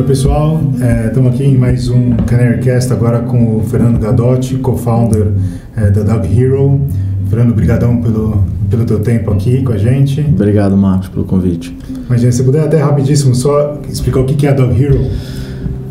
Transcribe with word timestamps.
Oi 0.00 0.06
pessoal, 0.06 0.58
estamos 1.06 1.30
é, 1.30 1.34
aqui 1.34 1.44
em 1.44 1.58
mais 1.58 1.90
um 1.90 2.16
Canarycast 2.26 2.90
agora 2.90 3.18
com 3.18 3.58
o 3.58 3.60
Fernando 3.60 3.98
Gadotti, 3.98 4.56
co-founder 4.56 5.30
é, 5.76 5.90
da 5.90 6.02
Dog 6.02 6.26
Hero. 6.26 6.80
Fernando, 7.28 7.54
brigadão 7.54 8.00
pelo, 8.00 8.42
pelo 8.70 8.86
teu 8.86 9.00
tempo 9.00 9.30
aqui 9.30 9.62
com 9.62 9.72
a 9.72 9.76
gente. 9.76 10.22
Obrigado, 10.22 10.74
Marcos, 10.74 11.08
pelo 11.08 11.26
convite. 11.26 11.76
Imagina, 12.06 12.32
se 12.32 12.42
puder 12.42 12.64
até 12.64 12.78
rapidíssimo 12.78 13.34
só 13.34 13.78
explicar 13.90 14.20
o 14.20 14.24
que 14.24 14.46
é 14.46 14.50
a 14.50 14.54
Dog 14.54 14.82
Hero. 14.82 15.04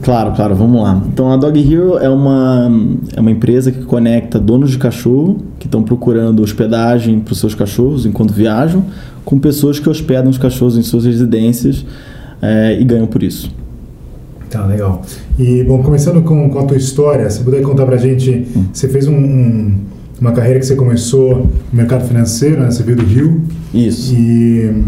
Claro, 0.01 0.31
claro, 0.35 0.55
vamos 0.55 0.81
lá. 0.81 1.03
Então 1.05 1.31
a 1.31 1.37
Dog 1.37 1.59
Hero 1.71 1.99
é 1.99 2.09
uma, 2.09 2.67
é 3.15 3.19
uma 3.21 3.29
empresa 3.29 3.71
que 3.71 3.83
conecta 3.83 4.39
donos 4.39 4.71
de 4.71 4.79
cachorro 4.79 5.37
que 5.59 5.67
estão 5.67 5.83
procurando 5.83 6.41
hospedagem 6.41 7.19
para 7.19 7.33
os 7.33 7.39
seus 7.39 7.53
cachorros 7.53 8.07
enquanto 8.07 8.33
viajam, 8.33 8.83
com 9.23 9.37
pessoas 9.37 9.79
que 9.79 9.87
hospedam 9.87 10.31
os 10.31 10.39
cachorros 10.39 10.79
em 10.79 10.81
suas 10.81 11.05
residências 11.05 11.85
é, 12.41 12.75
e 12.81 12.83
ganham 12.83 13.05
por 13.05 13.21
isso. 13.21 13.51
Tá, 14.49 14.65
legal. 14.65 15.03
E, 15.37 15.63
bom, 15.63 15.83
começando 15.83 16.23
com, 16.23 16.49
com 16.49 16.59
a 16.59 16.63
tua 16.63 16.77
história, 16.77 17.29
se 17.29 17.43
puder 17.43 17.61
contar 17.61 17.85
pra 17.85 17.97
gente, 17.97 18.47
hum. 18.55 18.65
você 18.73 18.87
fez 18.87 19.07
um, 19.07 19.15
um, 19.15 19.75
uma 20.19 20.31
carreira 20.31 20.59
que 20.59 20.65
você 20.65 20.75
começou 20.75 21.37
no 21.37 21.51
mercado 21.71 22.07
financeiro, 22.07 22.59
né? 22.59 22.71
Você 22.71 22.81
veio 22.81 22.97
do 22.97 23.05
Rio. 23.05 23.43
Isso. 23.73 24.15
E, 24.15 24.83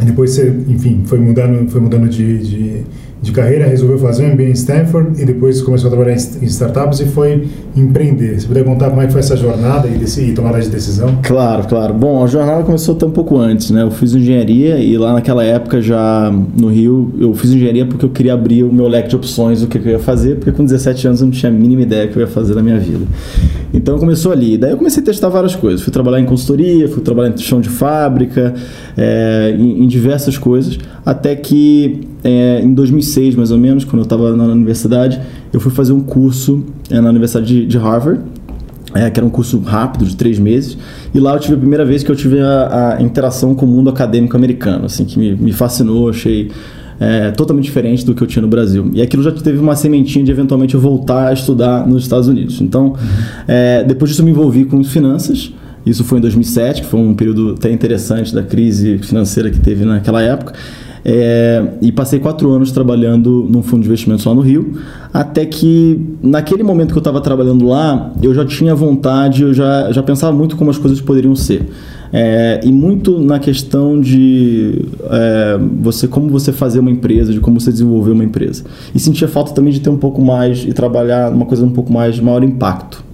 e 0.00 0.04
depois 0.04 0.30
você, 0.30 0.48
enfim, 0.66 1.02
foi 1.04 1.18
mudando, 1.18 1.68
foi 1.70 1.80
mudando 1.80 2.08
de, 2.08 2.38
de 2.38 2.82
de 3.22 3.32
carreira, 3.32 3.66
resolveu 3.66 3.98
fazer 3.98 4.24
um 4.24 4.32
MBA 4.32 4.44
em 4.44 4.52
Stanford 4.52 5.20
e 5.20 5.24
depois 5.24 5.60
começou 5.60 5.88
a 5.88 5.90
trabalhar 5.90 6.14
em 6.14 6.44
startups 6.46 7.00
e 7.00 7.06
foi 7.06 7.48
empreender. 7.76 8.40
Se 8.40 8.46
puder 8.46 8.64
contar 8.64 8.88
como 8.88 9.02
é 9.02 9.06
que 9.06 9.12
foi 9.12 9.20
essa 9.20 9.36
jornada 9.36 9.88
e, 9.88 10.02
e 10.20 10.32
tomada 10.32 10.60
de 10.60 10.68
decisão? 10.68 11.18
Claro, 11.22 11.68
claro. 11.68 11.92
Bom, 11.92 12.24
a 12.24 12.26
jornada 12.26 12.62
começou 12.62 12.94
um 12.94 13.10
pouco 13.10 13.36
antes, 13.36 13.70
né? 13.70 13.82
Eu 13.82 13.90
fiz 13.90 14.14
engenharia 14.14 14.78
e 14.78 14.96
lá 14.96 15.12
naquela 15.12 15.44
época 15.44 15.82
já 15.82 16.32
no 16.56 16.68
Rio, 16.68 17.12
eu 17.18 17.34
fiz 17.34 17.50
engenharia 17.50 17.84
porque 17.84 18.04
eu 18.04 18.10
queria 18.10 18.32
abrir 18.32 18.64
o 18.64 18.72
meu 18.72 18.88
leque 18.88 19.08
de 19.08 19.16
opções 19.16 19.60
do 19.60 19.66
que 19.66 19.76
eu 19.78 19.92
ia 19.92 19.98
fazer, 19.98 20.36
porque 20.36 20.52
com 20.52 20.64
17 20.64 21.06
anos 21.06 21.20
eu 21.20 21.26
não 21.26 21.32
tinha 21.32 21.50
a 21.50 21.54
mínima 21.54 21.82
ideia 21.82 22.06
do 22.06 22.12
que 22.12 22.18
eu 22.18 22.22
ia 22.22 22.28
fazer 22.28 22.54
na 22.54 22.62
minha 22.62 22.78
vida. 22.78 23.04
Então 23.72 23.98
começou 23.98 24.32
ali. 24.32 24.58
Daí 24.58 24.72
eu 24.72 24.76
comecei 24.76 25.02
a 25.02 25.06
testar 25.06 25.28
várias 25.28 25.54
coisas. 25.54 25.80
Fui 25.80 25.92
trabalhar 25.92 26.20
em 26.20 26.26
consultoria, 26.26 26.88
fui 26.88 27.02
trabalhar 27.02 27.32
em 27.32 27.38
chão 27.38 27.60
de 27.60 27.68
fábrica, 27.68 28.54
é, 28.96 29.54
em, 29.58 29.84
em 29.84 29.86
diversas 29.86 30.36
coisas, 30.36 30.78
até 31.04 31.36
que 31.36 32.00
é, 32.24 32.60
em 32.62 32.74
2006, 32.74 33.34
mais 33.34 33.50
ou 33.50 33.58
menos, 33.58 33.84
quando 33.84 33.98
eu 33.98 34.04
estava 34.04 34.34
na 34.36 34.44
universidade, 34.44 35.20
eu 35.52 35.60
fui 35.60 35.70
fazer 35.70 35.92
um 35.92 36.00
curso 36.00 36.64
é, 36.90 37.00
na 37.00 37.10
Universidade 37.10 37.46
de, 37.46 37.66
de 37.66 37.78
Harvard, 37.78 38.20
é, 38.94 39.08
que 39.08 39.20
era 39.20 39.26
um 39.26 39.30
curso 39.30 39.60
rápido, 39.60 40.04
de 40.04 40.16
três 40.16 40.38
meses, 40.38 40.76
e 41.14 41.20
lá 41.20 41.34
eu 41.34 41.38
tive 41.38 41.54
a 41.54 41.58
primeira 41.58 41.84
vez 41.84 42.02
que 42.02 42.10
eu 42.10 42.16
tive 42.16 42.40
a, 42.40 42.96
a 42.96 43.02
interação 43.02 43.54
com 43.54 43.64
o 43.64 43.68
mundo 43.68 43.88
acadêmico 43.88 44.36
americano, 44.36 44.86
assim, 44.86 45.04
que 45.04 45.18
me, 45.18 45.34
me 45.34 45.52
fascinou, 45.52 46.08
achei 46.08 46.50
é, 47.00 47.30
totalmente 47.30 47.64
diferente 47.64 48.04
do 48.04 48.14
que 48.14 48.22
eu 48.22 48.26
tinha 48.26 48.42
no 48.42 48.48
Brasil. 48.48 48.90
E 48.92 49.00
aquilo 49.00 49.22
já 49.22 49.32
teve 49.32 49.58
uma 49.58 49.74
sementinha 49.74 50.22
de 50.22 50.30
eventualmente 50.30 50.74
eu 50.74 50.80
voltar 50.80 51.28
a 51.28 51.32
estudar 51.32 51.88
nos 51.88 52.02
Estados 52.02 52.28
Unidos. 52.28 52.60
Então, 52.60 52.94
é, 53.48 53.82
depois 53.82 54.10
disso 54.10 54.20
eu 54.20 54.26
me 54.26 54.30
envolvi 54.30 54.66
com 54.66 54.84
finanças, 54.84 55.52
isso 55.86 56.04
foi 56.04 56.18
em 56.18 56.20
2007, 56.20 56.82
que 56.82 56.86
foi 56.86 57.00
um 57.00 57.14
período 57.14 57.54
até 57.56 57.72
interessante 57.72 58.34
da 58.34 58.42
crise 58.42 58.98
financeira 58.98 59.50
que 59.50 59.58
teve 59.58 59.84
naquela 59.84 60.20
época. 60.20 60.52
É, 61.02 61.64
e 61.80 61.90
passei 61.90 62.18
quatro 62.18 62.50
anos 62.52 62.70
trabalhando 62.72 63.46
num 63.48 63.62
fundo 63.62 63.80
de 63.80 63.88
investimentos 63.88 64.24
lá 64.26 64.34
no 64.34 64.42
Rio, 64.42 64.78
até 65.12 65.46
que 65.46 65.98
naquele 66.22 66.62
momento 66.62 66.92
que 66.92 66.98
eu 66.98 67.00
estava 67.00 67.22
trabalhando 67.22 67.66
lá, 67.66 68.12
eu 68.22 68.34
já 68.34 68.44
tinha 68.44 68.74
vontade, 68.74 69.42
eu 69.42 69.54
já, 69.54 69.90
já 69.92 70.02
pensava 70.02 70.36
muito 70.36 70.56
como 70.56 70.70
as 70.70 70.76
coisas 70.76 71.00
poderiam 71.00 71.34
ser. 71.34 71.66
É, 72.12 72.60
e 72.64 72.72
muito 72.72 73.20
na 73.20 73.38
questão 73.38 74.00
de 74.00 74.84
é, 75.10 75.58
você 75.80 76.08
como 76.08 76.28
você 76.28 76.52
fazer 76.52 76.80
uma 76.80 76.90
empresa, 76.90 77.32
de 77.32 77.40
como 77.40 77.60
você 77.60 77.70
desenvolver 77.70 78.10
uma 78.10 78.24
empresa. 78.24 78.64
E 78.94 78.98
sentia 78.98 79.28
falta 79.28 79.52
também 79.52 79.72
de 79.72 79.80
ter 79.80 79.90
um 79.90 79.98
pouco 79.98 80.20
mais 80.20 80.64
e 80.64 80.72
trabalhar 80.72 81.32
uma 81.32 81.46
coisa 81.46 81.64
um 81.64 81.70
pouco 81.70 81.92
mais 81.92 82.16
de 82.16 82.22
maior 82.22 82.42
impacto. 82.42 83.04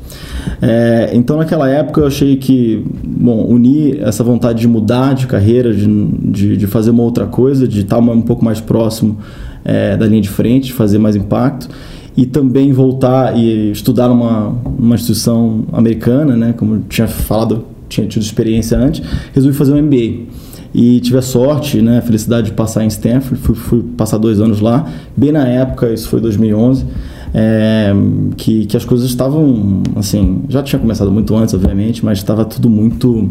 É, 0.62 1.10
então, 1.12 1.36
naquela 1.36 1.68
época, 1.68 2.00
eu 2.00 2.06
achei 2.06 2.36
que, 2.36 2.84
bom, 3.04 3.44
unir 3.46 4.00
essa 4.02 4.22
vontade 4.24 4.60
de 4.60 4.68
mudar 4.68 5.14
de 5.14 5.26
carreira, 5.26 5.74
de, 5.74 5.86
de, 5.86 6.56
de 6.56 6.66
fazer 6.66 6.90
uma 6.90 7.02
outra 7.02 7.26
coisa, 7.26 7.66
de 7.66 7.80
estar 7.80 7.98
um 7.98 8.22
pouco 8.22 8.44
mais 8.44 8.60
próximo 8.60 9.18
é, 9.64 9.96
da 9.96 10.06
linha 10.06 10.20
de 10.20 10.28
frente, 10.28 10.68
de 10.68 10.72
fazer 10.72 10.98
mais 10.98 11.16
impacto, 11.16 11.68
e 12.16 12.24
também 12.24 12.72
voltar 12.72 13.36
e 13.36 13.70
estudar 13.72 14.08
numa, 14.08 14.54
numa 14.78 14.94
instituição 14.94 15.64
americana, 15.72 16.36
né, 16.36 16.54
como 16.56 16.76
eu 16.76 16.82
tinha 16.88 17.06
falado, 17.06 17.64
tinha 17.88 18.06
tido 18.06 18.22
experiência 18.22 18.78
antes, 18.78 19.02
resolvi 19.32 19.56
fazer 19.56 19.72
um 19.72 19.82
MBA 19.82 20.26
e 20.74 21.00
tive 21.00 21.18
a 21.18 21.22
sorte, 21.22 21.80
né, 21.80 21.98
a 21.98 22.02
felicidade 22.02 22.48
de 22.48 22.52
passar 22.52 22.84
em 22.84 22.88
Stanford, 22.88 23.36
fui, 23.36 23.54
fui 23.54 23.82
passar 23.96 24.18
dois 24.18 24.40
anos 24.40 24.60
lá, 24.60 24.86
bem 25.16 25.32
na 25.32 25.46
época, 25.46 25.92
isso 25.92 26.08
foi 26.08 26.20
2011, 26.20 26.84
é, 27.32 27.92
que, 28.36 28.66
que 28.66 28.76
as 28.76 28.84
coisas 28.84 29.08
estavam, 29.08 29.82
assim, 29.96 30.42
já 30.48 30.62
tinha 30.62 30.78
começado 30.78 31.10
muito 31.10 31.34
antes, 31.34 31.54
obviamente, 31.54 32.04
mas 32.04 32.18
estava 32.18 32.44
tudo 32.44 32.68
muito, 32.68 33.30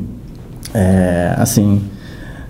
é, 0.74 1.36
assim, 1.38 1.82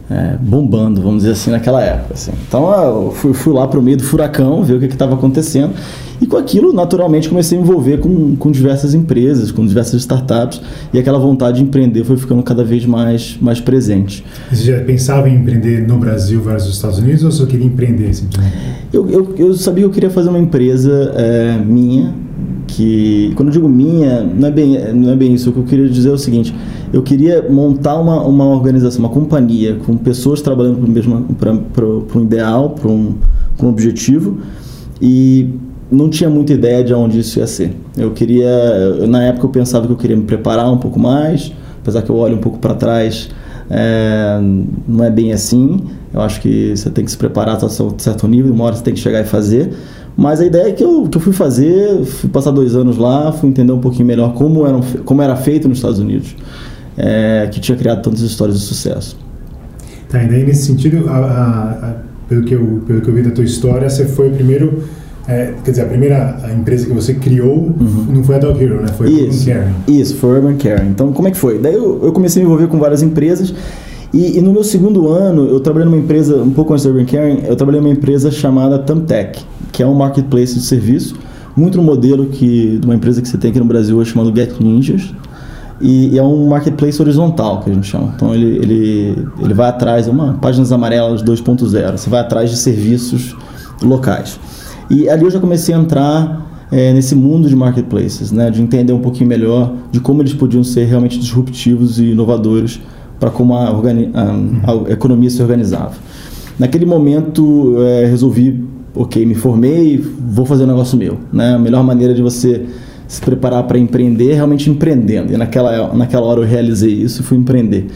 é, 0.09 0.37
bombando, 0.39 1.01
vamos 1.01 1.23
dizer 1.23 1.33
assim, 1.33 1.51
naquela 1.51 1.81
época. 1.81 2.13
Assim. 2.13 2.31
Então 2.47 2.71
eu 2.71 3.11
fui, 3.11 3.33
fui 3.33 3.53
lá 3.53 3.67
para 3.67 3.79
o 3.79 3.83
meio 3.83 3.97
do 3.97 4.03
furacão, 4.03 4.63
ver 4.63 4.75
o 4.75 4.79
que 4.79 4.85
estava 4.85 5.15
acontecendo 5.15 5.73
e 6.21 6.25
com 6.25 6.37
aquilo, 6.37 6.71
naturalmente, 6.71 7.27
comecei 7.27 7.57
a 7.57 7.61
envolver 7.61 7.99
com, 7.99 8.35
com 8.35 8.49
diversas 8.49 8.93
empresas, 8.93 9.51
com 9.51 9.65
diversas 9.65 10.01
startups 10.01 10.61
e 10.93 10.99
aquela 10.99 11.19
vontade 11.19 11.57
de 11.57 11.63
empreender 11.63 12.03
foi 12.03 12.17
ficando 12.17 12.41
cada 12.41 12.63
vez 12.63 12.85
mais, 12.85 13.37
mais 13.41 13.59
presente. 13.59 14.23
Você 14.51 14.71
já 14.71 14.79
pensava 14.83 15.29
em 15.29 15.35
empreender 15.35 15.85
no 15.87 15.97
Brasil 15.97 16.41
versus 16.41 16.69
os 16.69 16.75
Estados 16.75 16.99
Unidos 16.99 17.23
ou 17.23 17.31
só 17.31 17.45
queria 17.45 17.65
empreender 17.65 18.13
simplesmente? 18.13 18.55
Eu, 18.93 19.09
eu, 19.09 19.35
eu 19.37 19.53
sabia 19.55 19.83
que 19.83 19.89
eu 19.89 19.93
queria 19.93 20.09
fazer 20.09 20.29
uma 20.29 20.39
empresa 20.39 21.11
é, 21.15 21.57
minha, 21.57 22.13
que 22.67 23.33
quando 23.35 23.49
eu 23.49 23.53
digo 23.53 23.67
minha, 23.67 24.23
não 24.23 24.47
é 24.47 24.51
bem, 24.51 24.93
não 24.93 25.11
é 25.11 25.15
bem 25.15 25.33
isso. 25.33 25.49
O 25.49 25.53
que 25.53 25.59
eu 25.59 25.63
queria 25.63 25.89
dizer 25.89 26.09
é 26.09 26.13
o 26.13 26.17
seguinte: 26.17 26.55
eu 26.93 27.01
queria 27.01 27.47
montar 27.49 27.99
uma, 27.99 28.21
uma 28.21 28.45
organização, 28.45 28.99
uma 28.99 29.09
companhia 29.09 29.77
com 29.85 29.97
pessoas 29.97 30.41
trabalhando 30.41 30.77
para 31.73 32.19
um 32.19 32.23
ideal, 32.23 32.71
para 32.71 32.89
um, 32.89 33.15
um 33.61 33.67
objetivo 33.67 34.39
e 35.01 35.49
não 35.91 36.09
tinha 36.09 36.29
muita 36.29 36.53
ideia 36.53 36.83
de 36.83 36.93
onde 36.93 37.19
isso 37.19 37.39
ia 37.39 37.47
ser. 37.47 37.75
Eu 37.97 38.11
queria, 38.11 39.05
na 39.07 39.23
época 39.23 39.45
eu 39.45 39.49
pensava 39.49 39.85
que 39.85 39.93
eu 39.93 39.97
queria 39.97 40.15
me 40.15 40.23
preparar 40.23 40.71
um 40.71 40.77
pouco 40.77 40.99
mais, 40.99 41.51
apesar 41.81 42.01
que 42.01 42.09
eu 42.09 42.15
olho 42.15 42.35
um 42.35 42.41
pouco 42.41 42.59
para 42.59 42.73
trás, 42.73 43.29
é, 43.69 44.39
não 44.87 45.03
é 45.03 45.09
bem 45.09 45.31
assim. 45.33 45.79
Eu 46.13 46.21
acho 46.21 46.41
que 46.41 46.75
você 46.75 46.89
tem 46.89 47.03
que 47.03 47.11
se 47.11 47.17
preparar 47.17 47.61
a 47.61 47.65
um 47.65 47.99
certo 47.99 48.27
nível, 48.27 48.53
uma 48.53 48.65
hora 48.65 48.75
você 48.75 48.83
tem 48.83 48.93
que 48.93 48.99
chegar 48.99 49.21
e 49.21 49.25
fazer. 49.25 49.73
Mas 50.17 50.39
a 50.39 50.45
ideia 50.45 50.69
é 50.69 50.71
que 50.71 50.83
eu, 50.83 51.07
que 51.09 51.17
eu 51.17 51.21
fui 51.21 51.33
fazer, 51.33 52.03
fui 52.05 52.29
passar 52.29 52.51
dois 52.51 52.73
anos 52.73 52.97
lá, 52.97 53.33
fui 53.33 53.49
entender 53.49 53.73
um 53.73 53.81
pouquinho 53.81 54.05
melhor 54.05 54.33
como, 54.33 54.65
era 54.65 54.79
como 55.03 55.21
era 55.21 55.35
feito 55.35 55.67
nos 55.67 55.79
Estados 55.79 55.99
Unidos, 55.99 56.35
é, 56.97 57.47
que 57.51 57.59
tinha 57.59 57.77
criado 57.77 58.01
tantas 58.01 58.21
histórias 58.21 58.59
de 58.59 58.65
sucesso. 58.65 59.17
Tá, 60.09 60.23
e 60.23 60.27
daí 60.27 60.43
nesse 60.43 60.65
sentido, 60.65 61.09
a, 61.09 61.17
a, 61.17 61.69
a, 61.71 61.95
pelo, 62.29 62.43
que 62.43 62.53
eu, 62.53 62.83
pelo 62.85 63.01
que 63.01 63.07
eu 63.07 63.13
vi 63.13 63.21
da 63.21 63.31
tua 63.31 63.43
história, 63.43 63.89
você 63.89 64.05
foi 64.05 64.29
primeiro 64.29 64.83
é, 65.27 65.53
quer 65.63 65.71
dizer, 65.71 65.83
a 65.83 65.85
primeira 65.85 66.39
empresa 66.55 66.85
que 66.85 66.93
você 66.93 67.15
criou 67.15 67.55
uhum. 67.55 68.05
não 68.09 68.23
foi 68.23 68.35
a 68.35 68.37
Dog 68.37 68.63
Hero, 68.63 68.81
né? 68.81 68.89
Foi 68.89 69.07
a 69.07 69.09
Urban 69.09 69.45
Caring. 69.45 69.75
Isso, 69.87 70.15
foi 70.17 70.29
a 70.29 70.33
Urban 70.39 70.57
Caring. 70.57 70.89
Então, 70.89 71.11
como 71.11 71.27
é 71.27 71.31
que 71.31 71.37
foi? 71.37 71.57
Daí 71.57 71.73
eu, 71.73 71.99
eu 72.03 72.11
comecei 72.11 72.41
a 72.41 72.45
me 72.45 72.51
envolver 72.51 72.69
com 72.69 72.77
várias 72.77 73.01
empresas 73.01 73.51
e, 74.15 74.37
e, 74.37 74.41
no 74.41 74.53
meu 74.53 74.63
segundo 74.63 75.09
ano, 75.09 75.45
eu 75.49 75.59
trabalhei 75.59 75.89
numa 75.89 76.01
empresa, 76.01 76.41
um 76.41 76.51
pouco 76.51 76.71
antes 76.71 76.85
da 76.85 76.91
Urban 76.91 77.05
Caring, 77.05 77.43
eu 77.47 77.55
trabalhei 77.55 77.81
numa 77.81 77.91
empresa 77.91 78.31
chamada 78.31 78.79
Tamtec, 78.79 79.43
que 79.73 79.83
é 79.83 79.85
um 79.85 79.93
marketplace 79.93 80.53
de 80.53 80.61
serviço, 80.61 81.17
muito 81.53 81.77
no 81.77 81.83
modelo 81.83 82.27
que, 82.27 82.77
de 82.77 82.85
uma 82.85 82.95
empresa 82.95 83.21
que 83.21 83.27
você 83.27 83.37
tem 83.37 83.49
aqui 83.49 83.59
no 83.59 83.65
Brasil 83.65 83.97
hoje 83.97 84.11
chamado 84.11 84.33
Get 84.33 84.57
Ninjas. 84.59 85.13
E, 85.81 86.17
é 86.17 86.23
um 86.23 86.47
marketplace 86.47 87.01
horizontal 87.01 87.61
que 87.61 87.69
a 87.69 87.73
gente 87.73 87.87
chama. 87.87 88.13
Então 88.15 88.33
ele, 88.33 88.57
ele, 88.57 89.27
ele 89.41 89.53
vai 89.53 89.69
atrás, 89.69 90.07
uma 90.07 90.33
páginas 90.35 90.71
amarelas 90.71 91.21
2.0. 91.21 91.97
Você 91.97 92.09
vai 92.09 92.21
atrás 92.21 92.49
de 92.49 92.57
serviços 92.57 93.35
locais. 93.81 94.39
E 94.89 95.09
ali 95.09 95.23
eu 95.23 95.31
já 95.31 95.39
comecei 95.39 95.73
a 95.75 95.77
entrar 95.77 96.45
é, 96.71 96.93
nesse 96.93 97.15
mundo 97.15 97.49
de 97.49 97.55
marketplaces, 97.55 98.31
né, 98.31 98.49
de 98.49 98.61
entender 98.61 98.93
um 98.93 98.99
pouquinho 98.99 99.27
melhor 99.27 99.73
de 99.91 99.99
como 99.99 100.21
eles 100.21 100.33
podiam 100.33 100.63
ser 100.63 100.85
realmente 100.85 101.19
disruptivos 101.19 101.99
e 101.99 102.11
inovadores 102.11 102.79
para 103.19 103.29
como 103.29 103.55
a, 103.55 103.69
a, 103.69 103.71
a, 103.71 104.91
economia 104.91 105.29
se 105.29 105.41
organizava. 105.41 105.93
Naquele 106.59 106.85
momento 106.85 107.75
é, 107.79 108.05
resolvi, 108.05 108.63
ok, 108.93 109.25
me 109.25 109.35
formei, 109.35 109.97
vou 109.97 110.45
fazer 110.45 110.63
um 110.63 110.67
negócio 110.67 110.97
meu. 110.97 111.17
Né? 111.31 111.55
A 111.55 111.59
melhor 111.59 111.83
maneira 111.83 112.13
de 112.13 112.21
você 112.21 112.65
se 113.07 113.21
preparar 113.21 113.63
para 113.63 113.77
empreender 113.77 114.33
realmente 114.33 114.69
empreendendo. 114.69 115.33
E 115.33 115.37
naquela, 115.37 115.93
naquela 115.93 116.25
hora 116.25 116.41
eu 116.41 116.45
realizei 116.45 116.93
isso 116.93 117.21
e 117.21 117.23
fui 117.23 117.37
empreender. 117.37 117.87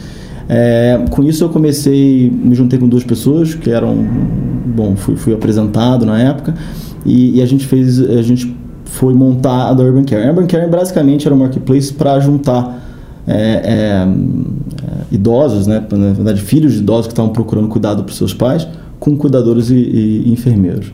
É, 0.48 1.04
com 1.10 1.22
isso 1.22 1.44
eu 1.44 1.48
comecei, 1.48 2.28
me 2.28 2.54
juntei 2.56 2.76
com 2.76 2.88
duas 2.88 3.04
pessoas 3.04 3.54
que 3.54 3.70
eram, 3.70 3.96
bom, 4.66 4.96
fui, 4.96 5.14
fui 5.14 5.32
apresentado 5.32 6.04
na 6.04 6.20
época 6.20 6.54
e, 7.06 7.38
e, 7.38 7.42
a 7.42 7.46
gente 7.46 7.66
fez, 7.66 8.00
a 8.00 8.22
gente 8.22 8.56
foi 8.84 9.14
montar 9.14 9.68
a 9.68 9.74
da 9.74 9.84
Urban 9.84 10.02
Care. 10.02 10.26
A 10.26 10.30
Urban 10.30 10.46
Care 10.46 10.68
basicamente 10.68 11.26
era 11.26 11.34
um 11.34 11.38
marketplace 11.38 11.92
para 11.92 12.18
juntar 12.18 12.80
é, 13.28 13.32
é, 13.32 13.68
é, 13.68 14.08
idosos, 15.12 15.68
né, 15.68 15.80
na 15.88 16.12
verdade 16.12 16.40
filhos 16.40 16.72
de 16.72 16.78
idosos 16.80 17.06
que 17.06 17.12
estavam 17.12 17.32
procurando 17.32 17.68
cuidado 17.68 18.02
para 18.02 18.12
seus 18.12 18.34
pais, 18.34 18.66
com 18.98 19.16
cuidadores 19.16 19.70
e, 19.70 19.76
e, 19.76 20.32
enfermeiros. 20.32 20.90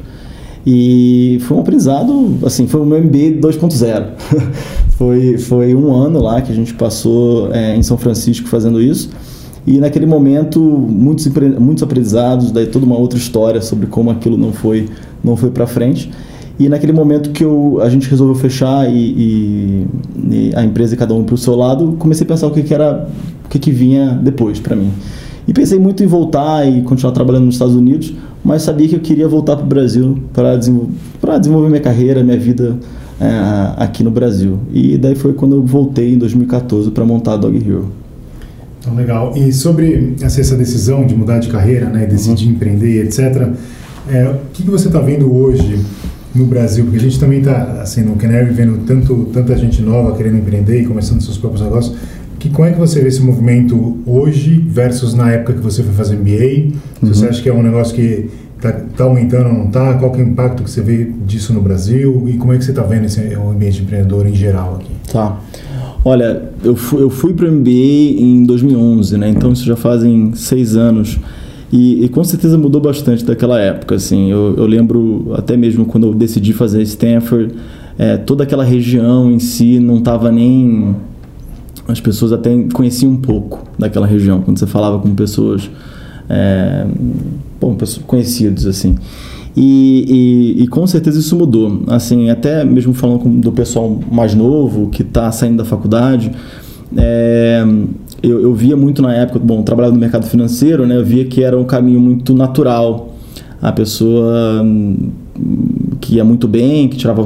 E 0.67 1.39
foi 1.43 1.57
um 1.57 1.61
aprendizado, 1.61 2.39
assim, 2.45 2.67
foi 2.67 2.81
o 2.81 2.85
meu 2.85 2.99
MBA 2.99 3.39
2.0. 3.47 4.07
foi, 4.99 5.39
foi 5.39 5.75
um 5.77 5.95
ano 5.95 6.21
lá 6.21 6.41
que 6.43 6.51
a 6.51 6.55
gente 6.55 6.75
passou 6.75 7.53
é, 7.53 7.77
em 7.77 7.83
São 7.85 7.97
Francisco 7.97 8.49
fazendo 8.49 8.83
isso. 8.83 9.11
E 9.65 9.79
naquele 9.79 10.07
momento, 10.07 10.61
muitos, 10.61 11.29
muitos 11.59 11.83
aprendizados, 11.83 12.51
daí 12.51 12.67
toda 12.67 12.85
uma 12.85 12.97
outra 12.97 13.19
história 13.19 13.61
sobre 13.61 13.87
como 13.87 14.11
aquilo 14.11 14.37
não 14.37 14.53
foi, 14.53 14.89
não 15.23 15.37
foi 15.37 15.51
para 15.51 15.67
frente. 15.67 16.11
E 16.59 16.69
naquele 16.69 16.93
momento 16.93 17.31
que 17.31 17.45
eu, 17.45 17.79
a 17.83 17.89
gente 17.89 18.09
resolveu 18.09 18.35
fechar 18.35 18.91
e, 18.91 18.97
e, 18.97 19.87
e 20.31 20.53
a 20.55 20.65
empresa 20.65 20.97
cada 20.97 21.15
um 21.15 21.23
para 21.23 21.35
o 21.35 21.39
seu 21.39 21.55
lado, 21.55 21.97
comecei 21.99 22.25
a 22.25 22.29
pensar 22.29 22.47
o 22.47 22.51
que, 22.51 22.63
que 22.63 22.73
era, 22.73 23.09
o 23.45 23.49
que, 23.49 23.59
que 23.59 23.71
vinha 23.71 24.19
depois 24.23 24.59
para 24.59 24.75
mim. 24.75 24.91
E 25.47 25.53
pensei 25.53 25.79
muito 25.79 26.03
em 26.03 26.07
voltar 26.07 26.67
e 26.67 26.83
continuar 26.83 27.13
trabalhando 27.13 27.45
nos 27.45 27.55
Estados 27.55 27.75
Unidos, 27.75 28.13
mas 28.45 28.63
sabia 28.63 28.89
que 28.89 28.97
eu 28.97 29.01
queria 29.01 29.29
voltar 29.29 29.57
para 29.57 29.65
o 29.65 29.69
Brasil 29.69 30.19
para 30.33 30.57
desenvolver, 30.57 30.93
desenvolver 31.39 31.69
minha 31.69 31.81
carreira, 31.81 32.25
minha 32.25 32.39
vida 32.39 32.77
é, 33.21 33.27
aqui 33.77 34.03
no 34.03 34.11
Brasil. 34.11 34.59
E 34.73 34.99
daí 34.99 35.15
foi 35.15 35.33
quando 35.33 35.57
eu 35.57 35.63
voltei 35.63 36.15
em 36.15 36.19
2014 36.19 36.91
para 36.91 37.05
montar 37.05 37.35
a 37.35 37.37
Dog 37.37 37.57
Hero. 37.57 37.87
Então, 38.81 38.95
legal. 38.95 39.33
E 39.37 39.53
sobre 39.53 40.15
essa 40.21 40.57
decisão 40.57 41.05
de 41.07 41.15
mudar 41.15 41.39
de 41.39 41.49
carreira, 41.49 41.87
né, 41.87 42.07
decidir 42.07 42.47
uhum. 42.47 42.53
empreender, 42.53 43.05
etc., 43.05 43.49
é, 44.09 44.29
o 44.29 44.37
que, 44.53 44.63
que 44.63 44.71
você 44.71 44.87
está 44.87 45.01
vendo 45.01 45.35
hoje 45.35 45.81
no 46.33 46.47
Brasil? 46.47 46.85
Porque 46.85 46.99
a 46.99 47.01
gente 47.01 47.19
também 47.19 47.41
está, 47.41 47.81
assim, 47.83 48.03
no 48.03 48.15
Canary, 48.15 48.53
vendo 48.53 48.79
tanto, 48.87 49.29
tanta 49.33 49.57
gente 49.57 49.83
nova 49.83 50.17
querendo 50.17 50.39
empreender 50.39 50.83
e 50.83 50.87
começando 50.87 51.21
seus 51.21 51.37
próprios 51.37 51.65
negócios. 51.65 51.97
Que, 52.47 52.53
como 52.53 52.69
é 52.69 52.73
que 52.73 52.79
você 52.79 53.01
vê 53.01 53.09
esse 53.09 53.21
movimento 53.21 53.99
hoje 54.07 54.65
versus 54.69 55.15
na 55.15 55.31
época 55.33 55.55
que 55.55 55.61
você 55.61 55.83
foi 55.83 55.93
fazer 55.93 56.17
MBA? 56.17 56.77
Uhum. 57.03 57.09
Você 57.13 57.27
acha 57.27 57.43
que 57.43 57.49
é 57.49 57.53
um 57.53 57.63
negócio 57.63 57.95
que 57.95 58.31
está 58.57 58.73
tá 58.73 59.05
aumentando 59.05 59.49
ou 59.49 59.53
não 59.53 59.67
está? 59.67 59.95
Qual 59.95 60.15
é 60.15 60.19
o 60.19 60.21
impacto 60.21 60.63
que 60.63 60.71
você 60.71 60.81
vê 60.81 61.11
disso 61.27 61.53
no 61.53 61.61
Brasil? 61.61 62.25
E 62.29 62.35
como 62.35 62.53
é 62.53 62.59
que 62.59 62.65
você 62.65 62.71
está 62.71 62.83
vendo 62.83 63.07
esse, 63.07 63.21
o 63.37 63.51
ambiente 63.51 63.83
empreendedor 63.83 64.27
em 64.27 64.35
geral 64.35 64.77
aqui? 64.81 64.91
Tá. 65.13 65.41
Olha, 66.05 66.51
eu 66.63 66.77
fui, 66.77 67.03
eu 67.03 67.11
fui 67.11 67.35
para 67.35 67.49
o 67.49 67.53
MBA 67.53 67.71
em 67.71 68.45
2011, 68.45 69.19
né? 69.19 69.29
Então 69.29 69.53
isso 69.53 69.65
já 69.65 69.77
fazem 69.77 70.33
seis 70.35 70.77
anos. 70.77 71.19
E, 71.73 72.05
e, 72.05 72.09
com 72.09 72.23
certeza 72.23 72.57
mudou 72.57 72.81
bastante 72.81 73.25
daquela 73.25 73.59
época. 73.61 73.97
Assim, 73.97 74.31
eu, 74.31 74.55
eu, 74.57 74.67
lembro 74.67 75.33
até 75.35 75.57
mesmo 75.57 75.85
quando 75.85 76.07
eu 76.07 76.15
decidi 76.15 76.53
fazer 76.53 76.81
Stanford, 76.83 77.55
é, 77.99 78.17
toda 78.17 78.45
aquela 78.45 78.63
região 78.63 79.33
em 79.33 79.41
si 79.41 79.81
não 79.81 79.99
estava 79.99 80.31
nem 80.31 80.95
as 81.89 82.01
pessoas 82.01 82.33
até 82.33 82.51
conheciam 82.73 83.13
um 83.13 83.17
pouco 83.17 83.63
daquela 83.79 84.07
região 84.07 84.41
quando 84.41 84.59
você 84.59 84.67
falava 84.67 84.99
com 84.99 85.15
pessoas, 85.15 85.71
é, 86.29 86.87
bom, 87.61 87.75
pessoas 87.75 88.05
conhecidos 88.07 88.67
assim. 88.67 88.97
E, 89.57 90.55
e, 90.59 90.63
e, 90.65 90.69
com 90.69 90.87
certeza 90.87 91.19
isso 91.19 91.35
mudou. 91.35 91.83
Assim, 91.87 92.29
até 92.29 92.63
mesmo 92.63 92.93
falando 92.93 93.21
com, 93.21 93.41
do 93.41 93.51
pessoal 93.51 93.99
mais 94.13 94.35
novo 94.35 94.91
que 94.91 95.01
está 95.01 95.33
saindo 95.33 95.57
da 95.57 95.65
faculdade, 95.65 96.31
é, 96.95 97.65
eu, 98.23 98.43
eu, 98.43 98.55
via 98.55 98.77
muito 98.77 99.01
na 99.01 99.15
época, 99.15 99.39
bom, 99.39 99.63
trabalhava 99.63 99.95
no 99.95 100.01
mercado 100.01 100.27
financeiro, 100.27 100.87
né? 100.87 100.97
Eu 100.97 101.05
via 101.05 101.25
que 101.25 101.43
era 101.43 101.59
um 101.59 101.65
caminho 101.65 102.01
muito 102.01 102.35
natural. 102.35 103.15
A 103.63 103.73
pessoa 103.73 104.63
hum, 104.63 105.11
que 106.01 106.17
ia 106.17 106.25
muito 106.25 106.47
bem, 106.47 106.89
que 106.89 106.97
tirava 106.99 107.25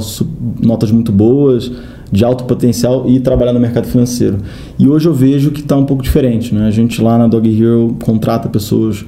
notas 0.62 0.92
muito 0.92 1.10
boas, 1.10 1.70
de 2.10 2.24
alto 2.24 2.44
potencial 2.44 3.04
e 3.08 3.20
trabalhar 3.20 3.52
no 3.52 3.60
mercado 3.60 3.86
financeiro. 3.86 4.38
E 4.78 4.88
hoje 4.88 5.06
eu 5.06 5.14
vejo 5.14 5.50
que 5.50 5.60
está 5.60 5.76
um 5.76 5.84
pouco 5.84 6.02
diferente. 6.02 6.54
Né? 6.54 6.66
A 6.66 6.70
gente 6.70 7.00
lá 7.00 7.16
na 7.16 7.26
Dog 7.26 7.48
Hero 7.48 7.96
contrata 8.02 8.48
pessoas 8.48 9.04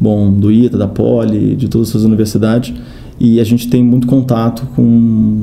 bom, 0.00 0.32
do 0.32 0.52
ITA, 0.52 0.78
da 0.78 0.86
Poli, 0.86 1.56
de 1.56 1.68
todas 1.68 1.94
as 1.94 2.02
universidades 2.02 2.74
e 3.18 3.40
a 3.40 3.44
gente 3.44 3.68
tem 3.68 3.82
muito 3.82 4.06
contato 4.06 4.66
com, 4.74 5.42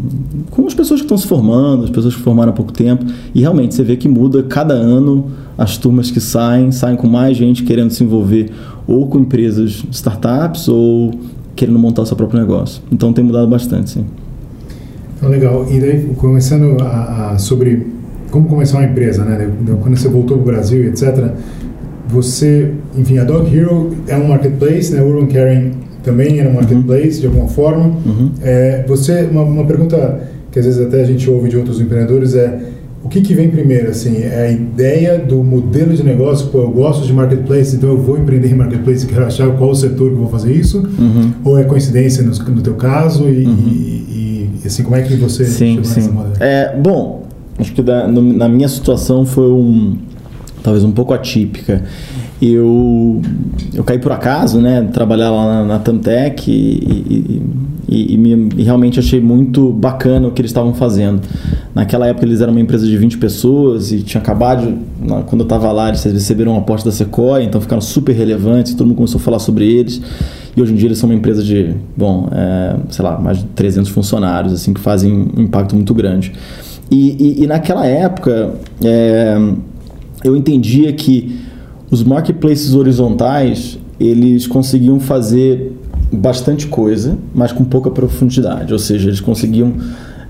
com 0.50 0.68
as 0.68 0.74
pessoas 0.74 1.00
que 1.00 1.06
estão 1.06 1.18
se 1.18 1.26
formando, 1.26 1.86
as 1.86 1.90
pessoas 1.90 2.16
que 2.16 2.22
formaram 2.22 2.52
há 2.52 2.54
pouco 2.54 2.74
tempo 2.74 3.06
e 3.34 3.40
realmente 3.40 3.74
você 3.74 3.84
vê 3.84 3.96
que 3.96 4.10
muda 4.10 4.44
cada 4.44 4.74
ano 4.74 5.32
as 5.58 5.78
turmas 5.78 6.12
que 6.12 6.20
saem, 6.20 6.72
saem 6.72 6.98
com 6.98 7.08
mais 7.08 7.38
gente 7.38 7.64
querendo 7.64 7.92
se 7.92 8.04
envolver 8.04 8.52
ou 8.86 9.08
com 9.08 9.20
empresas 9.20 9.84
startups 9.92 10.68
ou 10.68 11.12
querendo 11.56 11.80
montar 11.80 12.02
o 12.02 12.06
seu 12.06 12.18
próprio 12.18 12.40
negócio. 12.40 12.82
Então 12.92 13.14
tem 13.14 13.24
mudado 13.24 13.48
bastante, 13.48 13.90
sim. 13.92 14.06
Então, 15.22 15.30
legal. 15.30 15.68
E 15.70 15.80
daí, 15.80 16.02
começando 16.18 16.82
a, 16.82 17.34
a, 17.34 17.38
sobre 17.38 17.86
como 18.32 18.48
começar 18.48 18.80
uma 18.80 18.88
empresa, 18.88 19.24
né? 19.24 19.52
Quando 19.80 19.96
você 19.96 20.08
voltou 20.08 20.38
para 20.40 20.50
o 20.50 20.52
Brasil, 20.52 20.84
etc., 20.86 21.32
você, 22.08 22.72
enfim, 22.98 23.20
a 23.20 23.24
Dog 23.24 23.56
Hero 23.56 23.92
é 24.08 24.18
um 24.18 24.28
marketplace, 24.28 24.92
né? 24.92 25.02
Urban 25.02 25.28
Caring 25.28 25.74
também 26.04 26.40
era 26.40 26.50
um 26.50 26.54
marketplace, 26.54 27.16
uhum. 27.16 27.22
de 27.22 27.28
alguma 27.28 27.48
forma. 27.48 27.86
Uhum. 28.04 28.32
É, 28.42 28.84
você, 28.88 29.28
uma, 29.32 29.44
uma 29.44 29.66
pergunta 29.66 30.28
que 30.52 30.58
às 30.58 30.66
vezes 30.66 30.82
até 30.82 31.02
a 31.02 31.06
gente 31.06 31.30
ouve 31.30 31.50
de 31.50 31.56
outros 31.56 31.80
empreendedores 31.80 32.34
é 32.34 32.60
o 33.04 33.10
que, 33.10 33.22
que 33.22 33.34
vem 33.34 33.50
primeiro, 33.50 33.90
assim, 33.90 34.22
é 34.22 34.48
a 34.48 34.52
ideia 34.52 35.18
do 35.18 35.44
modelo 35.44 35.94
de 35.94 36.04
negócio, 36.04 36.48
pô, 36.48 36.60
eu 36.62 36.70
gosto 36.70 37.06
de 37.06 37.12
marketplace, 37.12 37.76
então 37.76 37.90
eu 37.90 37.98
vou 37.98 38.18
empreender 38.18 38.50
em 38.50 38.54
marketplace, 38.54 39.08
quero 39.08 39.26
achar 39.26 39.50
qual 39.58 39.72
o 39.72 39.76
setor 39.76 40.10
que 40.10 40.14
eu 40.14 40.20
vou 40.20 40.30
fazer 40.30 40.54
isso, 40.54 40.80
uhum. 41.00 41.32
ou 41.44 41.58
é 41.58 41.64
coincidência 41.64 42.24
no, 42.24 42.32
no 42.32 42.62
teu 42.62 42.76
caso, 42.76 43.28
e, 43.28 43.46
uhum. 43.46 43.58
e, 43.68 44.02
assim, 44.68 44.84
como 44.84 44.96
é 44.96 45.02
que 45.02 45.16
você 45.16 45.46
sim, 45.46 45.84
chegou 45.84 45.84
sim. 45.84 46.12
nessa? 46.12 46.44
É, 46.44 46.76
bom, 46.76 47.24
acho 47.58 47.74
que 47.74 47.82
da, 47.82 48.08
no, 48.08 48.22
na 48.22 48.48
minha 48.48 48.68
situação 48.68 49.26
foi 49.26 49.52
um, 49.52 49.98
talvez 50.64 50.84
um 50.84 50.92
pouco 50.92 51.14
atípica. 51.14 51.84
Eu, 52.42 53.22
eu 53.74 53.84
caí 53.84 54.00
por 54.00 54.12
acaso, 54.12 54.60
né, 54.60 54.90
trabalhar 54.92 55.30
lá 55.30 55.46
na, 55.46 55.66
na 55.66 55.80
Tamtec 55.80 56.50
e, 56.50 56.54
e, 56.58 57.42
e, 57.88 58.16
e, 58.16 58.50
e 58.58 58.64
realmente 58.64 59.00
achei 59.00 59.22
muito 59.22 59.72
bacana 59.72 60.28
o 60.28 60.32
que 60.32 60.42
eles 60.42 60.50
estavam 60.50 60.74
fazendo. 60.74 61.22
Naquela 61.76 62.08
época 62.08 62.26
eles 62.26 62.42
eram 62.42 62.52
uma 62.52 62.60
empresa 62.60 62.86
de 62.86 62.98
20 62.98 63.20
pessoas 63.20 63.92
e 63.92 64.02
tinha 64.02 64.20
acabado, 64.20 64.76
quando 65.28 65.42
eu 65.42 65.44
estava 65.44 65.72
lá, 65.72 65.90
eles 65.90 66.04
receberam 66.04 66.54
um 66.54 66.58
aporte 66.58 66.84
da 66.84 66.92
Sequoia, 66.92 67.44
então 67.44 67.62
ficaram 67.62 67.82
super 67.82 68.14
relevantes, 68.14 68.74
todo 68.74 68.88
mundo 68.88 68.98
começou 68.98 69.20
a 69.20 69.24
falar 69.24 69.40
sobre 69.40 69.66
eles. 69.72 70.02
E 70.56 70.62
hoje 70.62 70.74
em 70.74 70.76
dia 70.76 70.88
eles 70.88 70.98
são 70.98 71.10
uma 71.10 71.16
empresa 71.16 71.44
de, 71.44 71.76
bom, 71.96 72.28
é, 72.32 72.76
sei 72.90 73.06
lá, 73.06 73.18
mais 73.20 73.38
de 73.38 73.46
300 73.46 73.90
funcionários, 73.92 74.52
assim, 74.52 74.74
que 74.74 74.82
fazem 74.82 75.30
um 75.38 75.44
impacto 75.44 75.76
muito 75.76 75.94
grande. 75.94 76.34
E, 76.90 77.40
e, 77.40 77.44
e 77.44 77.48
naquela 77.48 77.86
época, 77.86 78.54
é, 78.84 79.38
eu 80.24 80.36
entendia 80.36 80.92
que 80.94 81.40
os 81.90 82.04
marketplaces 82.04 82.74
horizontais, 82.74 83.78
eles 84.00 84.48
conseguiam 84.48 85.00
fazer 85.00 85.74
bastante 86.12 86.68
coisa, 86.68 87.18
mas 87.34 87.52
com 87.52 87.64
pouca 87.64 87.90
profundidade. 87.90 88.72
Ou 88.74 88.80
seja, 88.80 89.10
eles 89.10 89.20
conseguiam 89.20 89.74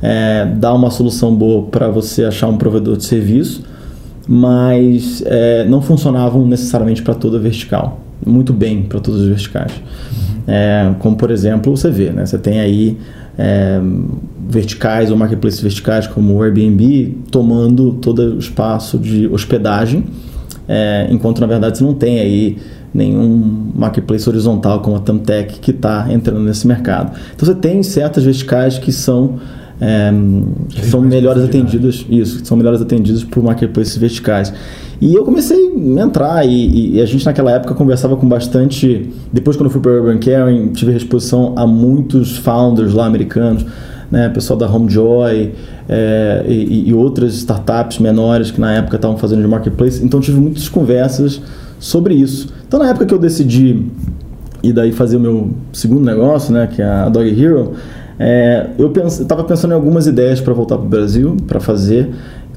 é, 0.02 0.46
dar 0.46 0.74
uma 0.74 0.90
solução 0.90 1.36
boa 1.36 1.64
para 1.68 1.88
você 1.90 2.24
achar 2.24 2.48
um 2.48 2.58
provedor 2.58 2.98
de 2.98 3.06
serviço, 3.06 3.64
mas 4.28 5.24
é, 5.26 5.66
não 5.66 5.82
funcionavam 5.82 6.46
necessariamente 6.46 7.02
para 7.02 7.14
toda 7.14 7.40
vertical 7.40 8.00
muito 8.26 8.54
bem 8.54 8.84
para 8.84 9.00
todas 9.00 9.22
as 9.22 9.28
verticais. 9.28 9.72
Uhum. 9.74 10.44
É, 10.48 10.96
como, 11.00 11.16
por 11.16 11.32
exemplo, 11.32 11.76
você 11.76 11.90
vê, 11.90 12.12
né? 12.12 12.26
você 12.26 12.38
tem 12.38 12.60
aí 12.60 12.98
é, 13.38 13.80
verticais 14.52 15.10
ou 15.10 15.18
marketplaces 15.18 15.62
verticais 15.62 16.08
como 16.08 16.36
o 16.36 16.44
Airbnb 16.44 17.18
tomando 17.32 17.94
todo 17.94 18.36
o 18.36 18.40
espaço 18.40 19.00
de 19.00 19.28
hospedagem, 19.28 20.04
é, 20.68 21.08
enquanto 21.10 21.40
na 21.40 21.48
verdade 21.48 21.78
você 21.78 21.84
não 21.84 21.94
tem 21.94 22.20
aí 22.20 22.58
nenhum 22.94 23.72
marketplace 23.74 24.28
horizontal 24.30 24.82
como 24.82 24.98
a 24.98 25.00
Tamtec 25.00 25.60
que 25.60 25.72
está 25.72 26.12
entrando 26.12 26.42
nesse 26.42 26.68
mercado. 26.68 27.18
Então 27.34 27.48
você 27.48 27.56
tem 27.56 27.82
certas 27.82 28.24
verticais 28.24 28.78
que 28.78 28.92
são 28.92 29.40
é, 29.80 30.12
que 30.70 30.86
são 30.86 31.02
melhores 31.02 31.44
atendidas, 31.44 32.06
isso, 32.08 32.46
são 32.46 32.56
melhores 32.56 32.82
atendidas 32.82 33.24
por 33.24 33.42
marketplaces 33.42 33.98
verticais. 33.98 34.54
E 35.02 35.16
eu 35.16 35.26
comecei 35.26 35.58
a 35.58 36.02
entrar 36.02 36.46
e, 36.46 36.98
e, 36.98 37.02
a 37.02 37.06
gente 37.08 37.26
naquela 37.26 37.52
época 37.52 37.74
conversava 37.74 38.16
com 38.16 38.30
bastante. 38.30 39.10
Depois 39.34 39.58
quando 39.58 39.66
eu 39.66 39.72
fui 39.72 39.82
para 39.82 39.94
Urban 39.94 40.20
Caring, 40.20 40.68
tive 40.74 40.96
exposição 40.96 41.56
a 41.58 41.66
muitos 41.66 42.38
founders 42.38 42.94
lá 42.94 43.08
americanos, 43.08 43.66
né, 44.12 44.30
pessoal 44.30 44.60
da 44.60 44.68
Homejoy 44.70 45.54
é, 45.88 46.44
e, 46.48 46.90
e 46.90 46.94
outras 46.94 47.34
startups 47.36 47.98
menores 48.00 48.52
que 48.52 48.60
na 48.60 48.74
época 48.74 48.98
estavam 48.98 49.18
fazendo 49.18 49.42
de 49.42 49.48
marketplace. 49.48 50.04
Então 50.04 50.20
tive 50.20 50.40
muitas 50.40 50.68
conversas 50.68 51.42
sobre 51.80 52.14
isso. 52.14 52.50
Então 52.68 52.80
na 52.80 52.90
época 52.90 53.06
que 53.06 53.14
eu 53.14 53.20
decidi 53.20 53.86
e 54.62 54.72
daí 54.72 54.92
fazer 54.92 55.18
o 55.18 55.20
meu 55.20 55.50
segundo 55.74 56.04
negócio, 56.04 56.54
né, 56.54 56.68
que 56.68 56.82
é 56.82 56.86
a 56.86 57.10
Dog 57.10 57.28
Hero, 57.28 57.74
é, 58.20 58.68
eu 58.78 58.92
estava 59.08 59.44
pensando 59.44 59.72
em 59.72 59.76
algumas 59.76 60.06
ideias 60.06 60.40
para 60.40 60.54
voltar 60.54 60.78
para 60.78 60.86
o 60.86 60.90
Brasil, 60.90 61.38
para 61.48 61.60
fazer 61.60 62.12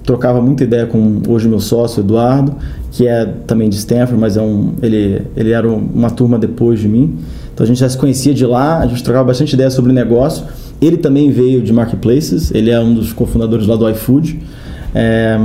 trocava 0.05 0.41
muita 0.41 0.65
ideia 0.65 0.87
com 0.87 1.23
hoje 1.27 1.49
meu 1.49 1.61
sócio 1.61 2.01
Eduardo, 2.01 2.55
que 2.93 3.09
é 3.09 3.25
também 3.47 3.69
de 3.69 3.77
Stanford, 3.77 4.21
mas 4.21 4.37
é 4.37 4.43
um, 4.43 4.75
ele, 4.83 5.23
ele 5.35 5.53
era 5.53 5.67
uma 5.67 6.11
turma 6.11 6.39
depois 6.39 6.79
de 6.79 6.89
mim. 6.89 7.19
Então 7.53 7.65
a 7.65 7.67
gente 7.67 7.81
já 7.81 7.89
se 7.89 7.97
conhecia 7.97 8.35
de 8.35 8.45
lá, 8.45 8.81
a 8.81 8.87
gente 8.87 9.03
trocava 9.03 9.25
bastante 9.27 9.55
ideia 9.55 9.71
sobre 9.71 9.93
negócio. 9.93 10.45
Ele 10.85 10.97
também 10.97 11.31
veio 11.31 11.63
de 11.63 11.73
marketplaces, 11.73 12.53
ele 12.55 12.71
é 12.71 12.81
um 12.81 12.95
dos 12.95 13.13
cofundadores 13.13 13.67
lá 13.67 13.77
do 13.77 13.89
iFood. 13.91 14.41
É, 14.95 15.37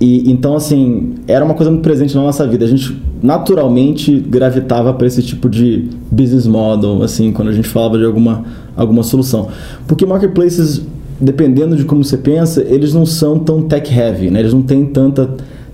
E 0.00 0.30
então 0.30 0.56
assim, 0.56 1.14
era 1.28 1.44
uma 1.44 1.54
coisa 1.54 1.70
muito 1.70 1.82
presente 1.84 2.14
na 2.16 2.22
nossa 2.22 2.46
vida. 2.46 2.64
A 2.64 2.68
gente 2.68 2.96
naturalmente 3.22 4.18
gravitava 4.18 4.92
para 4.92 5.06
esse 5.06 5.22
tipo 5.22 5.48
de 5.48 5.88
business 6.10 6.46
model, 6.46 7.02
assim, 7.02 7.30
quando 7.30 7.48
a 7.48 7.52
gente 7.52 7.68
falava 7.68 7.96
de 7.98 8.04
alguma 8.04 8.44
alguma 8.76 9.02
solução. 9.02 9.48
Porque 9.86 10.04
marketplaces, 10.04 10.82
dependendo 11.20 11.76
de 11.76 11.84
como 11.84 12.02
você 12.02 12.16
pensa, 12.16 12.62
eles 12.62 12.92
não 12.92 13.06
são 13.06 13.38
tão 13.38 13.62
tech 13.62 13.92
heavy, 13.94 14.30
né? 14.30 14.40
Eles 14.40 14.52
não 14.52 14.62
têm 14.62 14.86
tanta 14.86 15.30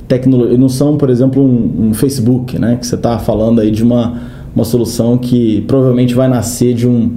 tecnologia, 0.06 0.58
não 0.58 0.68
são, 0.68 0.96
por 0.96 1.08
exemplo, 1.08 1.42
um, 1.42 1.88
um 1.88 1.94
Facebook, 1.94 2.58
né? 2.58 2.76
Que 2.76 2.86
você 2.86 2.96
está 2.96 3.18
falando 3.18 3.60
aí 3.60 3.70
de 3.70 3.82
uma, 3.82 4.20
uma 4.54 4.64
solução 4.64 5.16
que 5.16 5.62
provavelmente 5.62 6.14
vai 6.14 6.28
nascer 6.28 6.74
de 6.74 6.86
um 6.86 7.12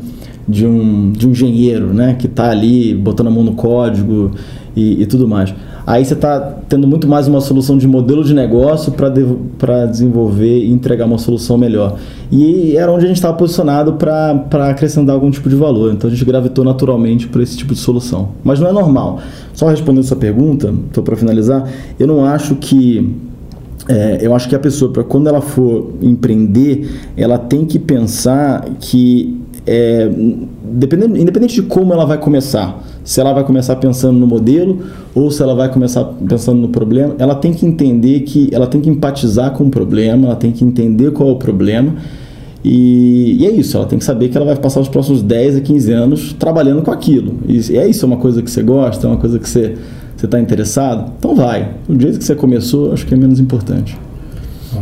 de 0.48 0.66
um, 0.66 1.12
de 1.12 1.28
um 1.28 1.32
engenheiro, 1.32 1.94
né? 1.94 2.16
Que 2.18 2.28
está 2.28 2.50
ali 2.50 2.94
botando 2.94 3.28
a 3.28 3.32
mão 3.32 3.44
no 3.44 3.54
código 3.54 4.32
e, 4.76 5.02
e 5.02 5.06
tudo 5.06 5.28
mais. 5.28 5.54
Aí 5.86 6.06
você 6.06 6.14
está 6.14 6.40
tendo 6.70 6.88
muito 6.88 7.08
mais 7.08 7.28
uma 7.28 7.42
solução 7.42 7.78
de 7.78 7.88
modelo 7.88 8.24
de 8.24 8.34
negócio 8.34 8.92
para 8.92 9.10
de, 9.10 9.26
desenvolver 9.90 10.60
e 10.60 10.72
entregar 10.72 11.06
uma 11.06 11.18
solução 11.18 11.58
melhor. 11.58 11.98
E 12.32 12.76
era 12.78 12.92
onde 12.92 13.06
a 13.06 13.08
gente 13.08 13.18
estava 13.18 13.36
posicionado 13.36 13.94
para 13.94 14.70
acrescentar 14.70 15.16
algum 15.16 15.32
tipo 15.32 15.50
de 15.50 15.56
valor. 15.56 15.92
Então 15.92 16.08
a 16.08 16.14
gente 16.14 16.24
gravitou 16.24 16.64
naturalmente 16.64 17.28
para 17.28 17.42
esse 17.42 17.58
tipo 17.58 17.74
de 17.74 17.80
solução. 17.80 18.30
Mas 18.44 18.60
não 18.60 18.68
é 18.68 18.72
normal. 18.72 19.20
Só 19.54 19.68
respondendo 19.68 20.04
sua 20.04 20.18
pergunta, 20.18 20.74
para 21.04 21.16
finalizar, 21.16 21.68
eu 22.00 22.06
não 22.06 22.24
acho 22.24 22.56
que 22.56 23.14
é, 23.90 24.20
eu 24.22 24.36
acho 24.36 24.48
que 24.48 24.56
a 24.56 24.60
pessoa, 24.60 24.94
para 24.94 25.04
quando 25.04 25.28
ela 25.28 25.42
for 25.42 25.94
empreender, 26.02 26.90
ela 27.18 27.40
tem 27.40 27.66
que 27.66 27.80
pensar 27.80 28.66
que 28.80 29.41
é, 29.66 30.10
independente 30.10 31.56
de 31.56 31.62
como 31.64 31.94
ela 31.94 32.06
vai 32.06 32.18
começar, 32.18 32.84
se 33.04 33.20
ela 33.20 33.34
vai 33.34 33.44
começar 33.44 33.76
pensando 33.76 34.18
no 34.18 34.28
modelo 34.28 34.80
ou 35.14 35.30
se 35.30 35.42
ela 35.42 35.56
vai 35.56 35.72
começar 35.72 36.04
pensando 36.28 36.60
no 36.60 36.70
problema, 36.70 37.16
ela 37.18 37.36
tem 37.36 37.54
que 37.54 37.66
entender 37.66 38.22
que 38.22 38.50
ela 38.52 38.68
tem 38.68 38.82
que 38.82 38.90
empatizar 38.90 39.52
com 39.52 39.66
o 39.66 39.70
problema, 39.70 40.28
ela 40.28 40.36
tem 40.36 40.52
que 40.52 40.64
entender 40.64 41.12
qual 41.12 41.30
é 41.30 41.32
o 41.32 41.36
problema. 41.36 41.96
E, 42.64 43.38
e 43.40 43.48
é 43.48 43.52
isso, 43.52 43.76
ela 43.76 43.88
tem 43.88 43.98
que 43.98 44.06
saber 44.06 44.30
que 44.30 44.38
ela 44.38 44.46
vai 44.46 44.56
passar 44.56 44.80
os 44.80 44.88
próximos 44.88 45.24
10 45.24 45.58
a 45.58 45.62
15 45.62 45.92
anos 45.92 46.34
trabalhando 46.34 46.82
com 46.84 46.92
aquilo. 46.92 47.36
E 47.48 47.58
é 47.76 47.88
isso, 47.88 48.06
é 48.06 48.08
uma 48.08 48.18
coisa 48.18 48.42
que 48.42 48.52
você 48.52 48.62
gosta, 48.62 49.08
é 49.08 49.10
uma 49.10 49.18
coisa 49.18 49.40
que 49.40 49.50
você 49.50 49.76
está 50.24 50.40
interessado, 50.40 51.14
então 51.18 51.36
vai. 51.36 51.72
O 51.90 52.00
jeito 52.00 52.20
que 52.20 52.24
você 52.24 52.36
começou, 52.36 52.94
acho 52.94 53.06
que 53.08 53.14
é 53.14 53.18
menos 53.18 53.40
importante. 53.40 53.98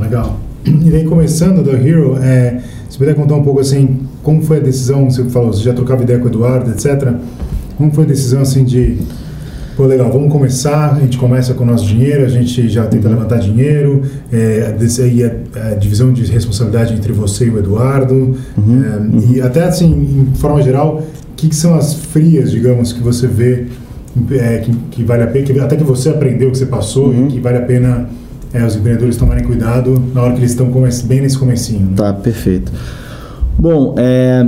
legal. 0.01 0.37
E 0.65 0.91
daí 0.91 1.05
começando 1.05 1.63
da 1.63 1.71
Hero, 1.71 2.17
é, 2.21 2.61
se 2.89 2.97
puder 2.97 3.15
contar 3.15 3.35
um 3.35 3.43
pouco 3.43 3.61
assim, 3.61 3.99
como 4.29 4.43
foi 4.43 4.57
a 4.57 4.59
decisão, 4.59 5.09
você 5.09 5.23
falou, 5.23 5.51
você 5.51 5.63
já 5.63 5.73
trocava 5.73 6.03
ideia 6.03 6.19
com 6.19 6.25
o 6.25 6.27
Eduardo, 6.27 6.69
etc. 6.69 7.15
Como 7.75 7.91
foi 7.91 8.03
a 8.03 8.07
decisão 8.07 8.43
assim 8.43 8.63
de, 8.63 8.99
pô, 9.75 9.87
legal, 9.87 10.11
vamos 10.11 10.31
começar, 10.31 10.93
a 10.93 10.99
gente 10.99 11.17
começa 11.17 11.55
com 11.55 11.63
o 11.63 11.65
nosso 11.65 11.87
dinheiro, 11.87 12.25
a 12.25 12.27
gente 12.27 12.69
já 12.69 12.85
tenta 12.85 13.07
uhum. 13.07 13.15
levantar 13.15 13.39
dinheiro, 13.39 14.03
é, 14.31 14.71
aí 15.03 15.23
a, 15.23 15.71
a, 15.71 15.73
divisão 15.73 16.13
de 16.13 16.25
responsabilidade 16.25 16.93
entre 16.93 17.11
você 17.11 17.45
e 17.45 17.49
o 17.49 17.57
Eduardo, 17.57 18.37
uhum. 18.55 18.83
É, 18.83 18.97
uhum. 18.97 19.33
e 19.33 19.41
até 19.41 19.63
assim, 19.63 20.29
em 20.31 20.35
forma 20.35 20.61
geral, 20.61 21.01
o 21.31 21.35
que, 21.35 21.49
que, 21.49 21.55
são 21.55 21.73
as 21.73 21.95
frias, 21.95 22.51
digamos, 22.51 22.93
que 22.93 23.01
você 23.01 23.25
vê 23.25 23.65
é, 24.33 24.59
que, 24.59 24.71
que, 24.91 25.03
vale 25.03 25.23
a 25.23 25.27
pena, 25.27 25.43
que, 25.43 25.59
até 25.59 25.75
que 25.75 25.83
você 25.83 26.09
aprendeu, 26.09 26.51
que 26.51 26.57
você 26.59 26.67
passou, 26.67 27.11
e 27.11 27.17
uhum. 27.17 27.27
que 27.29 27.39
vale 27.39 27.57
a 27.57 27.61
pena 27.61 28.07
é, 28.53 28.63
os 28.63 28.75
empreendedores 28.75 29.17
tomarem 29.17 29.43
cuidado 29.43 29.99
na 30.13 30.21
hora 30.21 30.33
que 30.33 30.39
eles 30.39 30.51
estão 30.51 30.71
bem 31.07 31.21
nesse 31.21 31.37
comecinho. 31.39 31.87
Né? 31.87 31.93
Tá, 31.95 32.13
perfeito. 32.13 32.71
Bom, 33.61 33.93
é, 33.97 34.47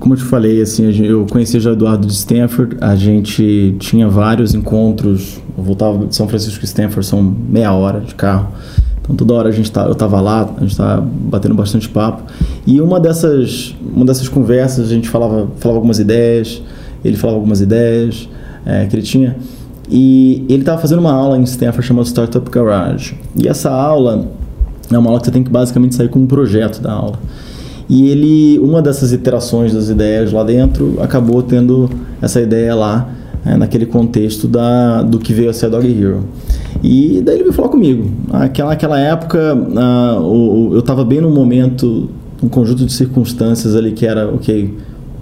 como 0.00 0.14
eu 0.14 0.18
te 0.18 0.24
falei, 0.24 0.62
assim, 0.62 0.90
eu 1.04 1.26
conheci 1.30 1.60
já 1.60 1.72
Eduardo 1.72 2.06
de 2.06 2.12
Stanford, 2.14 2.78
a 2.80 2.96
gente 2.96 3.76
tinha 3.78 4.08
vários 4.08 4.54
encontros, 4.54 5.38
eu 5.58 5.62
voltava 5.62 6.06
de 6.06 6.16
São 6.16 6.26
Francisco 6.26 6.64
e 6.64 6.64
Stanford, 6.64 7.04
são 7.04 7.22
meia 7.22 7.74
hora 7.74 8.00
de 8.00 8.14
carro, 8.14 8.48
então 9.02 9.14
toda 9.14 9.34
hora 9.34 9.50
a 9.50 9.52
gente 9.52 9.70
tá, 9.70 9.84
eu 9.84 9.92
estava 9.92 10.22
lá, 10.22 10.48
a 10.56 10.60
gente 10.60 10.70
estava 10.70 11.02
batendo 11.02 11.54
bastante 11.54 11.86
papo, 11.86 12.22
e 12.66 12.80
uma 12.80 12.98
dessas, 12.98 13.76
uma 13.94 14.06
dessas 14.06 14.26
conversas 14.26 14.86
a 14.90 14.94
gente 14.94 15.10
falava, 15.10 15.46
falava 15.58 15.76
algumas 15.76 15.98
ideias, 15.98 16.62
ele 17.04 17.18
falava 17.18 17.36
algumas 17.36 17.60
ideias 17.60 18.26
é, 18.64 18.86
que 18.86 18.96
ele 18.96 19.02
tinha, 19.02 19.36
e 19.90 20.46
ele 20.48 20.60
estava 20.60 20.80
fazendo 20.80 21.00
uma 21.00 21.12
aula 21.12 21.36
em 21.36 21.42
Stanford 21.42 21.86
chamada 21.86 22.08
Startup 22.08 22.50
Garage. 22.50 23.18
E 23.38 23.46
essa 23.46 23.70
aula 23.70 24.26
é 24.90 24.96
uma 24.96 25.10
aula 25.10 25.20
que 25.20 25.26
você 25.26 25.30
tem 25.30 25.44
que 25.44 25.50
basicamente 25.50 25.94
sair 25.94 26.08
com 26.08 26.20
um 26.20 26.26
projeto 26.26 26.80
da 26.80 26.92
aula. 26.92 27.18
E 27.88 28.08
ele, 28.08 28.58
uma 28.58 28.82
dessas 28.82 29.12
iterações 29.12 29.72
das 29.72 29.88
ideias 29.88 30.32
lá 30.32 30.42
dentro, 30.42 30.96
acabou 31.00 31.42
tendo 31.42 31.88
essa 32.20 32.40
ideia 32.40 32.74
lá, 32.74 33.08
é, 33.44 33.56
naquele 33.56 33.86
contexto 33.86 34.48
da, 34.48 35.02
do 35.02 35.18
que 35.18 35.32
veio 35.32 35.50
a 35.50 35.52
ser 35.52 35.66
a 35.66 35.68
Dog 35.68 35.86
Hero. 35.86 36.24
E 36.82 37.22
daí 37.24 37.36
ele 37.36 37.44
veio 37.44 37.54
falar 37.54 37.68
comigo. 37.68 38.10
Aquela, 38.32 38.70
naquela 38.70 38.98
época, 38.98 39.54
uh, 39.54 40.20
o, 40.20 40.70
o, 40.70 40.74
eu 40.74 40.80
estava 40.80 41.04
bem 41.04 41.20
num 41.20 41.30
momento, 41.30 42.10
um 42.42 42.48
conjunto 42.48 42.84
de 42.84 42.92
circunstâncias 42.92 43.76
ali 43.76 43.92
que 43.92 44.04
era, 44.04 44.28
ok, 44.28 44.74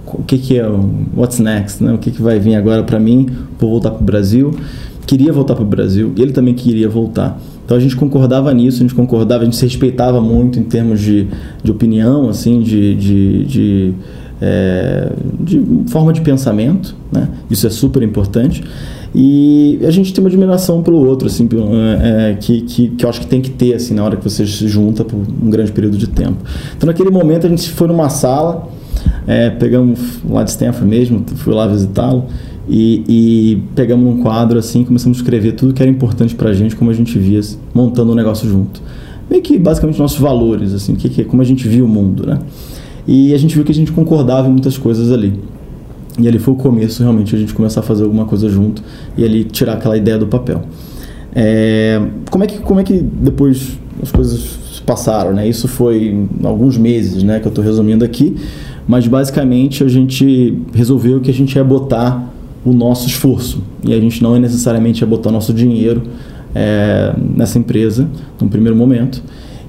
o 0.05 0.23
que, 0.23 0.37
que 0.37 0.59
é 0.59 0.67
what's 1.15 1.39
next, 1.39 1.83
né? 1.83 1.93
O 1.93 1.97
que, 1.97 2.11
que 2.11 2.21
vai 2.21 2.39
vir 2.39 2.55
agora 2.55 2.83
para 2.83 2.99
mim? 2.99 3.29
Vou 3.59 3.69
voltar 3.71 3.91
para 3.91 4.01
o 4.01 4.03
Brasil. 4.03 4.53
Queria 5.05 5.31
voltar 5.31 5.55
para 5.55 5.63
o 5.63 5.67
Brasil. 5.67 6.13
Ele 6.17 6.31
também 6.31 6.53
queria 6.53 6.89
voltar. 6.89 7.39
Então 7.65 7.75
a 7.75 7.79
gente 7.79 7.95
concordava 7.95 8.53
nisso, 8.53 8.77
a 8.77 8.81
gente 8.81 8.93
concordava, 8.95 9.41
a 9.41 9.45
gente 9.45 9.55
se 9.57 9.65
respeitava 9.65 10.21
muito 10.21 10.59
em 10.59 10.63
termos 10.63 11.01
de, 11.01 11.27
de 11.63 11.71
opinião, 11.71 12.29
assim, 12.29 12.61
de, 12.61 12.95
de, 12.95 13.45
de, 13.45 13.93
é, 14.39 15.11
de 15.39 15.61
forma 15.87 16.13
de 16.13 16.21
pensamento, 16.21 16.95
né? 17.11 17.27
Isso 17.49 17.65
é 17.65 17.69
super 17.69 18.03
importante. 18.03 18.63
E 19.13 19.79
a 19.83 19.91
gente 19.91 20.13
tem 20.13 20.23
uma 20.23 20.29
admiração 20.29 20.83
pelo 20.83 20.97
outro, 21.05 21.27
assim, 21.27 21.47
é, 22.01 22.31
é, 22.31 22.33
que, 22.35 22.61
que, 22.61 22.89
que 22.89 23.05
eu 23.05 23.09
acho 23.09 23.21
que 23.21 23.27
tem 23.27 23.41
que 23.41 23.49
ter, 23.49 23.73
assim, 23.73 23.95
na 23.95 24.03
hora 24.03 24.15
que 24.15 24.23
você 24.23 24.45
se 24.45 24.67
junta 24.67 25.03
por 25.03 25.17
um 25.17 25.49
grande 25.49 25.71
período 25.71 25.97
de 25.97 26.07
tempo. 26.07 26.37
Então 26.77 26.85
naquele 26.85 27.09
momento 27.09 27.47
a 27.47 27.49
gente 27.49 27.69
foi 27.71 27.87
numa 27.87 28.09
sala 28.09 28.69
é, 29.27 29.49
pegamos 29.49 30.19
lá 30.27 30.43
de 30.43 30.51
Stanford 30.51 30.87
mesmo, 30.87 31.23
fui 31.35 31.53
lá 31.53 31.67
visitá-lo 31.67 32.25
e, 32.67 33.03
e, 33.07 33.63
pegamos 33.75 34.07
um 34.07 34.21
quadro 34.21 34.57
assim, 34.57 34.83
começamos 34.83 35.17
a 35.17 35.21
escrever 35.21 35.53
tudo 35.53 35.73
que 35.73 35.81
era 35.81 35.89
importante 35.89 36.33
para 36.33 36.49
a 36.49 36.53
gente, 36.53 36.75
como 36.75 36.89
a 36.89 36.93
gente 36.93 37.17
via 37.17 37.39
montando 37.73 38.09
o 38.09 38.13
um 38.13 38.15
negócio 38.15 38.49
junto. 38.49 38.81
Meio 39.29 39.41
que 39.41 39.57
basicamente 39.57 39.99
nossos 39.99 40.19
valores, 40.19 40.73
assim, 40.73 40.95
que, 40.95 41.09
que, 41.09 41.23
como 41.23 41.41
a 41.41 41.45
gente 41.45 41.67
via 41.67 41.83
o 41.83 41.87
mundo, 41.87 42.25
né? 42.25 42.39
E 43.07 43.33
a 43.33 43.37
gente 43.37 43.53
viu 43.53 43.63
que 43.63 43.71
a 43.71 43.75
gente 43.75 43.91
concordava 43.91 44.47
em 44.47 44.51
muitas 44.51 44.77
coisas 44.77 45.11
ali. 45.11 45.39
E 46.17 46.27
ali 46.27 46.39
foi 46.39 46.53
o 46.53 46.57
começo, 46.57 47.03
realmente, 47.03 47.35
a 47.35 47.39
gente 47.39 47.53
começar 47.53 47.81
a 47.81 47.83
fazer 47.83 48.03
alguma 48.03 48.25
coisa 48.25 48.49
junto 48.49 48.81
e 49.17 49.23
ali 49.23 49.43
tirar 49.43 49.73
aquela 49.73 49.97
ideia 49.97 50.17
do 50.17 50.27
papel. 50.27 50.63
É, 51.35 52.01
como, 52.31 52.43
é 52.43 52.47
que, 52.47 52.59
como 52.59 52.79
é 52.79 52.83
que 52.83 52.93
depois 52.93 53.77
as 54.01 54.11
coisas 54.11 54.81
passaram, 54.85 55.33
né? 55.33 55.47
Isso 55.47 55.67
foi 55.67 56.27
alguns 56.43 56.77
meses, 56.77 57.21
né? 57.21 57.39
Que 57.39 57.47
eu 57.47 57.49
estou 57.49 57.63
resumindo 57.63 58.03
aqui 58.05 58.35
mas 58.87 59.07
basicamente 59.07 59.83
a 59.83 59.87
gente 59.87 60.57
resolveu 60.73 61.19
que 61.19 61.29
a 61.29 61.33
gente 61.33 61.55
ia 61.55 61.63
botar 61.63 62.31
o 62.65 62.73
nosso 62.73 63.07
esforço. 63.07 63.61
E 63.83 63.93
a 63.93 63.99
gente 63.99 64.21
não 64.23 64.37
necessariamente 64.39 65.01
ia 65.01 65.07
botar 65.07 65.31
nosso 65.31 65.53
dinheiro 65.53 66.03
é, 66.53 67.13
nessa 67.17 67.59
empresa 67.59 68.09
no 68.41 68.49
primeiro 68.49 68.75
momento. 68.75 69.23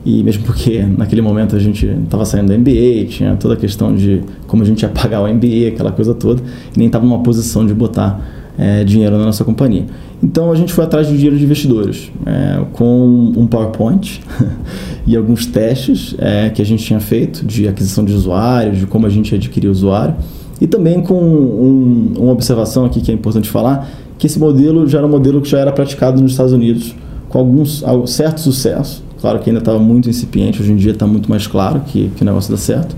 E 0.04 0.22
mesmo 0.22 0.44
porque 0.44 0.82
naquele 0.82 1.20
momento 1.20 1.56
a 1.56 1.58
gente 1.58 1.84
estava 1.84 2.24
saindo 2.24 2.52
do 2.52 2.58
MBA, 2.58 3.06
tinha 3.08 3.36
toda 3.36 3.54
a 3.54 3.56
questão 3.56 3.94
de 3.94 4.22
como 4.46 4.62
a 4.62 4.66
gente 4.66 4.82
ia 4.82 4.88
pagar 4.88 5.20
o 5.20 5.26
MBA, 5.26 5.68
aquela 5.74 5.90
coisa 5.90 6.14
toda, 6.14 6.40
e 6.74 6.78
nem 6.78 6.86
estava 6.86 7.04
numa 7.04 7.22
posição 7.24 7.66
de 7.66 7.74
botar 7.74 8.24
é, 8.56 8.84
dinheiro 8.84 9.18
na 9.18 9.24
nossa 9.24 9.44
companhia. 9.44 9.84
Então 10.22 10.50
a 10.50 10.54
gente 10.54 10.72
foi 10.72 10.84
atrás 10.84 11.08
de 11.08 11.14
dinheiro 11.14 11.36
de 11.36 11.44
investidores, 11.44 12.10
é, 12.24 12.64
com 12.72 13.32
um 13.36 13.46
PowerPoint 13.48 14.20
e 15.06 15.16
alguns 15.16 15.44
testes 15.44 16.14
é, 16.18 16.50
que 16.50 16.62
a 16.62 16.64
gente 16.64 16.84
tinha 16.84 17.00
feito 17.00 17.44
de 17.44 17.66
aquisição 17.66 18.04
de 18.04 18.12
usuários, 18.12 18.78
de 18.78 18.86
como 18.86 19.06
a 19.06 19.10
gente 19.10 19.34
adquiria 19.34 19.70
usuário, 19.70 20.14
e 20.60 20.66
também 20.66 21.02
com 21.02 21.14
um, 21.14 22.12
uma 22.18 22.32
observação 22.32 22.84
aqui 22.84 23.00
que 23.00 23.10
é 23.10 23.14
importante 23.14 23.48
falar, 23.48 23.88
que 24.18 24.26
esse 24.26 24.38
modelo 24.38 24.86
já 24.88 24.98
era 24.98 25.06
um 25.06 25.10
modelo 25.10 25.40
que 25.40 25.48
já 25.48 25.58
era 25.58 25.72
praticado 25.72 26.20
nos 26.20 26.32
Estados 26.32 26.52
Unidos 26.52 26.94
com 27.28 27.38
alguns 27.38 27.84
certo 28.06 28.40
sucesso. 28.40 29.04
Claro 29.20 29.38
que 29.40 29.50
ainda 29.50 29.60
estava 29.60 29.78
muito 29.78 30.08
incipiente, 30.08 30.60
hoje 30.60 30.72
em 30.72 30.76
dia 30.76 30.92
está 30.92 31.06
muito 31.06 31.28
mais 31.28 31.46
claro 31.46 31.80
que, 31.80 32.10
que 32.14 32.22
o 32.22 32.24
negócio 32.24 32.50
dá 32.50 32.56
certo. 32.56 32.94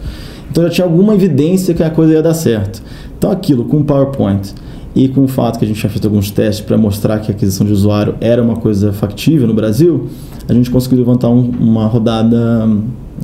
Então 0.51 0.63
já 0.65 0.71
tinha 0.71 0.85
alguma 0.85 1.15
evidência 1.15 1.75
que 1.75 1.83
a 1.83 1.91
coisa 1.91 2.15
ia 2.15 2.23
dar 2.23 2.35
certo. 2.35 2.83
Então 3.17 3.31
aquilo 3.31 3.65
com 3.65 3.79
o 3.79 3.85
PowerPoint 3.85 4.55
e 4.95 5.09
com 5.09 5.25
o 5.25 5.29
fato 5.29 5.59
que 5.59 5.65
a 5.65 5.69
gente 5.69 5.79
tinha 5.79 5.91
feito 5.91 6.07
alguns 6.07 6.31
testes 6.31 6.65
para 6.65 6.77
mostrar 6.77 7.21
que 7.21 7.31
a 7.31 7.35
aquisição 7.35 7.67
de 7.67 7.73
usuário 7.73 8.15
era 8.21 8.43
uma 8.43 8.57
coisa 8.57 8.93
factível 8.93 9.47
no 9.47 9.55
Brasil, 9.55 10.09
a 10.49 10.53
gente 10.53 10.71
conseguiu 10.71 10.99
levantar 10.99 11.29
um, 11.29 11.51
uma 11.61 11.87
rodada 11.87 12.69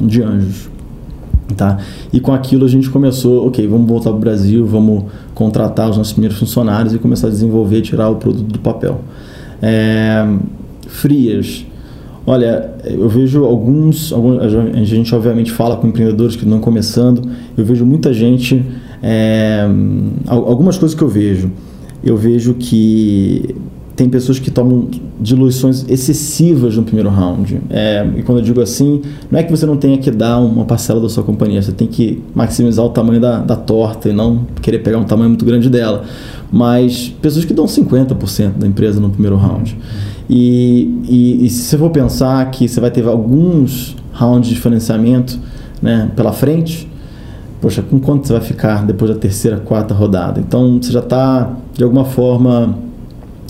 de 0.00 0.23
anjos. 0.23 0.74
Tá? 1.56 1.78
E 2.12 2.20
com 2.20 2.32
aquilo 2.32 2.64
a 2.64 2.68
gente 2.68 2.90
começou, 2.90 3.46
ok, 3.46 3.66
vamos 3.66 3.87
voltar 3.87 4.11
para 4.11 4.16
o 4.16 4.20
Brasil, 4.20 4.66
vamos 4.66 5.04
contratar 5.34 5.90
os 5.90 5.96
nossos 5.96 6.12
primeiros 6.12 6.38
funcionários 6.38 6.94
e 6.94 6.99
começar 6.99 7.28
a 7.28 7.30
desenvolver 7.30 7.78
e 7.78 7.82
tirar 7.82 8.08
o 8.08 8.16
produto 8.16 8.52
do 8.52 8.58
papel. 8.58 9.00
É, 9.62 10.26
frias. 10.88 11.64
Olha, 12.26 12.73
eu 12.84 13.08
vejo 13.08 13.44
alguns, 13.44 14.12
alguns, 14.12 14.40
a 14.40 14.84
gente 14.84 15.14
obviamente 15.14 15.52
fala 15.52 15.76
com 15.76 15.87
empreendedores 15.87 16.37
que 16.37 16.42
estão 16.42 16.58
começando, 16.58 17.28
eu 17.56 17.64
vejo 17.64 17.84
muita 17.84 18.14
gente 18.14 18.64
é, 19.02 19.68
algumas 20.26 20.78
coisas 20.78 20.96
que 20.96 21.04
eu 21.04 21.08
vejo. 21.08 21.50
Eu 22.02 22.16
vejo 22.16 22.54
que 22.54 23.54
tem 23.96 24.08
pessoas 24.08 24.38
que 24.38 24.50
tomam 24.50 24.88
diluições 25.20 25.84
excessivas 25.88 26.76
no 26.76 26.82
primeiro 26.82 27.08
round. 27.08 27.60
É, 27.70 28.06
e 28.16 28.22
quando 28.22 28.38
eu 28.38 28.44
digo 28.44 28.60
assim, 28.60 29.02
não 29.30 29.38
é 29.38 29.42
que 29.42 29.50
você 29.50 29.64
não 29.64 29.76
tenha 29.76 29.96
que 29.98 30.10
dar 30.10 30.38
uma 30.40 30.64
parcela 30.64 31.00
da 31.00 31.08
sua 31.08 31.22
companhia, 31.22 31.62
você 31.62 31.72
tem 31.72 31.86
que 31.86 32.22
maximizar 32.34 32.84
o 32.84 32.88
tamanho 32.88 33.20
da, 33.20 33.38
da 33.38 33.54
torta 33.54 34.08
e 34.08 34.12
não 34.12 34.46
querer 34.60 34.80
pegar 34.80 34.98
um 34.98 35.04
tamanho 35.04 35.30
muito 35.30 35.44
grande 35.44 35.70
dela. 35.70 36.04
Mas 36.50 37.14
pessoas 37.22 37.44
que 37.44 37.54
dão 37.54 37.66
50% 37.66 38.58
da 38.58 38.66
empresa 38.66 39.00
no 39.00 39.10
primeiro 39.10 39.36
round. 39.36 39.76
E, 40.28 41.00
e, 41.08 41.46
e, 41.46 41.50
se 41.50 41.62
você 41.62 41.78
for 41.78 41.90
pensar 41.90 42.50
que 42.50 42.66
você 42.66 42.80
vai 42.80 42.90
ter 42.90 43.06
alguns 43.06 43.94
rounds 44.12 44.48
de 44.48 44.56
financiamento 44.56 45.38
né, 45.82 46.10
pela 46.16 46.32
frente, 46.32 46.88
poxa, 47.60 47.82
com 47.82 48.00
quanto 48.00 48.26
você 48.26 48.32
vai 48.32 48.42
ficar 48.42 48.84
depois 48.86 49.10
da 49.10 49.16
terceira, 49.16 49.58
quarta 49.58 49.94
rodada? 49.94 50.40
Então 50.40 50.80
você 50.80 50.90
já 50.90 51.00
está, 51.00 51.52
de 51.74 51.84
alguma 51.84 52.04
forma 52.04 52.76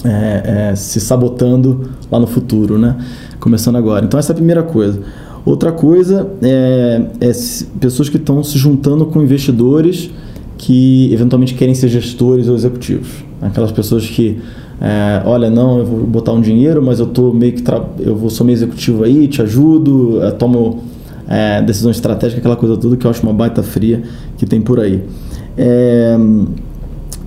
é, 0.04 0.70
é, 0.70 0.76
se 0.76 1.00
sabotando 1.00 1.90
lá 2.10 2.20
no 2.20 2.26
futuro, 2.26 2.78
né? 2.78 2.96
Começando 3.40 3.76
agora. 3.76 4.04
Então 4.04 4.18
essa 4.18 4.32
é 4.32 4.34
a 4.34 4.36
primeira 4.36 4.62
coisa. 4.62 5.00
Outra 5.44 5.72
coisa 5.72 6.30
é, 6.42 7.02
é 7.20 7.32
pessoas 7.80 8.08
que 8.08 8.16
estão 8.16 8.42
se 8.42 8.58
juntando 8.58 9.06
com 9.06 9.22
investidores 9.22 10.10
que 10.56 11.12
eventualmente 11.12 11.54
querem 11.54 11.74
ser 11.74 11.88
gestores 11.88 12.48
ou 12.48 12.54
executivos. 12.54 13.24
Aquelas 13.42 13.72
pessoas 13.72 14.06
que, 14.06 14.38
é, 14.80 15.22
olha, 15.26 15.50
não, 15.50 15.78
eu 15.78 15.84
vou 15.84 16.00
botar 16.06 16.32
um 16.32 16.40
dinheiro, 16.40 16.82
mas 16.82 17.00
eu 17.00 17.06
tô 17.06 17.32
meio 17.32 17.52
que 17.52 17.62
eu 17.98 18.16
vou 18.16 18.30
sou 18.30 18.46
meio 18.46 18.56
executivo 18.56 19.04
aí, 19.04 19.28
te 19.28 19.42
ajudo, 19.42 20.20
tomo 20.38 20.84
é, 21.28 21.60
decisões 21.62 21.96
estratégicas, 21.96 22.38
aquela 22.38 22.56
coisa 22.56 22.76
toda 22.76 22.96
que 22.96 23.06
eu 23.06 23.10
acho 23.10 23.22
uma 23.22 23.32
baita 23.32 23.62
fria 23.62 24.02
que 24.38 24.46
tem 24.46 24.60
por 24.60 24.80
aí. 24.80 25.02
É, 25.56 26.16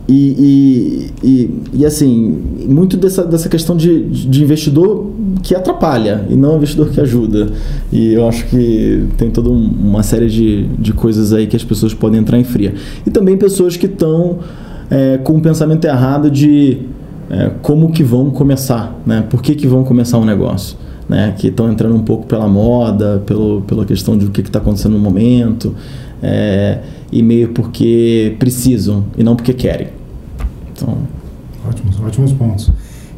e, 0.07 1.11
e, 1.21 1.27
e, 1.27 1.63
e, 1.73 1.85
assim, 1.85 2.41
muito 2.65 2.95
dessa, 2.95 3.25
dessa 3.25 3.49
questão 3.49 3.75
de, 3.75 4.03
de 4.03 4.41
investidor 4.41 5.11
que 5.43 5.53
atrapalha 5.53 6.25
e 6.29 6.35
não 6.35 6.55
investidor 6.55 6.89
que 6.89 7.01
ajuda. 7.01 7.49
E 7.91 8.13
eu 8.13 8.25
acho 8.25 8.45
que 8.47 9.05
tem 9.17 9.29
toda 9.29 9.49
uma 9.49 10.03
série 10.03 10.29
de, 10.29 10.63
de 10.79 10.93
coisas 10.93 11.33
aí 11.33 11.45
que 11.45 11.57
as 11.57 11.63
pessoas 11.63 11.93
podem 11.93 12.21
entrar 12.21 12.39
em 12.39 12.45
fria. 12.45 12.73
E 13.05 13.09
também 13.09 13.37
pessoas 13.37 13.75
que 13.75 13.85
estão 13.85 14.39
é, 14.89 15.17
com 15.17 15.35
o 15.35 15.41
pensamento 15.41 15.83
errado 15.83 16.31
de 16.31 16.77
é, 17.29 17.51
como 17.61 17.91
que 17.91 18.01
vão 18.01 18.29
começar, 18.29 18.97
né? 19.05 19.25
Por 19.29 19.41
que, 19.41 19.55
que 19.55 19.67
vão 19.67 19.83
começar 19.83 20.17
um 20.19 20.25
negócio? 20.25 20.77
Né? 21.09 21.35
Que 21.37 21.47
estão 21.47 21.69
entrando 21.69 21.95
um 21.95 22.03
pouco 22.03 22.25
pela 22.27 22.47
moda, 22.47 23.21
pelo, 23.25 23.61
pela 23.61 23.85
questão 23.85 24.17
de 24.17 24.25
o 24.25 24.29
que 24.29 24.39
está 24.39 24.59
acontecendo 24.59 24.93
no 24.93 24.99
momento. 24.99 25.75
É, 26.23 26.79
e 27.11 27.21
meio 27.21 27.49
porque 27.49 28.35
precisam 28.39 29.05
e 29.17 29.23
não 29.23 29.35
porque 29.35 29.53
querem. 29.53 29.96
Então... 30.77 30.97
Ótimos, 31.67 31.99
ótimos 31.99 32.31
pontos. 32.31 32.71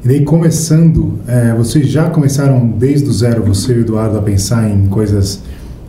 E 0.04 0.08
daí, 0.08 0.24
começando, 0.24 1.20
é, 1.28 1.54
vocês 1.54 1.88
já 1.88 2.10
começaram 2.10 2.68
desde 2.68 3.08
o 3.08 3.14
zero, 3.14 3.44
você 3.44 3.74
e 3.74 3.78
o 3.78 3.82
Eduardo, 3.82 4.18
a 4.18 4.22
pensar 4.22 4.68
em 4.70 4.88
coisas 4.88 5.42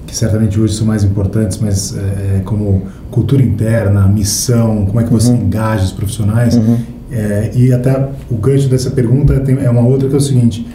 que 0.07 0.17
certamente 0.17 0.61
hoje 0.61 0.75
são 0.75 0.87
mais 0.87 1.05
importantes, 1.05 1.59
mas 1.59 1.97
é, 1.97 2.39
é 2.39 2.43
como 2.45 2.83
cultura 3.11 3.43
interna, 3.43 4.09
missão, 4.09 4.85
como 4.87 5.01
é 5.01 5.05
que 5.05 5.13
você 5.13 5.31
uhum. 5.31 5.43
engaja 5.43 5.85
os 5.85 5.93
profissionais. 5.93 6.57
Uhum. 6.57 6.77
É, 7.13 7.53
e 7.55 7.73
até 7.73 8.09
o 8.29 8.37
gancho 8.37 8.69
dessa 8.69 8.91
pergunta 8.91 9.39
tem, 9.41 9.57
é 9.59 9.71
uma 9.71 9.83
outra 9.83 10.09
que 10.09 10.15
é 10.15 10.19
o 10.19 10.21
seguinte: 10.21 10.67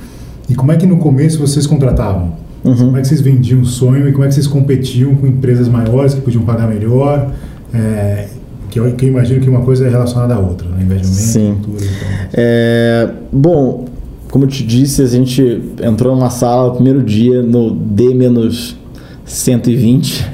e 0.50 0.56
como 0.56 0.72
é 0.72 0.78
que 0.78 0.88
no 0.88 0.98
começo 0.98 1.38
vocês 1.38 1.68
contratavam? 1.68 2.34
Uhum. 2.64 2.76
Como 2.76 2.98
é 2.98 3.02
que 3.02 3.08
vocês 3.08 3.22
vendiam 3.22 3.62
o 3.62 3.66
sonho 3.66 4.08
e 4.08 4.14
como 4.14 4.24
é 4.24 4.28
que 4.30 4.34
vocês 4.34 4.48
competiam 4.48 5.14
com 5.16 5.28
empresas 5.28 5.68
maiores 5.68 6.14
que 6.14 6.22
podiam 6.22 6.44
pagar 6.44 6.68
melhor? 6.68 7.32
É, 7.74 8.28
que 8.76 8.80
eu, 8.80 8.92
que 8.92 9.06
eu 9.06 9.10
imagino 9.10 9.40
que 9.40 9.50
uma 9.50 9.62
coisa 9.62 9.88
é 9.88 9.90
relacionada 9.90 10.36
à 10.36 10.40
outra, 10.40 10.68
né? 10.68 10.84
Engajamento, 10.84 11.16
Sim. 11.16 11.56
cultura. 11.64 11.86
Então. 11.86 12.08
É, 12.34 13.10
bom, 13.32 13.86
como 14.30 14.44
eu 14.44 14.50
te 14.50 14.66
disse, 14.66 15.02
a 15.02 15.06
gente 15.06 15.62
entrou 15.82 16.14
numa 16.14 16.30
sala 16.30 16.68
no 16.68 16.74
primeiro 16.74 17.02
dia 17.02 17.42
no 17.42 17.72
D-120 17.72 20.26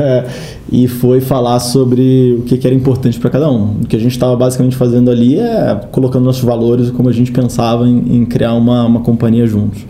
e 0.72 0.88
foi 0.88 1.20
falar 1.20 1.60
sobre 1.60 2.38
o 2.38 2.42
que, 2.44 2.66
era 2.66 2.74
importante 2.74 3.20
para 3.20 3.28
cada 3.28 3.50
um. 3.50 3.82
O 3.82 3.86
que 3.86 3.94
a 3.94 3.98
gente 3.98 4.12
estava 4.12 4.34
basicamente 4.36 4.74
fazendo 4.74 5.10
ali 5.10 5.38
é 5.38 5.78
colocando 5.90 6.24
nossos 6.24 6.44
valores 6.44 6.90
como 6.90 7.10
a 7.10 7.12
gente 7.12 7.30
pensava 7.30 7.86
em, 7.86 8.16
em 8.16 8.24
criar 8.24 8.54
uma, 8.54 8.86
uma 8.86 9.00
companhia 9.00 9.46
juntos. 9.46 9.84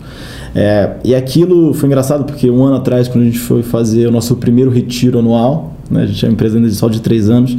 É, 0.53 0.97
e 1.05 1.15
aquilo 1.15 1.73
foi 1.73 1.87
engraçado 1.87 2.25
porque 2.25 2.49
um 2.49 2.65
ano 2.65 2.75
atrás, 2.75 3.07
quando 3.07 3.21
a 3.21 3.27
gente 3.27 3.39
foi 3.39 3.63
fazer 3.63 4.07
o 4.07 4.11
nosso 4.11 4.35
primeiro 4.35 4.69
retiro 4.69 5.19
anual, 5.19 5.71
né, 5.89 6.03
a 6.03 6.05
gente 6.05 6.25
é 6.25 6.27
uma 6.27 6.33
empresa 6.33 6.57
ainda 6.57 6.67
de 6.67 6.75
só 6.75 6.89
de 6.89 7.01
três 7.01 7.29
anos, 7.29 7.55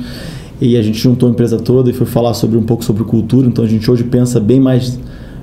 e 0.60 0.76
a 0.76 0.82
gente 0.82 0.98
juntou 0.98 1.28
a 1.28 1.32
empresa 1.32 1.58
toda 1.58 1.90
e 1.90 1.92
foi 1.92 2.06
falar 2.06 2.34
sobre 2.34 2.56
um 2.56 2.62
pouco 2.62 2.84
sobre 2.84 3.04
cultura. 3.04 3.46
Então 3.46 3.64
a 3.64 3.68
gente 3.68 3.90
hoje 3.90 4.04
pensa 4.04 4.38
bem 4.38 4.60
mais 4.60 4.98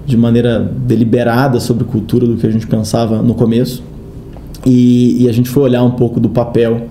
de 0.05 0.17
maneira 0.17 0.59
deliberada 0.59 1.59
sobre 1.59 1.83
cultura 1.83 2.25
do 2.25 2.37
que 2.37 2.47
a 2.47 2.51
gente 2.51 2.67
pensava 2.67 3.21
no 3.21 3.33
começo. 3.33 3.83
E, 4.65 5.23
e 5.23 5.29
a 5.29 5.31
gente 5.31 5.49
foi 5.49 5.63
olhar 5.63 5.83
um 5.83 5.91
pouco 5.91 6.19
do 6.19 6.29
papel 6.29 6.87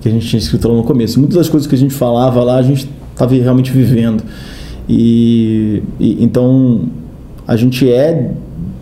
que 0.00 0.08
a 0.08 0.12
gente 0.12 0.26
tinha 0.26 0.38
escrito 0.38 0.68
lá 0.68 0.74
no 0.74 0.84
começo. 0.84 1.18
Muitas 1.18 1.36
das 1.36 1.48
coisas 1.48 1.66
que 1.66 1.74
a 1.74 1.78
gente 1.78 1.94
falava 1.94 2.42
lá 2.42 2.56
a 2.56 2.62
gente 2.62 2.88
estava 3.12 3.34
realmente 3.34 3.70
vivendo. 3.72 4.22
E, 4.88 5.82
e, 5.98 6.22
então 6.22 6.82
a 7.46 7.56
gente 7.56 7.90
é 7.90 8.32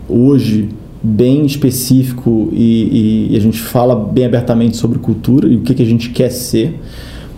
hoje 0.07 0.69
bem 1.01 1.45
específico 1.45 2.49
e, 2.53 3.29
e, 3.31 3.37
a 3.37 3.39
gente 3.39 3.59
fala 3.59 3.93
bem 3.95 4.25
abertamente 4.25 4.77
sobre 4.77 4.99
cultura 4.99 5.47
e 5.47 5.57
o 5.57 5.61
que, 5.61 5.73
que 5.73 5.83
a 5.83 5.85
gente 5.85 6.09
quer 6.09 6.29
ser. 6.29 6.79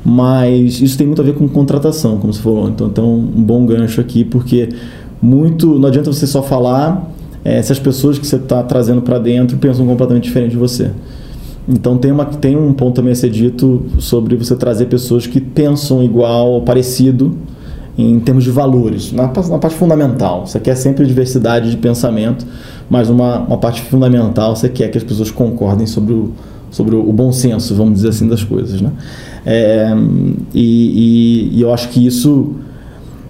Mas 0.05 0.79
isso 0.81 0.95
tem 0.97 1.07
muito 1.07 1.21
a 1.21 1.25
ver 1.25 1.33
com 1.33 1.47
contratação, 1.47 2.17
como 2.17 2.31
você 2.31 2.41
falou. 2.41 2.69
Então, 2.69 2.87
então 2.87 3.15
um 3.15 3.43
bom 3.43 3.65
gancho 3.65 3.99
aqui, 3.99 4.23
porque 4.23 4.69
muito 5.19 5.79
não 5.79 5.87
adianta 5.87 6.13
você 6.13 6.27
só 6.27 6.43
falar 6.43 7.11
é, 7.43 7.61
se 7.61 7.71
as 7.71 7.79
pessoas 7.79 8.19
que 8.19 8.27
você 8.27 8.35
está 8.35 8.61
trazendo 8.61 9.01
para 9.01 9.17
dentro 9.17 9.57
pensam 9.57 9.85
completamente 9.87 10.25
diferente 10.25 10.51
de 10.51 10.57
você. 10.57 10.91
Então 11.67 11.97
tem, 11.97 12.11
uma, 12.11 12.25
tem 12.25 12.55
um 12.55 12.71
ponto 12.73 12.95
também 12.95 13.13
a 13.13 13.15
ser 13.15 13.31
dito 13.31 13.83
sobre 13.97 14.35
você 14.35 14.55
trazer 14.55 14.85
pessoas 14.85 15.25
que 15.25 15.41
pensam 15.41 16.03
igual 16.03 16.61
parecido 16.61 17.35
em 17.97 18.19
termos 18.19 18.43
de 18.43 18.51
valores, 18.51 19.11
na, 19.11 19.23
na 19.23 19.57
parte 19.57 19.75
fundamental. 19.75 20.45
Você 20.45 20.59
quer 20.59 20.75
sempre 20.75 21.05
diversidade 21.05 21.71
de 21.71 21.77
pensamento, 21.77 22.45
mas 22.89 23.09
uma, 23.09 23.39
uma 23.39 23.57
parte 23.57 23.81
fundamental 23.81 24.55
você 24.55 24.69
quer 24.69 24.89
que 24.89 24.97
as 24.97 25.03
pessoas 25.03 25.31
concordem 25.31 25.87
sobre 25.87 26.13
o, 26.13 26.31
sobre 26.69 26.95
o 26.95 27.11
bom 27.13 27.31
senso, 27.31 27.73
vamos 27.73 27.95
dizer 27.95 28.09
assim, 28.09 28.27
das 28.27 28.43
coisas. 28.43 28.81
Né? 28.81 28.91
É, 29.45 29.93
e, 30.53 31.51
e, 31.53 31.57
e, 31.57 31.61
eu 31.61 31.73
acho 31.73 31.89
que 31.89 32.05
isso, 32.05 32.55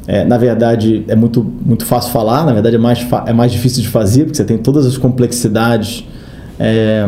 é, 0.07 0.23
na 0.23 0.37
verdade, 0.37 1.03
é 1.07 1.15
muito, 1.15 1.45
muito 1.65 1.85
fácil 1.85 2.11
falar, 2.11 2.45
na 2.45 2.53
verdade 2.53 2.75
é 2.75 2.79
mais, 2.79 3.05
é 3.25 3.33
mais 3.33 3.51
difícil 3.51 3.81
de 3.81 3.89
fazer, 3.89 4.23
porque 4.23 4.37
você 4.37 4.45
tem 4.45 4.57
todas 4.57 4.85
as 4.85 4.97
complexidades 4.97 6.05
é, 6.59 7.05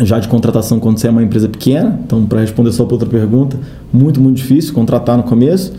já 0.00 0.18
de 0.18 0.28
contratação 0.28 0.78
quando 0.78 0.98
você 0.98 1.08
é 1.08 1.10
uma 1.10 1.22
empresa 1.22 1.48
pequena. 1.48 1.98
Então, 2.04 2.24
para 2.26 2.40
responder 2.40 2.72
só 2.72 2.84
para 2.84 2.94
outra 2.94 3.08
pergunta, 3.08 3.58
muito, 3.92 4.20
muito 4.20 4.36
difícil 4.36 4.74
contratar 4.74 5.16
no 5.16 5.22
começo. 5.22 5.72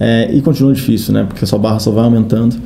É, 0.00 0.28
e 0.32 0.42
continua 0.42 0.72
difícil, 0.72 1.14
né? 1.14 1.24
Porque 1.24 1.44
a 1.44 1.46
sua 1.46 1.58
barra 1.58 1.78
só 1.78 1.90
vai 1.90 2.04
aumentando. 2.04 2.56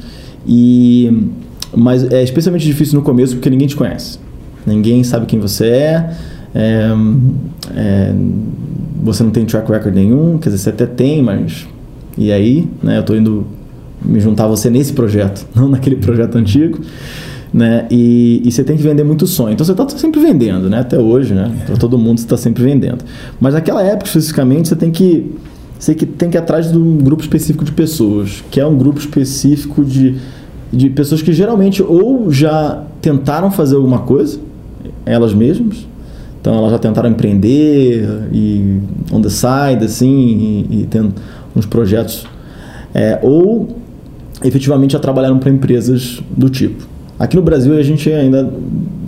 E, 0.46 1.28
mas 1.74 2.04
é 2.10 2.22
especialmente 2.22 2.64
difícil 2.64 2.98
no 2.98 3.04
começo 3.04 3.34
porque 3.34 3.50
ninguém 3.50 3.68
te 3.68 3.76
conhece. 3.76 4.18
Ninguém 4.64 5.04
sabe 5.04 5.26
quem 5.26 5.38
você 5.38 5.66
é. 5.66 6.16
É, 6.58 6.90
é, 7.74 8.14
você 9.02 9.22
não 9.22 9.30
tem 9.30 9.44
track 9.44 9.70
record 9.70 9.94
nenhum, 9.94 10.38
quer 10.38 10.48
dizer, 10.48 10.62
você 10.62 10.70
até 10.70 10.86
tem, 10.86 11.22
mas 11.22 11.66
e 12.16 12.32
aí, 12.32 12.66
né? 12.82 12.96
Eu 12.96 13.00
estou 13.00 13.14
indo 13.14 13.46
me 14.02 14.18
juntar 14.20 14.44
a 14.44 14.48
você 14.48 14.70
nesse 14.70 14.94
projeto, 14.94 15.46
não 15.54 15.68
naquele 15.68 15.96
projeto 15.96 16.36
antigo, 16.38 16.78
né? 17.52 17.86
E, 17.90 18.40
e 18.42 18.50
você 18.50 18.64
tem 18.64 18.76
que 18.76 18.82
vender 18.82 19.04
muito 19.04 19.26
sonho. 19.26 19.52
Então 19.52 19.66
você 19.66 19.72
está 19.72 19.86
sempre 19.90 20.18
vendendo, 20.18 20.70
né? 20.70 20.80
Até 20.80 20.98
hoje, 20.98 21.34
né? 21.34 21.52
Para 21.66 21.76
todo 21.76 21.98
mundo 21.98 22.18
está 22.18 22.38
sempre 22.38 22.62
vendendo. 22.62 23.04
Mas 23.38 23.52
naquela 23.52 23.82
época 23.82 24.06
especificamente 24.06 24.68
você 24.68 24.76
tem 24.76 24.90
que 24.90 25.30
você 25.78 25.94
tem 25.94 26.30
que 26.30 26.38
ir 26.38 26.40
atrás 26.40 26.72
de 26.72 26.78
um 26.78 26.96
grupo 26.96 27.22
específico 27.22 27.62
de 27.62 27.72
pessoas, 27.72 28.42
que 28.50 28.58
é 28.58 28.66
um 28.66 28.78
grupo 28.78 28.98
específico 28.98 29.84
de, 29.84 30.16
de 30.72 30.88
pessoas 30.88 31.20
que 31.20 31.34
geralmente 31.34 31.82
ou 31.82 32.32
já 32.32 32.82
tentaram 33.02 33.50
fazer 33.50 33.76
alguma 33.76 33.98
coisa, 33.98 34.38
elas 35.04 35.34
mesmas, 35.34 35.86
então 36.46 36.58
elas 36.58 36.70
já 36.70 36.78
tentaram 36.78 37.10
empreender 37.10 38.28
e 38.32 38.80
on 39.10 39.20
the 39.20 39.28
side, 39.28 39.84
assim, 39.84 40.64
e, 40.70 40.82
e 40.82 40.86
tendo 40.86 41.12
uns 41.56 41.66
projetos. 41.66 42.24
É, 42.94 43.18
ou 43.20 43.76
efetivamente 44.44 44.92
já 44.92 45.00
trabalharam 45.00 45.40
para 45.40 45.50
empresas 45.50 46.22
do 46.36 46.48
tipo. 46.48 46.86
Aqui 47.18 47.34
no 47.34 47.42
Brasil 47.42 47.76
a 47.76 47.82
gente 47.82 48.12
ainda 48.12 48.48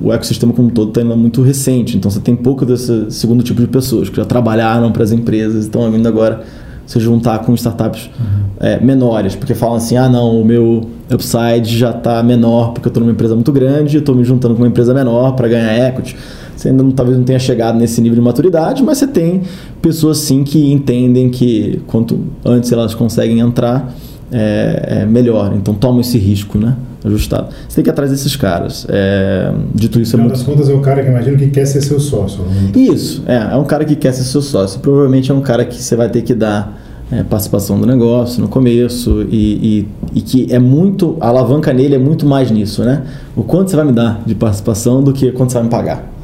o 0.03 0.13
ecossistema 0.13 0.53
como 0.53 0.67
um 0.67 0.71
todo 0.71 0.89
está 0.89 1.01
ainda 1.01 1.15
muito 1.15 1.41
recente, 1.41 1.97
então 1.97 2.11
você 2.11 2.19
tem 2.19 2.35
pouco 2.35 2.67
desse 2.67 3.09
segundo 3.11 3.45
tipo 3.45 3.61
de 3.61 3.69
pessoas 3.69 4.09
que 4.09 4.17
já 4.17 4.25
trabalharam 4.25 4.91
para 4.91 5.05
as 5.05 5.13
empresas, 5.13 5.67
estão 5.67 5.89
vindo 5.93 6.09
agora 6.09 6.43
se 6.87 6.99
juntar 6.99 7.39
com 7.41 7.55
startups 7.55 8.11
uhum. 8.19 8.47
é, 8.59 8.81
menores, 8.81 9.37
porque 9.37 9.55
falam 9.55 9.77
assim, 9.77 9.97
ah 9.97 10.09
não, 10.09 10.41
o 10.41 10.45
meu 10.45 10.89
upside 11.09 11.77
já 11.77 11.91
está 11.91 12.21
menor 12.21 12.73
porque 12.73 12.89
eu 12.89 12.91
estou 12.91 13.01
numa 13.01 13.13
empresa 13.13 13.37
muito 13.37 13.53
grande, 13.53 13.99
estou 13.99 14.15
me 14.15 14.25
juntando 14.25 14.55
com 14.55 14.63
uma 14.63 14.69
empresa 14.69 14.93
menor 14.93 15.37
para 15.37 15.47
ganhar 15.47 15.89
equity. 15.89 16.17
Você 16.59 16.71
ainda 16.71 16.83
não, 16.83 16.91
talvez 16.91 17.17
não 17.17 17.25
tenha 17.25 17.39
chegado 17.39 17.79
nesse 17.79 18.01
nível 18.01 18.17
de 18.17 18.21
maturidade, 18.21 18.83
mas 18.83 18.99
você 18.99 19.07
tem 19.07 19.43
pessoas 19.81 20.19
sim 20.19 20.43
que 20.43 20.73
entendem 20.73 21.31
que 21.31 21.81
quanto 21.87 22.19
antes 22.45 22.73
elas 22.73 22.97
conseguem 22.97 23.39
entrar, 23.39 23.95
é, 24.33 25.03
é 25.03 25.07
melhor. 25.07 25.55
Então 25.55 25.73
toma 25.73 26.01
esse 26.01 26.19
risco, 26.19 26.59
né? 26.59 26.77
Ajustado. 27.05 27.55
Você 27.69 27.77
tem 27.77 27.85
que 27.85 27.91
ir 27.91 27.93
atrás 27.93 28.11
desses 28.11 28.35
caras. 28.35 28.85
É, 28.89 29.53
dito 29.73 30.01
isso, 30.01 30.17
é 30.17 30.19
muito... 30.19 30.33
das 30.33 30.43
contas 30.43 30.69
é 30.69 30.75
o 30.75 30.81
cara 30.81 31.01
que 31.01 31.09
imagino 31.09 31.37
que 31.39 31.47
quer 31.47 31.65
ser 31.65 31.81
seu 31.81 32.01
sócio. 32.01 32.43
Né? 32.43 32.73
Isso, 32.75 33.23
é, 33.29 33.37
é 33.37 33.57
um 33.57 33.65
cara 33.65 33.85
que 33.85 33.95
quer 33.95 34.13
ser 34.13 34.25
seu 34.25 34.43
sócio. 34.43 34.81
Provavelmente 34.81 35.31
é 35.31 35.35
um 35.35 35.41
cara 35.41 35.65
que 35.65 35.81
você 35.81 35.95
vai 35.95 36.09
ter 36.09 36.23
que 36.23 36.35
dar 36.35 36.77
é, 37.13 37.23
participação 37.23 37.79
do 37.79 37.87
negócio 37.87 38.43
no 38.43 38.49
começo 38.49 39.25
e, 39.31 39.87
e, 40.13 40.19
e, 40.19 40.21
que 40.21 40.53
é 40.53 40.59
muito 40.59 41.17
a 41.21 41.29
alavanca 41.29 41.73
nele 41.73 41.95
é 41.95 41.99
muito 41.99 42.27
mais 42.27 42.51
nisso, 42.51 42.83
né? 42.83 43.05
O 43.37 43.45
quanto 43.45 43.71
você 43.71 43.77
vai 43.77 43.85
me 43.85 43.93
dar 43.93 44.21
de 44.27 44.35
participação 44.35 45.05
do 45.05 45.13
que 45.13 45.31
quanto 45.31 45.53
você 45.53 45.59
vai 45.59 45.65
me 45.65 45.71
pagar. 45.71 46.18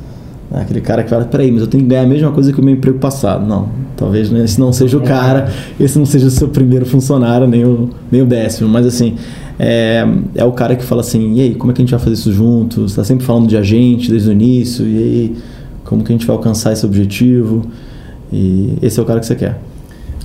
É 0.52 0.60
aquele 0.60 0.80
cara 0.80 1.02
que 1.02 1.10
fala, 1.10 1.24
peraí, 1.24 1.50
mas 1.50 1.62
eu 1.62 1.66
tenho 1.66 1.82
que 1.82 1.88
ganhar 1.88 2.02
a 2.02 2.06
mesma 2.06 2.30
coisa 2.30 2.52
que 2.52 2.60
o 2.60 2.64
meu 2.64 2.74
emprego 2.74 2.98
passado. 2.98 3.46
Não, 3.46 3.68
talvez 3.96 4.30
né, 4.30 4.44
esse 4.44 4.60
não 4.60 4.72
seja 4.72 4.96
o 4.96 5.00
cara, 5.00 5.50
esse 5.80 5.98
não 5.98 6.06
seja 6.06 6.26
o 6.26 6.30
seu 6.30 6.48
primeiro 6.48 6.86
funcionário, 6.86 7.46
nem 7.46 7.64
o, 7.64 7.90
nem 8.10 8.22
o 8.22 8.26
décimo. 8.26 8.68
Mas 8.68 8.86
assim, 8.86 9.16
é, 9.58 10.06
é 10.34 10.44
o 10.44 10.52
cara 10.52 10.76
que 10.76 10.84
fala 10.84 11.00
assim, 11.00 11.34
e 11.34 11.40
aí, 11.40 11.54
como 11.54 11.72
é 11.72 11.74
que 11.74 11.82
a 11.82 11.84
gente 11.84 11.90
vai 11.90 12.00
fazer 12.00 12.14
isso 12.14 12.32
juntos? 12.32 12.92
Está 12.92 13.04
sempre 13.04 13.24
falando 13.24 13.48
de 13.48 13.56
agente 13.56 14.10
desde 14.10 14.28
o 14.28 14.32
início, 14.32 14.86
e 14.86 14.96
aí, 14.96 15.36
como 15.84 16.04
que 16.04 16.12
a 16.12 16.14
gente 16.14 16.26
vai 16.26 16.36
alcançar 16.36 16.72
esse 16.72 16.84
objetivo? 16.84 17.62
E 18.32 18.78
esse 18.82 18.98
é 18.98 19.02
o 19.02 19.06
cara 19.06 19.20
que 19.20 19.26
você 19.26 19.34
quer. 19.34 19.58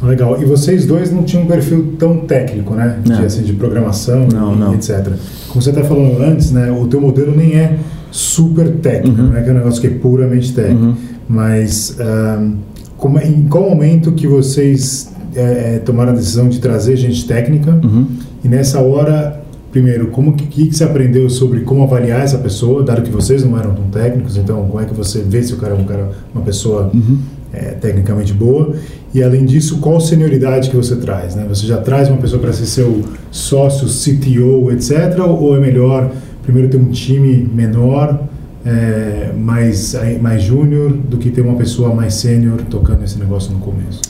Legal. 0.02 0.42
E 0.42 0.46
vocês 0.46 0.86
dois 0.86 1.12
não 1.12 1.24
tinham 1.24 1.44
um 1.44 1.48
perfil 1.48 1.94
tão 2.00 2.20
técnico, 2.20 2.74
né? 2.74 3.00
De, 3.04 3.14
assim, 3.14 3.44
de 3.44 3.54
programação 3.54 4.28
não, 4.32 4.54
e, 4.54 4.58
não. 4.58 4.74
etc. 4.74 5.12
Como 5.48 5.62
você 5.62 5.72
está 5.72 5.84
falando 5.84 6.22
antes, 6.22 6.52
né? 6.52 6.72
O 6.72 6.88
teu 6.88 7.02
modelo 7.02 7.36
nem 7.36 7.56
é 7.56 7.78
super 8.12 8.70
técnico, 8.78 9.22
uhum. 9.22 9.28
não 9.30 9.38
é 9.38 9.44
que 9.44 9.50
é 9.50 9.52
um 9.52 9.56
negócio 9.56 9.82
que 9.82 9.88
é 9.88 9.92
puramente 9.92 10.54
técnico. 10.54 10.86
Uhum. 10.86 10.96
Mas 11.28 11.98
um, 12.00 12.56
como, 12.98 13.20
em 13.20 13.44
qual 13.44 13.70
momento 13.70 14.12
que 14.12 14.28
vocês 14.28 15.12
é, 15.36 15.76
é, 15.76 15.80
tomaram 15.80 16.12
a 16.12 16.16
decisão 16.16 16.50
de 16.50 16.60
trazer 16.60 16.98
gente 16.98 17.26
técnica? 17.26 17.80
Uhum. 17.84 18.08
E 18.44 18.48
nessa 18.48 18.80
hora, 18.80 19.42
primeiro, 19.72 20.08
como 20.08 20.34
que, 20.34 20.46
que 20.68 20.76
você 20.76 20.84
aprendeu 20.84 21.30
sobre 21.30 21.62
como 21.62 21.84
avaliar 21.84 22.22
essa 22.22 22.38
pessoa, 22.38 22.84
dado 22.84 23.02
que 23.02 23.12
vocês 23.12 23.44
não 23.44 23.58
eram 23.58 23.74
tão 23.74 23.86
técnicos? 23.86 24.38
Então, 24.38 24.66
como 24.68 24.82
é 24.82 24.86
que 24.86 24.94
você 24.94 25.22
vê 25.22 25.42
se 25.44 25.54
o 25.54 25.58
cara 25.58 25.76
é 25.76 25.78
um 25.78 25.86
cara, 25.86 26.10
uma 26.34 26.44
pessoa 26.44 26.90
uhum. 26.94 27.20
é, 27.54 27.72
tecnicamente 27.72 28.34
boa? 28.34 28.76
E 29.14 29.24
além 29.24 29.46
disso, 29.46 29.78
qual 29.80 30.00
senioridade 30.00 30.70
que 30.70 30.76
você 30.76 30.96
traz? 30.96 31.36
Né? 31.36 31.46
Você 31.48 31.66
já 31.66 31.78
traz 31.78 32.10
uma 32.10 32.18
pessoa 32.18 32.42
para 32.42 32.54
ser 32.54 32.66
seu 32.66 33.04
sócio, 33.32 33.88
CTO, 33.88 34.72
etc. 34.72 35.20
Ou 35.26 35.56
é 35.56 35.60
melhor 35.60 36.12
primeiro 36.50 36.70
ter 36.70 36.78
um 36.78 36.90
time 36.90 37.48
menor, 37.54 38.24
é, 38.66 39.32
mais, 39.38 39.96
mais 40.20 40.42
júnior, 40.42 40.92
do 40.92 41.18
que 41.18 41.30
ter 41.30 41.42
uma 41.42 41.56
pessoa 41.56 41.94
mais 41.94 42.16
sênior 42.16 42.62
tocando 42.70 43.04
esse 43.04 43.18
negócio 43.20 43.52
no 43.54 43.60
começo? 43.60 44.02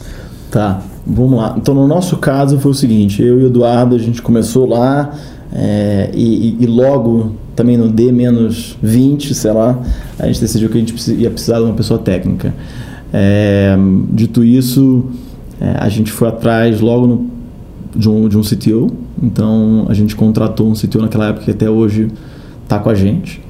Tá, 0.49 0.81
vamos 1.05 1.37
lá. 1.37 1.55
Então, 1.57 1.75
no 1.75 1.87
nosso 1.87 2.17
caso 2.17 2.57
foi 2.59 2.71
o 2.71 2.73
seguinte: 2.73 3.21
eu 3.21 3.39
e 3.39 3.43
o 3.43 3.47
Eduardo, 3.47 3.95
a 3.95 3.99
gente 3.99 4.21
começou 4.21 4.65
lá 4.65 5.13
é, 5.53 6.09
e, 6.13 6.55
e, 6.59 6.65
logo 6.65 7.33
também 7.55 7.77
no 7.77 7.89
D-20, 7.89 9.33
sei 9.33 9.51
lá, 9.51 9.77
a 10.17 10.25
gente 10.27 10.39
decidiu 10.39 10.69
que 10.69 10.77
a 10.77 10.79
gente 10.79 11.13
ia 11.13 11.29
precisar 11.29 11.57
de 11.57 11.65
uma 11.65 11.73
pessoa 11.73 11.99
técnica. 11.99 12.53
É, 13.11 13.75
dito 14.11 14.43
isso, 14.43 15.05
é, 15.59 15.75
a 15.77 15.89
gente 15.89 16.11
foi 16.11 16.29
atrás 16.29 16.79
logo 16.79 17.05
no, 17.05 17.28
de, 17.95 18.09
um, 18.09 18.27
de 18.27 18.37
um 18.37 18.41
CTO, 18.41 18.91
então 19.21 19.85
a 19.89 19.93
gente 19.93 20.15
contratou 20.15 20.69
um 20.69 20.73
CTO 20.73 21.01
naquela 21.01 21.27
época 21.27 21.45
que 21.45 21.51
até 21.51 21.69
hoje 21.69 22.07
está 22.63 22.79
com 22.79 22.89
a 22.89 22.95
gente, 22.95 23.41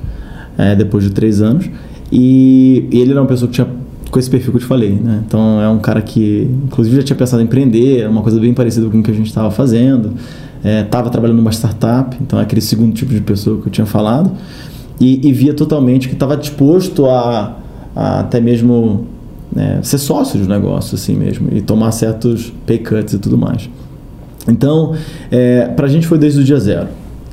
é, 0.58 0.75
depois 0.75 1.04
de 1.04 1.12
três 1.12 1.41
anos, 1.41 1.69
e 2.12 2.88
ele 2.91 3.12
era 3.12 3.21
uma 3.21 3.28
pessoa 3.28 3.47
que 3.47 3.56
tinha 3.56 3.67
com 4.10 4.17
esse 4.17 4.30
perfil 4.30 4.52
que 4.52 4.58
eu 4.58 4.62
te 4.62 4.65
falei, 4.65 4.91
né? 4.91 5.21
Então 5.25 5.62
é 5.62 5.69
um 5.69 5.78
cara 5.78 6.02
que, 6.02 6.49
inclusive, 6.65 6.95
já 6.95 7.04
tinha 7.04 7.15
pensado 7.15 7.41
em 7.41 7.45
empreender, 7.45 8.08
uma 8.10 8.23
coisa 8.23 8.39
bem 8.39 8.54
parecida 8.54 8.89
com 8.89 8.99
o 8.99 9.04
que 9.04 9.12
a 9.12 9.13
gente 9.13 9.28
estava 9.28 9.52
fazendo, 9.52 10.13
estava 10.63 11.10
é, 11.10 11.12
trabalhando 11.12 11.38
numa 11.38 11.52
startup, 11.52 12.17
então 12.19 12.39
é 12.39 12.41
aquele 12.41 12.62
segundo 12.62 12.93
tipo 12.93 13.13
de 13.13 13.21
pessoa 13.21 13.62
que 13.62 13.67
eu 13.67 13.71
tinha 13.71 13.86
falado, 13.86 14.32
e, 14.99 15.28
e 15.28 15.32
via 15.32 15.54
totalmente 15.54 16.08
que 16.08 16.15
estava 16.15 16.36
disposto 16.36 17.06
a, 17.06 17.58
a 17.95 18.19
até 18.21 18.41
mesmo 18.41 19.06
né, 19.54 19.80
ser 19.82 19.97
sócio 19.97 20.39
do 20.39 20.47
negócio 20.47 20.95
assim 20.95 21.15
mesmo 21.15 21.49
e 21.52 21.62
tomar 21.62 21.91
certos 21.91 22.54
pay 22.65 22.80
cuts 22.80 23.13
e 23.13 23.19
tudo 23.19 23.38
mais. 23.38 23.69
Então, 24.47 24.95
é, 25.32 25.65
para 25.67 25.86
a 25.86 25.89
gente 25.89 26.08
foi 26.08 26.17
desde 26.17 26.39
o 26.39 26.43
dia 26.43 26.60
zero. 26.60 26.88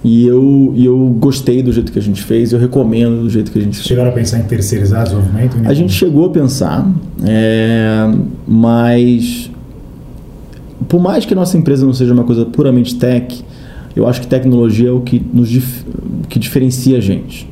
E 0.04 0.26
eu, 0.26 0.72
e 0.76 0.86
eu 0.86 1.16
gostei 1.18 1.62
do 1.62 1.72
jeito 1.72 1.90
que 1.90 1.98
a 1.98 2.02
gente 2.02 2.22
fez, 2.22 2.52
eu 2.52 2.58
recomendo 2.58 3.22
do 3.22 3.30
jeito 3.30 3.50
que 3.50 3.58
a 3.58 3.62
gente 3.62 3.74
fez. 3.74 3.86
Chegaram 3.86 4.10
a 4.10 4.12
pensar 4.12 4.38
em 4.38 4.44
terceirizar 4.44 5.00
o 5.00 5.04
desenvolvimento? 5.04 5.56
A 5.64 5.74
gente 5.74 5.92
chegou 5.92 6.26
a 6.26 6.30
pensar, 6.30 6.88
é, 7.24 8.08
mas 8.46 9.50
por 10.88 11.00
mais 11.00 11.24
que 11.24 11.32
a 11.32 11.36
nossa 11.36 11.56
empresa 11.56 11.84
não 11.84 11.92
seja 11.92 12.12
uma 12.12 12.24
coisa 12.24 12.44
puramente 12.44 12.94
tech, 12.96 13.44
eu 13.94 14.06
acho 14.06 14.20
que 14.20 14.26
tecnologia 14.26 14.90
é 14.90 14.92
o 14.92 15.00
que, 15.00 15.20
nos 15.32 15.48
dif 15.48 15.84
que 16.28 16.38
diferencia 16.38 16.98
a 16.98 17.00
gente. 17.00 17.48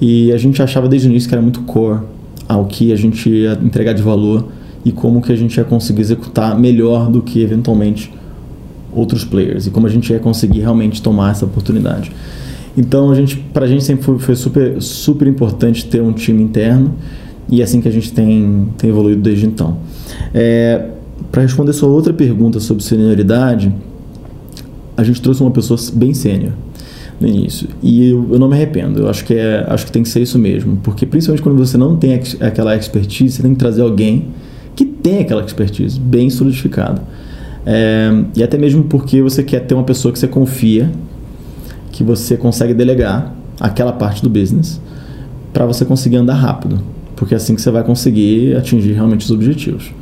E 0.00 0.32
a 0.32 0.36
gente 0.36 0.62
achava 0.62 0.88
desde 0.88 1.08
o 1.08 1.10
início 1.10 1.28
que 1.28 1.34
era 1.34 1.42
muito 1.42 1.62
core 1.62 2.00
ao 2.48 2.64
que 2.66 2.92
a 2.92 2.96
gente 2.96 3.28
ia 3.28 3.58
entregar 3.62 3.92
de 3.92 4.02
valor 4.02 4.48
e 4.84 4.92
como 4.92 5.20
que 5.20 5.32
a 5.32 5.36
gente 5.36 5.56
ia 5.56 5.64
conseguir 5.64 6.02
executar 6.02 6.58
melhor 6.58 7.10
do 7.10 7.22
que 7.22 7.42
eventualmente 7.42 8.12
outros 8.94 9.24
players 9.24 9.66
e 9.66 9.70
como 9.70 9.86
a 9.86 9.90
gente 9.90 10.12
ia 10.12 10.18
conseguir 10.18 10.60
realmente 10.60 11.02
tomar 11.02 11.32
essa 11.32 11.44
oportunidade. 11.44 12.12
Então 12.76 13.10
a 13.10 13.14
gente, 13.14 13.36
para 13.36 13.66
a 13.66 13.68
gente 13.68 13.84
sempre 13.84 14.04
foi, 14.04 14.18
foi, 14.18 14.34
super 14.34 14.82
super 14.82 15.28
importante 15.28 15.86
ter 15.86 16.02
um 16.02 16.12
time 16.12 16.42
interno 16.42 16.94
e 17.48 17.60
é 17.60 17.64
assim 17.64 17.80
que 17.80 17.88
a 17.88 17.90
gente 17.90 18.12
tem, 18.12 18.68
tem 18.76 18.90
evoluído 18.90 19.22
desde 19.22 19.46
então. 19.46 19.76
É, 20.32 20.90
para 21.30 21.42
responder 21.42 21.72
sua 21.72 21.88
outra 21.88 22.12
pergunta 22.12 22.60
sobre 22.60 22.82
senioridade, 22.82 23.72
a 24.96 25.02
gente 25.02 25.20
trouxe 25.20 25.42
uma 25.42 25.50
pessoa 25.50 25.78
bem 25.92 26.14
sênior 26.14 26.52
no 27.20 27.28
início. 27.28 27.68
E 27.82 28.10
eu, 28.10 28.28
eu, 28.32 28.38
não 28.38 28.48
me 28.48 28.54
arrependo. 28.54 29.00
Eu 29.00 29.08
acho 29.08 29.24
que, 29.24 29.34
é, 29.34 29.64
acho 29.68 29.86
que 29.86 29.92
tem 29.92 30.02
que 30.02 30.08
ser 30.08 30.22
isso 30.22 30.38
mesmo. 30.38 30.78
Porque 30.82 31.06
principalmente 31.06 31.42
quando 31.42 31.56
você 31.56 31.76
não 31.76 31.96
tem 31.96 32.20
aquela 32.40 32.76
expertise, 32.76 33.36
você 33.36 33.42
tem 33.42 33.52
que 33.52 33.58
trazer 33.58 33.82
alguém 33.82 34.28
que 34.74 34.84
tem 34.84 35.18
aquela 35.18 35.42
expertise 35.42 35.98
bem 35.98 36.30
solidificada. 36.30 37.02
É, 37.66 38.10
e 38.36 38.42
até 38.42 38.58
mesmo 38.58 38.84
porque 38.84 39.22
você 39.22 39.42
quer 39.42 39.60
ter 39.60 39.74
uma 39.74 39.84
pessoa 39.84 40.12
que 40.12 40.18
você 40.18 40.28
confia, 40.28 40.90
que 41.90 42.04
você 42.04 42.36
consegue 42.36 42.74
delegar 42.74 43.34
aquela 43.60 43.92
parte 43.92 44.22
do 44.22 44.28
business 44.28 44.80
para 45.52 45.64
você 45.64 45.84
conseguir 45.84 46.16
andar 46.16 46.34
rápido. 46.34 46.80
Porque 47.16 47.34
é 47.34 47.36
assim 47.36 47.54
que 47.54 47.62
você 47.62 47.70
vai 47.70 47.84
conseguir 47.84 48.56
atingir 48.56 48.92
realmente 48.92 49.24
os 49.24 49.30
objetivos. 49.30 49.92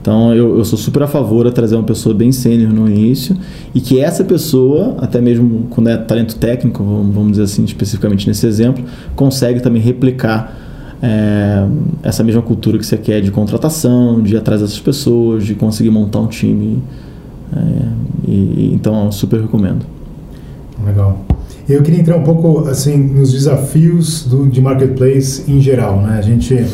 Então 0.00 0.34
eu, 0.34 0.56
eu 0.56 0.64
sou 0.64 0.78
super 0.78 1.02
a 1.02 1.06
favor 1.06 1.46
de 1.46 1.52
trazer 1.52 1.76
uma 1.76 1.84
pessoa 1.84 2.14
bem 2.14 2.32
sênior 2.32 2.72
no 2.72 2.88
início 2.88 3.36
e 3.74 3.80
que 3.80 4.00
essa 4.00 4.24
pessoa, 4.24 4.96
até 4.98 5.20
mesmo 5.20 5.66
quando 5.68 5.90
é 5.90 5.96
talento 5.96 6.36
técnico, 6.36 6.82
vamos 6.82 7.32
dizer 7.32 7.42
assim, 7.42 7.64
especificamente 7.64 8.26
nesse 8.26 8.46
exemplo, 8.46 8.82
consegue 9.14 9.60
também 9.60 9.82
replicar 9.82 10.69
é, 11.02 11.66
essa 12.02 12.22
mesma 12.22 12.42
cultura 12.42 12.78
que 12.78 12.84
você 12.84 12.96
quer 12.96 13.20
de 13.20 13.30
contratação, 13.30 14.22
de 14.22 14.34
ir 14.34 14.38
atrás 14.38 14.60
dessas 14.60 14.78
pessoas, 14.78 15.44
de 15.44 15.54
conseguir 15.54 15.90
montar 15.90 16.20
um 16.20 16.26
time. 16.26 16.82
É, 17.54 18.28
e, 18.28 18.72
então 18.74 19.06
eu 19.06 19.12
super 19.12 19.40
recomendo. 19.40 19.84
Legal. 20.84 21.24
Eu 21.68 21.82
queria 21.82 22.00
entrar 22.00 22.16
um 22.16 22.24
pouco 22.24 22.68
assim 22.68 22.96
nos 22.96 23.32
desafios 23.32 24.24
do, 24.24 24.46
de 24.46 24.60
marketplace 24.60 25.44
em 25.48 25.60
geral, 25.60 26.00
né? 26.00 26.16
A 26.18 26.22
gente 26.22 26.64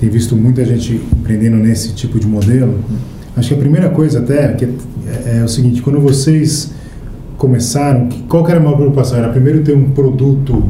tem 0.00 0.08
visto 0.08 0.34
muita 0.34 0.64
gente 0.64 1.00
empreendendo 1.16 1.56
nesse 1.56 1.94
tipo 1.94 2.18
de 2.18 2.26
modelo. 2.26 2.74
Acho 3.36 3.48
que 3.48 3.54
a 3.54 3.58
primeira 3.58 3.88
coisa 3.88 4.18
até 4.18 4.56
é, 4.56 5.38
é 5.38 5.44
o 5.44 5.48
seguinte, 5.48 5.80
quando 5.80 6.00
vocês 6.00 6.72
começaram, 7.38 8.08
qual 8.28 8.44
que 8.44 8.50
era 8.50 8.60
a 8.60 8.62
maior 8.62 8.76
preocupação? 8.76 9.18
Era 9.18 9.28
primeiro 9.28 9.62
ter 9.62 9.76
um 9.76 9.90
produto 9.90 10.62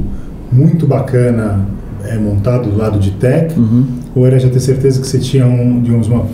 muito 0.53 0.87
bacana 0.87 1.67
é, 2.13 2.19
montado 2.19 2.71
do 2.71 2.77
lado 2.77 2.99
de 2.99 3.13
tech, 3.13 3.59
uhum. 3.59 3.85
ou 4.15 4.27
era 4.27 4.39
já 4.39 4.49
ter 4.49 4.61
certeza 4.61 5.01
que 5.01 5.07
você 5.07 5.19
tinha 5.19 5.47
um, 5.47 5.81
digamos, 5.81 6.07
uma, 6.07 6.27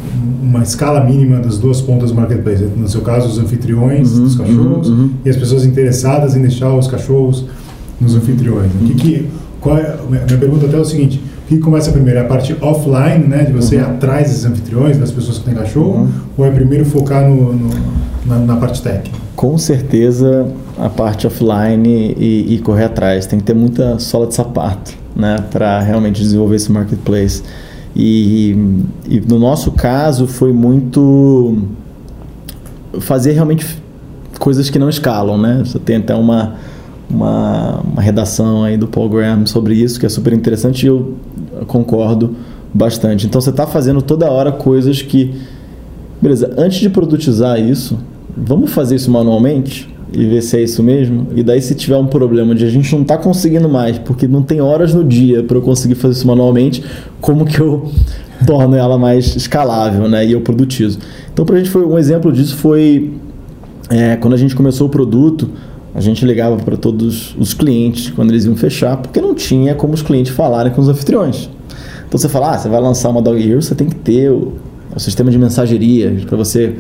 uma 0.43 0.63
escala 0.63 1.05
mínima 1.05 1.39
das 1.39 1.59
duas 1.59 1.81
pontas 1.81 2.11
do 2.11 2.17
marketplace? 2.17 2.65
No 2.77 2.89
seu 2.89 3.01
caso, 3.01 3.29
os 3.29 3.39
anfitriões 3.39 4.13
uhum, 4.13 4.25
dos 4.25 4.37
cachorros 4.37 4.89
uhum, 4.89 4.95
uhum. 4.95 5.11
e 5.25 5.31
as 5.31 5.37
pessoas 5.37 5.65
interessadas 5.65 6.37
em 6.37 6.43
deixar 6.43 6.75
os 6.75 6.89
cachorros 6.89 7.45
nos 8.01 8.15
anfitriões. 8.15 8.71
Que, 8.87 8.95
que, 8.95 9.29
qual 9.61 9.79
é, 9.79 9.97
minha 10.09 10.39
pergunta 10.39 10.67
até 10.67 10.77
é 10.77 10.81
o 10.81 10.85
seguinte, 10.85 11.21
o 11.45 11.49
que 11.49 11.59
começa 11.59 11.91
primeiro? 11.91 12.19
É 12.19 12.23
a 12.23 12.27
parte 12.27 12.55
offline, 12.61 13.27
né, 13.27 13.45
de 13.45 13.53
você 13.53 13.77
ir 13.77 13.83
uhum. 13.83 13.91
atrás 13.91 14.29
desses 14.29 14.45
anfitriões, 14.45 14.99
das 14.99 15.11
pessoas 15.11 15.39
que 15.39 15.45
têm 15.45 15.55
cachorro, 15.55 16.01
uhum. 16.01 16.09
ou 16.37 16.47
é 16.47 16.51
primeiro 16.51 16.85
focar 16.85 17.29
no, 17.29 17.53
no 17.53 17.71
na, 18.27 18.39
na, 18.39 18.57
parte 18.57 18.83
técnica? 18.83 19.17
Com 19.35 19.57
certeza 19.57 20.47
a 20.77 20.89
parte 20.89 21.27
offline 21.27 22.15
e, 22.19 22.55
e, 22.55 22.59
correr 22.59 22.85
atrás. 22.85 23.27
Tem 23.27 23.39
que 23.39 23.45
ter 23.45 23.55
muita 23.55 23.99
sola 23.99 24.27
de 24.27 24.35
sapato 24.35 24.93
né, 25.19 25.45
para 25.51 25.81
realmente 25.81 26.23
desenvolver 26.23 26.57
esse 26.57 26.71
marketplace. 26.73 27.43
E, 27.95 28.57
e, 29.09 29.21
no 29.21 29.39
nosso 29.39 29.73
caso 29.73 30.29
foi 30.29 30.53
muito 30.53 31.59
fazer 33.01 33.33
realmente 33.33 33.67
coisas 34.39 34.71
que 34.71 34.79
não 34.79 34.89
escalam, 34.89 35.37
né? 35.37 35.63
Você 35.65 35.79
tem 35.81 35.97
até 35.97 36.15
uma 36.15 36.55
uma, 37.11 37.81
uma 37.81 38.03
redação 38.03 38.65
aí 38.65 38.77
do 38.77 38.87
Paul 38.87 39.09
Graham 39.09 39.47
sobre 39.47 39.75
isso, 39.75 39.99
que 39.99 40.07
é 40.07 40.09
super 40.09 40.33
interessante 40.33 40.85
e 40.85 40.89
eu 40.89 41.15
concordo 41.67 42.37
bastante. 42.73 43.27
Então 43.27 43.41
você 43.41 43.51
está 43.51 43.67
fazendo 43.67 44.03
toda 44.03 44.31
hora 44.31 44.53
coisas 44.53 45.03
que. 45.03 45.35
Beleza, 46.21 46.53
antes 46.59 46.81
de 46.81 46.91
produtizar 46.91 47.61
isso, 47.61 47.99
vamos 48.37 48.73
fazer 48.73 48.97
isso 48.97 49.11
manualmente 49.11 49.89
e 50.13 50.27
ver 50.27 50.43
se 50.43 50.57
é 50.57 50.63
isso 50.63 50.83
mesmo. 50.83 51.29
E 51.35 51.43
daí, 51.43 51.61
se 51.61 51.75
tiver 51.75 51.97
um 51.97 52.07
problema 52.07 52.55
de 52.55 52.65
a 52.65 52.71
gente 52.71 52.95
não 52.95 53.05
tá 53.05 53.17
conseguindo 53.17 53.69
mais, 53.69 53.99
porque 53.99 54.27
não 54.27 54.43
tem 54.43 54.61
horas 54.61 54.95
no 54.95 55.05
dia 55.05 55.43
para 55.43 55.57
eu 55.57 55.63
conseguir 55.63 55.95
fazer 55.95 56.15
isso 56.15 56.27
manualmente, 56.27 56.83
como 57.21 57.45
que 57.45 57.61
eu 57.61 57.91
torno 58.47 58.77
ela 58.77 58.99
mais 58.99 59.37
escalável, 59.37 60.09
né? 60.09 60.25
E 60.25 60.33
eu 60.33 60.41
produtizo. 60.41 60.99
Então, 61.33 61.45
para 61.45 61.57
a 61.57 61.59
gente 61.59 61.71
foi 61.71 61.85
um 61.85 61.99
exemplo 61.99 62.33
disso 62.33 62.57
foi 62.57 63.13
é, 63.91 64.17
quando 64.17 64.35
a 64.35 64.37
gente 64.37 64.55
começou 64.55 64.87
o 64.87 64.91
produto, 64.91 65.51
a 65.95 66.01
gente 66.01 66.25
ligava 66.25 66.57
para 66.57 66.77
todos 66.77 67.35
os 67.39 67.55
clientes 67.55 68.11
quando 68.11 68.31
eles 68.31 68.45
iam 68.45 68.57
fechar, 68.57 68.97
porque 68.97 69.21
não 69.21 69.35
tinha 69.35 69.75
como 69.75 69.95
os 69.95 70.03
clientes 70.03 70.33
falarem 70.33 70.73
com 70.73 70.81
os 70.81 70.89
anfitriões. 70.89 71.49
Então 72.07 72.19
você 72.19 72.29
fala, 72.29 72.55
ah, 72.55 72.59
você 72.59 72.69
vai 72.69 72.81
lançar 72.81 73.09
uma 73.11 73.21
Dog 73.21 73.41
Hero, 73.41 73.61
você 73.61 73.75
tem 73.75 73.89
que 73.89 73.95
ter 73.95 74.31
o, 74.31 74.55
o 74.95 75.01
sistema 75.01 75.31
de 75.31 75.39
mensageria 75.39 76.17
para 76.27 76.37
você 76.37 76.77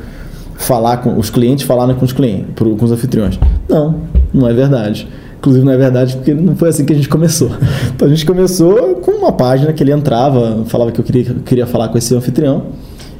falar 0.59 0.99
com 0.99 1.17
os 1.17 1.31
clientes 1.31 1.65
falarem 1.65 1.95
com 1.95 2.05
os 2.05 2.13
clientes, 2.13 2.47
com 2.55 2.85
os 2.85 2.93
anfitriões. 2.93 3.39
Não, 3.69 3.95
não 4.35 4.47
é 4.47 4.53
verdade. 4.53 5.09
Inclusive 5.39 5.65
não 5.65 5.73
é 5.73 5.77
verdade 5.77 6.17
porque 6.17 6.35
não 6.35 6.57
foi 6.57 6.69
assim 6.69 6.85
que 6.85 6.93
a 6.93 6.97
gente 6.97 7.09
começou. 7.09 7.51
Então 7.95 8.07
a 8.07 8.11
gente 8.11 8.27
começou 8.27 8.97
com 8.97 9.13
uma 9.13 9.33
página 9.33 9.73
que 9.73 9.83
ele 9.83 9.93
entrava, 9.93 10.65
falava 10.67 10.93
que 10.93 11.01
eu 11.01 11.05
queria, 11.05 11.35
queria 11.45 11.67
falar 11.67 11.89
com 11.89 11.99
esse 11.99 12.15
anfitrião 12.15 12.67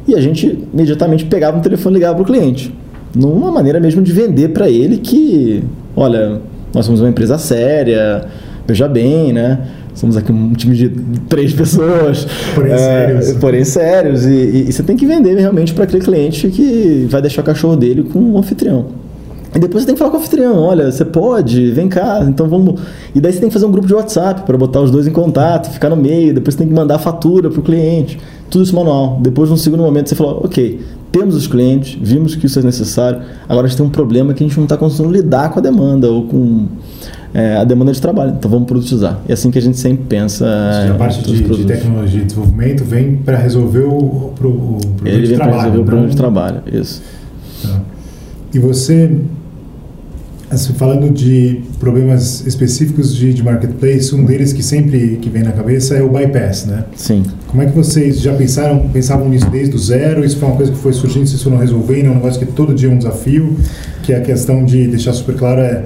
e 0.07 0.15
a 0.15 0.21
gente 0.21 0.59
imediatamente 0.73 1.25
pegava 1.25 1.59
o 1.59 1.61
telefone 1.61 1.95
e 1.95 1.99
ligava 1.99 2.15
para 2.15 2.23
o 2.23 2.27
cliente. 2.27 2.75
Numa 3.15 3.51
maneira 3.51 3.81
mesmo 3.81 4.03
de 4.03 4.13
vender 4.13 4.49
para 4.51 4.69
ele 4.69 4.99
que, 4.99 5.65
olha, 5.97 6.41
nós 6.75 6.85
somos 6.85 7.01
uma 7.01 7.09
empresa 7.09 7.39
séria, 7.39 8.25
veja 8.67 8.87
bem, 8.87 9.33
né? 9.33 9.61
Somos 9.99 10.17
aqui 10.17 10.31
um 10.31 10.53
time 10.53 10.77
de 10.77 10.91
três 11.29 11.53
pessoas. 11.53 12.25
Porém 12.55 12.73
é, 12.73 12.79
sérios. 12.79 13.33
Porém 13.33 13.65
sérios. 13.65 14.25
E, 14.25 14.31
e, 14.31 14.69
e, 14.69 14.73
você 14.73 14.81
tem 14.85 14.97
que 14.97 15.05
vender 15.05 15.37
realmente 15.37 15.75
para 15.75 15.83
aquele 15.83 16.01
cliente 16.01 16.49
que 16.51 17.09
vai 17.11 17.21
deixar 17.21 17.43
o 17.43 17.45
cachorro 17.45 17.75
dele 17.75 18.05
com 18.05 18.21
um 18.21 18.39
anfitrião. 18.39 18.87
E 19.53 19.59
depois 19.59 19.83
você 19.83 19.87
tem 19.87 19.95
que 19.97 19.99
falar 19.99 20.13
com 20.13 20.19
o 20.19 20.21
anfitrião, 20.21 20.57
olha, 20.57 20.93
você 20.93 21.05
pode, 21.05 21.73
vem 21.73 21.89
cá, 21.89 22.25
então 22.29 22.49
vamos. 22.49 22.81
E 23.13 23.21
daí 23.21 23.33
você 23.33 23.41
tem 23.41 23.49
que 23.49 23.53
fazer 23.53 23.67
um 23.67 23.73
grupo 23.73 23.89
de 23.89 23.95
WhatsApp 23.95 24.43
para 24.43 24.57
botar 24.57 24.81
os 24.81 24.91
dois 24.93 25.09
em 25.09 25.11
contato, 25.11 25.69
ficar 25.71 25.89
no 25.89 25.97
meio, 25.97 26.33
depois 26.33 26.55
você 26.55 26.59
tem 26.59 26.69
que 26.69 26.75
mandar 26.75 26.97
a 26.97 26.99
fatura 27.01 27.51
para 27.51 27.59
o 27.59 27.63
cliente. 27.63 28.21
Tudo 28.49 28.63
isso 28.63 28.77
manual. 28.77 29.19
Depois, 29.21 29.51
num 29.51 29.57
segundo 29.57 29.83
momento, 29.83 30.11
você 30.11 30.15
falou, 30.15 30.43
ok, 30.45 30.81
temos 31.11 31.35
os 31.35 31.49
clientes, 31.49 31.99
vimos 32.01 32.37
que 32.37 32.47
isso 32.47 32.61
é 32.61 32.63
necessário, 32.63 33.23
agora 33.49 33.67
a 33.67 33.69
gente 33.69 33.79
tem 33.79 33.87
um 33.87 33.91
problema 33.91 34.33
que 34.33 34.45
a 34.45 34.47
gente 34.47 34.57
não 34.57 34.65
está 34.65 34.77
conseguindo 34.77 35.13
lidar 35.13 35.51
com 35.51 35.59
a 35.59 35.63
demanda 35.63 36.09
ou 36.09 36.27
com 36.27 36.69
é, 37.35 37.57
a 37.57 37.65
demanda 37.65 37.93
de 37.93 38.01
trabalho. 38.01 38.35
Então 38.39 38.51
vamos 38.51 38.67
produtizar. 38.67 39.21
É 39.29 39.33
assim 39.33 39.51
que 39.51 39.59
a 39.59 39.63
gente 39.63 39.79
sempre 39.79 40.05
pensa. 40.09 40.47
a 40.91 40.95
parte 40.95 41.23
de, 41.23 41.43
de, 41.43 41.65
tecnologia 41.65 42.23
e 42.23 42.25
desenvolvimento 42.25 42.85
vem 42.85 43.17
para 43.17 43.37
resolver 43.37 43.81
o, 43.81 43.93
o, 43.93 44.27
o 44.27 44.33
problema 44.35 44.79
Ele 45.05 45.23
de 45.23 45.29
vem 45.29 45.39
para 45.39 45.57
resolver 45.57 45.79
o 45.79 45.85
problema 45.85 46.09
de 46.09 46.17
trabalho, 46.17 46.63
isso. 46.73 47.03
Tá. 47.63 47.81
E 48.55 48.59
você 48.59 49.11
Assim, 50.51 50.73
falando 50.73 51.11
de 51.13 51.61
problemas 51.79 52.47
específicos 52.47 53.15
de, 53.15 53.35
de, 53.35 53.43
marketplace, 53.43 54.15
um 54.15 54.25
deles 54.25 54.51
que 54.51 54.63
sempre 54.63 55.19
que 55.21 55.29
vem 55.29 55.43
na 55.43 55.53
cabeça 55.53 55.95
é 55.95 56.03
o 56.03 56.09
bypass, 56.09 56.65
né? 56.65 56.85
Sim. 56.97 57.23
Como 57.49 57.63
é 57.63 57.67
que 57.67 57.77
vocês 57.77 58.19
já 58.19 58.33
pensaram, 58.33 58.89
pensavam 58.89 59.29
nisso 59.29 59.49
desde 59.51 59.77
o 59.77 59.79
zero? 59.79 60.25
Isso 60.25 60.39
foi 60.39 60.49
uma 60.49 60.57
coisa 60.57 60.73
que 60.73 60.79
foi 60.79 60.95
surgindo, 60.95 61.27
vocês 61.27 61.43
foram 61.43 61.59
resolvendo, 61.59 62.07
é 62.07 62.11
um 62.11 62.15
negócio 62.15 62.39
que 62.41 62.51
todo 62.51 62.73
dia 62.73 62.89
é 62.89 62.93
um 62.93 62.97
desafio, 62.97 63.59
que 64.03 64.15
é 64.15 64.17
a 64.17 64.21
questão 64.23 64.65
de 64.65 64.87
deixar 64.87 65.13
super 65.13 65.37
claro 65.37 65.61
é 65.61 65.85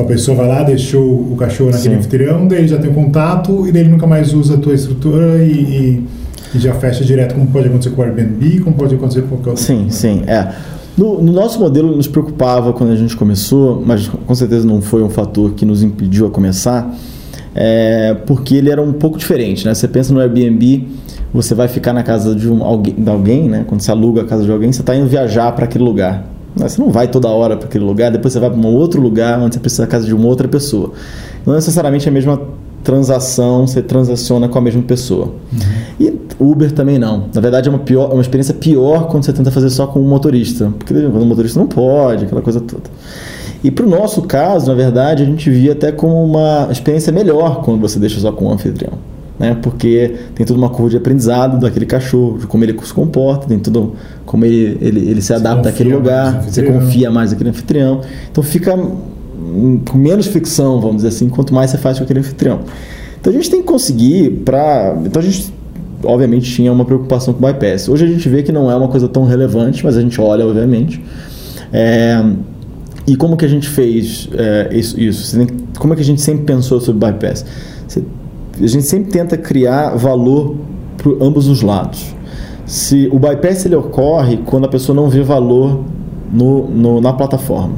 a 0.00 0.04
pessoa 0.04 0.36
vai 0.36 0.48
lá, 0.48 0.62
deixou 0.62 1.02
o 1.02 1.36
cachorro 1.36 1.70
naquele 1.70 1.94
Sim. 1.94 1.98
anfitrião, 2.00 2.46
daí 2.46 2.58
ele 2.58 2.68
já 2.68 2.78
tem 2.78 2.90
o 2.90 2.94
contato 2.94 3.66
e 3.66 3.72
daí 3.72 3.82
ele 3.82 3.90
nunca 3.90 4.06
mais 4.06 4.32
usa 4.32 4.54
a 4.54 4.58
tua 4.58 4.74
estrutura 4.74 5.42
e, 5.42 5.52
e, 5.52 6.06
e 6.54 6.58
já 6.58 6.74
fecha 6.74 7.04
direto, 7.04 7.34
como 7.34 7.46
pode 7.46 7.68
acontecer 7.68 7.90
com 7.90 8.02
o 8.02 8.04
Airbnb, 8.04 8.60
como 8.60 8.76
pode 8.76 8.94
acontecer 8.94 9.22
com 9.22 9.28
qualquer 9.28 9.50
outro. 9.50 9.64
Sim, 9.64 9.86
sim, 9.88 10.22
é. 10.26 10.52
No, 10.96 11.22
no, 11.22 11.32
nosso 11.32 11.58
modelo 11.58 11.96
nos 11.96 12.06
preocupava 12.06 12.72
quando 12.72 12.90
a 12.90 12.96
gente 12.96 13.16
começou, 13.16 13.82
mas 13.84 14.08
com 14.08 14.34
certeza 14.34 14.66
não 14.66 14.82
foi 14.82 15.02
um 15.02 15.08
fator 15.08 15.52
que 15.52 15.64
nos 15.64 15.82
impediu 15.82 16.26
a 16.26 16.30
começar, 16.30 16.94
é, 17.54 18.14
porque 18.26 18.56
ele 18.56 18.70
era 18.70 18.82
um 18.82 18.92
pouco 18.92 19.16
diferente. 19.16 19.64
Né? 19.64 19.72
Você 19.72 19.88
pensa 19.88 20.12
no 20.12 20.20
Airbnb, 20.20 20.88
você 21.32 21.54
vai 21.54 21.68
ficar 21.68 21.92
na 21.92 22.02
casa 22.02 22.34
de, 22.34 22.50
um, 22.50 22.62
alguém, 22.62 22.94
de 22.94 23.08
alguém, 23.08 23.48
né? 23.48 23.64
quando 23.66 23.80
você 23.80 23.90
aluga 23.90 24.22
a 24.22 24.24
casa 24.24 24.44
de 24.44 24.50
alguém, 24.50 24.72
você 24.72 24.80
está 24.80 24.94
indo 24.94 25.06
viajar 25.06 25.52
para 25.52 25.64
aquele 25.64 25.84
lugar. 25.84 26.26
Você 26.56 26.80
não 26.80 26.90
vai 26.90 27.08
toda 27.08 27.28
hora 27.28 27.56
para 27.56 27.66
aquele 27.66 27.84
lugar, 27.84 28.10
depois 28.10 28.32
você 28.32 28.40
vai 28.40 28.50
para 28.50 28.58
um 28.58 28.66
outro 28.66 29.00
lugar 29.00 29.38
onde 29.40 29.54
você 29.54 29.60
precisa 29.60 29.82
da 29.82 29.88
casa 29.88 30.06
de 30.06 30.14
uma 30.14 30.26
outra 30.26 30.48
pessoa. 30.48 30.92
Não 31.46 31.54
necessariamente 31.54 32.06
é 32.06 32.10
a 32.10 32.12
mesma 32.12 32.40
transação, 32.82 33.66
você 33.66 33.82
transaciona 33.82 34.48
com 34.48 34.58
a 34.58 34.60
mesma 34.60 34.82
pessoa. 34.82 35.26
Uhum. 35.52 35.60
E 35.98 36.20
Uber 36.38 36.72
também 36.72 36.98
não. 36.98 37.26
Na 37.32 37.40
verdade, 37.40 37.68
é 37.68 37.70
uma, 37.70 37.78
pior, 37.78 38.12
uma 38.12 38.22
experiência 38.22 38.54
pior 38.54 39.08
quando 39.08 39.24
você 39.24 39.32
tenta 39.32 39.50
fazer 39.50 39.70
só 39.70 39.86
com 39.86 40.00
um 40.00 40.08
motorista. 40.08 40.72
Porque 40.78 40.94
quando 40.94 41.22
o 41.22 41.26
motorista 41.26 41.60
não 41.60 41.66
pode, 41.66 42.24
aquela 42.24 42.40
coisa 42.40 42.60
toda. 42.60 42.84
E 43.62 43.70
para 43.70 43.84
o 43.84 43.88
nosso 43.88 44.22
caso, 44.22 44.68
na 44.68 44.74
verdade, 44.74 45.22
a 45.22 45.26
gente 45.26 45.50
via 45.50 45.72
até 45.72 45.92
como 45.92 46.24
uma 46.24 46.68
experiência 46.70 47.12
melhor 47.12 47.62
quando 47.62 47.80
você 47.80 47.98
deixa 47.98 48.18
só 48.18 48.32
com 48.32 48.46
um 48.46 48.52
anfitrião. 48.52 48.94
Né? 49.40 49.56
Porque 49.62 50.16
tem 50.34 50.44
toda 50.44 50.58
uma 50.58 50.68
curva 50.68 50.90
de 50.90 50.98
aprendizado 50.98 51.58
daquele 51.58 51.86
cachorro, 51.86 52.36
de 52.36 52.46
como 52.46 52.62
ele 52.62 52.76
se 52.84 52.92
comporta, 52.92 53.46
tem 53.46 53.58
tudo 53.58 53.94
como 54.26 54.44
ele, 54.44 54.76
ele, 54.82 55.08
ele 55.08 55.22
se 55.22 55.32
adapta 55.32 55.70
àquele 55.70 55.94
lugar, 55.94 56.42
você 56.42 56.62
confia 56.62 57.10
mais 57.10 57.30
naquele 57.32 57.48
anfitrião. 57.48 58.02
Então 58.30 58.44
fica 58.44 58.76
com 58.76 59.96
menos 59.98 60.26
ficção, 60.26 60.78
vamos 60.78 60.96
dizer 60.96 61.08
assim, 61.08 61.30
quanto 61.30 61.54
mais 61.54 61.70
você 61.70 61.78
faz 61.78 61.96
com 61.96 62.04
aquele 62.04 62.20
anfitrião. 62.20 62.60
Então 63.18 63.32
a 63.32 63.34
gente 63.34 63.48
tem 63.48 63.62
que 63.62 63.66
conseguir 63.66 64.42
para. 64.44 64.94
Então 65.06 65.22
a 65.22 65.24
gente, 65.24 65.50
obviamente, 66.04 66.52
tinha 66.52 66.70
uma 66.70 66.84
preocupação 66.84 67.32
com 67.32 67.42
o 67.42 67.46
bypass. 67.50 67.88
Hoje 67.88 68.04
a 68.04 68.08
gente 68.08 68.28
vê 68.28 68.42
que 68.42 68.52
não 68.52 68.70
é 68.70 68.76
uma 68.76 68.88
coisa 68.88 69.08
tão 69.08 69.24
relevante, 69.24 69.82
mas 69.82 69.96
a 69.96 70.02
gente 70.02 70.20
olha, 70.20 70.46
obviamente. 70.46 71.02
É, 71.72 72.22
e 73.06 73.16
como 73.16 73.38
que 73.38 73.46
a 73.46 73.48
gente 73.48 73.70
fez 73.70 74.28
é, 74.34 74.68
isso? 74.76 75.00
isso? 75.00 75.38
Como 75.78 75.94
é 75.94 75.96
que 75.96 76.02
a 76.02 76.04
gente 76.04 76.20
sempre 76.20 76.44
pensou 76.44 76.78
sobre 76.78 77.10
bypass? 77.10 77.46
Você, 77.88 78.04
a 78.64 78.68
gente 78.68 78.84
sempre 78.84 79.10
tenta 79.10 79.36
criar 79.36 79.96
valor 79.96 80.56
para 80.96 81.12
ambos 81.24 81.48
os 81.48 81.62
lados. 81.62 82.14
Se 82.66 83.08
o 83.12 83.18
bypass 83.18 83.64
ele 83.66 83.74
ocorre 83.74 84.38
quando 84.44 84.66
a 84.66 84.68
pessoa 84.68 84.94
não 84.94 85.08
vê 85.08 85.22
valor 85.22 85.84
no, 86.32 86.68
no 86.68 87.00
na 87.00 87.12
plataforma. 87.12 87.74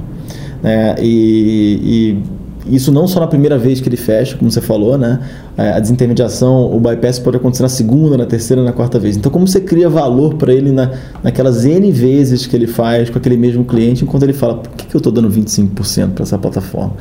É, 0.62 0.96
e, 1.00 2.18
e, 2.66 2.76
isso 2.76 2.92
não 2.92 3.08
só 3.08 3.18
na 3.18 3.26
primeira 3.26 3.58
vez 3.58 3.80
que 3.80 3.88
ele 3.88 3.96
fecha, 3.96 4.36
como 4.36 4.50
você 4.50 4.60
falou, 4.60 4.96
né? 4.96 5.18
É, 5.56 5.72
a 5.72 5.80
desintermediação, 5.80 6.72
o 6.72 6.78
bypass 6.78 7.18
pode 7.18 7.36
acontecer 7.36 7.62
na 7.62 7.68
segunda, 7.68 8.16
na 8.16 8.24
terceira, 8.24 8.62
na 8.62 8.72
quarta 8.72 8.98
vez. 8.98 9.16
Então, 9.16 9.32
como 9.32 9.48
você 9.48 9.60
cria 9.60 9.88
valor 9.88 10.34
para 10.34 10.52
ele 10.52 10.70
na, 10.70 10.90
naquelas 11.22 11.64
N 11.64 11.90
vezes 11.90 12.46
que 12.46 12.54
ele 12.54 12.68
faz 12.68 13.10
com 13.10 13.18
aquele 13.18 13.36
mesmo 13.36 13.64
cliente, 13.64 14.04
enquanto 14.04 14.22
ele 14.22 14.32
fala, 14.32 14.56
por 14.58 14.70
que, 14.76 14.86
que 14.86 14.94
eu 14.94 14.98
estou 14.98 15.12
dando 15.12 15.28
25% 15.28 16.10
para 16.10 16.22
essa 16.22 16.38
plataforma? 16.38 16.94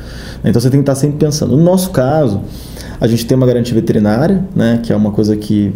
Então, 0.44 0.60
você 0.60 0.68
tem 0.68 0.80
que 0.80 0.90
estar 0.90 0.96
sempre 0.96 1.18
pensando. 1.18 1.56
No 1.56 1.62
nosso 1.62 1.90
caso, 1.90 2.40
a 3.02 3.08
gente 3.08 3.26
tem 3.26 3.36
uma 3.36 3.48
garantia 3.48 3.74
veterinária, 3.74 4.44
né? 4.54 4.78
Que 4.80 4.92
é 4.92 4.96
uma 4.96 5.10
coisa 5.10 5.36
que 5.36 5.72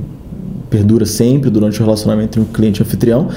perdura 0.70 1.04
sempre 1.04 1.50
durante 1.50 1.80
o 1.80 1.84
relacionamento 1.84 2.38
entre 2.38 2.40
um 2.40 2.44
cliente 2.44 2.78
e 2.78 2.84
um 2.84 2.86
anfitrião. 2.86 3.28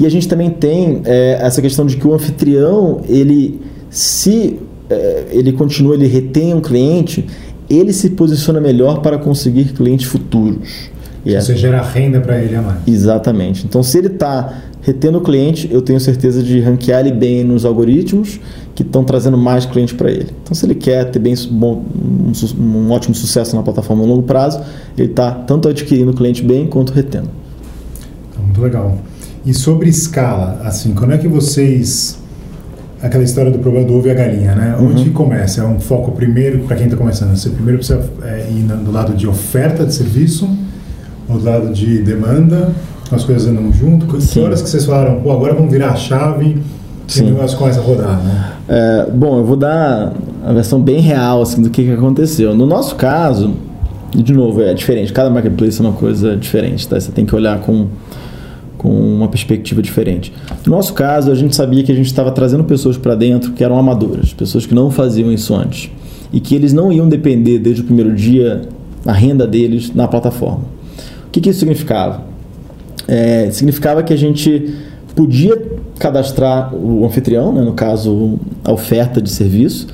E 0.00 0.04
a 0.04 0.08
gente 0.08 0.26
também 0.26 0.50
tem 0.50 1.02
é, 1.04 1.38
essa 1.40 1.62
questão 1.62 1.86
de 1.86 1.96
que 1.96 2.04
o 2.08 2.12
anfitrião, 2.12 3.02
ele 3.08 3.60
se 3.88 4.58
é, 4.90 5.26
ele 5.30 5.52
continua, 5.52 5.94
ele 5.94 6.08
retém 6.08 6.54
um 6.54 6.60
cliente, 6.60 7.24
ele 7.70 7.92
se 7.92 8.10
posiciona 8.10 8.60
melhor 8.60 9.00
para 9.00 9.16
conseguir 9.16 9.66
clientes 9.66 10.08
futuros. 10.08 10.90
E 11.26 11.34
Você 11.34 11.52
é... 11.52 11.56
gera 11.56 11.82
renda 11.82 12.20
para 12.20 12.38
ele 12.38 12.54
a 12.54 12.62
mais. 12.62 12.78
Exatamente. 12.86 13.66
Então, 13.66 13.82
se 13.82 13.98
ele 13.98 14.06
está 14.06 14.62
retendo 14.80 15.18
o 15.18 15.20
cliente, 15.20 15.68
eu 15.72 15.82
tenho 15.82 15.98
certeza 15.98 16.40
de 16.40 16.60
ranquear 16.60 17.00
ele 17.00 17.10
bem 17.10 17.42
nos 17.42 17.64
algoritmos 17.64 18.38
que 18.72 18.84
estão 18.84 19.02
trazendo 19.02 19.36
mais 19.36 19.66
cliente 19.66 19.92
para 19.96 20.08
ele. 20.08 20.28
Então, 20.44 20.54
se 20.54 20.64
ele 20.64 20.76
quer 20.76 21.10
ter 21.10 21.18
bem 21.18 21.34
bom, 21.50 21.82
um, 22.00 22.62
um, 22.62 22.90
ótimo 22.92 23.12
sucesso 23.12 23.56
na 23.56 23.62
plataforma 23.64 24.04
a 24.04 24.06
longo 24.06 24.22
prazo, 24.22 24.62
ele 24.96 25.10
está 25.10 25.32
tanto 25.32 25.68
adquirindo 25.68 26.12
cliente 26.12 26.44
bem 26.44 26.68
quanto 26.68 26.92
retendo. 26.92 27.28
Muito 28.40 28.60
legal. 28.60 28.96
E 29.44 29.52
sobre 29.52 29.88
escala, 29.88 30.60
assim, 30.62 30.94
como 30.94 31.12
é 31.12 31.18
que 31.18 31.26
vocês 31.26 32.18
aquela 33.02 33.24
história 33.24 33.50
do 33.50 33.58
problema 33.58 33.86
do 33.86 33.94
ovo 33.94 34.06
e 34.06 34.10
a 34.10 34.14
galinha, 34.14 34.54
né? 34.54 34.76
Uhum. 34.78 34.90
Onde 34.90 35.10
começa? 35.10 35.60
É 35.60 35.64
um 35.64 35.80
foco 35.80 36.12
primeiro, 36.12 36.60
para 36.60 36.76
quem 36.76 36.86
está 36.86 36.96
começando, 36.96 37.36
você 37.36 37.50
primeiro 37.50 37.78
precisa 37.78 38.08
é, 38.22 38.48
ir 38.50 38.62
do 38.62 38.90
lado 38.90 39.14
de 39.14 39.26
oferta 39.26 39.84
de 39.84 39.94
serviço, 39.94 40.48
do 41.28 41.44
lado 41.44 41.72
de 41.72 42.02
demanda, 42.02 42.72
as 43.10 43.24
coisas 43.24 43.48
andam 43.48 43.72
junto. 43.72 44.06
Que 44.18 44.40
horas 44.40 44.62
que 44.62 44.68
vocês 44.68 44.84
falaram, 44.84 45.20
pô, 45.20 45.32
agora 45.32 45.54
vamos 45.54 45.70
virar 45.70 45.90
a 45.90 45.96
chave 45.96 46.58
e 47.16 47.20
o 47.20 47.24
negócio 47.24 47.56
começa 47.56 47.80
a 47.80 47.82
rodar, 47.82 48.22
né? 48.22 48.52
É, 48.68 49.10
bom, 49.10 49.38
eu 49.38 49.44
vou 49.44 49.56
dar 49.56 50.12
a 50.44 50.52
versão 50.52 50.80
bem 50.80 51.00
real 51.00 51.42
assim, 51.42 51.62
do 51.62 51.70
que, 51.70 51.84
que 51.84 51.92
aconteceu. 51.92 52.54
No 52.54 52.66
nosso 52.66 52.96
caso, 52.96 53.54
de 54.14 54.32
novo, 54.32 54.60
é 54.62 54.74
diferente, 54.74 55.12
cada 55.12 55.30
marketplace 55.30 55.80
é 55.80 55.84
uma 55.84 55.92
coisa 55.92 56.36
diferente, 56.36 56.88
tá? 56.88 56.98
Você 56.98 57.12
tem 57.12 57.24
que 57.24 57.34
olhar 57.34 57.60
com 57.60 57.86
com 58.76 58.90
uma 58.90 59.26
perspectiva 59.26 59.82
diferente. 59.82 60.32
No 60.64 60.76
nosso 60.76 60.92
caso, 60.92 61.32
a 61.32 61.34
gente 61.34 61.56
sabia 61.56 61.82
que 61.82 61.90
a 61.90 61.94
gente 61.94 62.06
estava 62.06 62.30
trazendo 62.30 62.62
pessoas 62.62 62.96
para 62.96 63.14
dentro 63.14 63.52
que 63.52 63.64
eram 63.64 63.78
amadoras, 63.78 64.32
pessoas 64.32 64.66
que 64.66 64.74
não 64.74 64.90
faziam 64.90 65.32
isso 65.32 65.54
antes 65.54 65.90
e 66.32 66.40
que 66.40 66.54
eles 66.54 66.72
não 66.72 66.92
iam 66.92 67.08
depender 67.08 67.58
desde 67.58 67.82
o 67.82 67.84
primeiro 67.84 68.14
dia 68.14 68.62
a 69.04 69.12
renda 69.12 69.46
deles 69.46 69.92
na 69.94 70.06
plataforma. 70.06 70.75
Que, 71.36 71.40
que 71.42 71.50
isso 71.50 71.58
significava? 71.58 72.22
É, 73.06 73.50
significava 73.50 74.02
que 74.02 74.10
a 74.10 74.16
gente 74.16 74.74
podia 75.14 75.54
cadastrar 75.98 76.74
o 76.74 77.04
anfitrião, 77.04 77.52
né, 77.52 77.60
no 77.60 77.74
caso 77.74 78.38
a 78.64 78.72
oferta 78.72 79.20
de 79.20 79.28
serviço, 79.28 79.86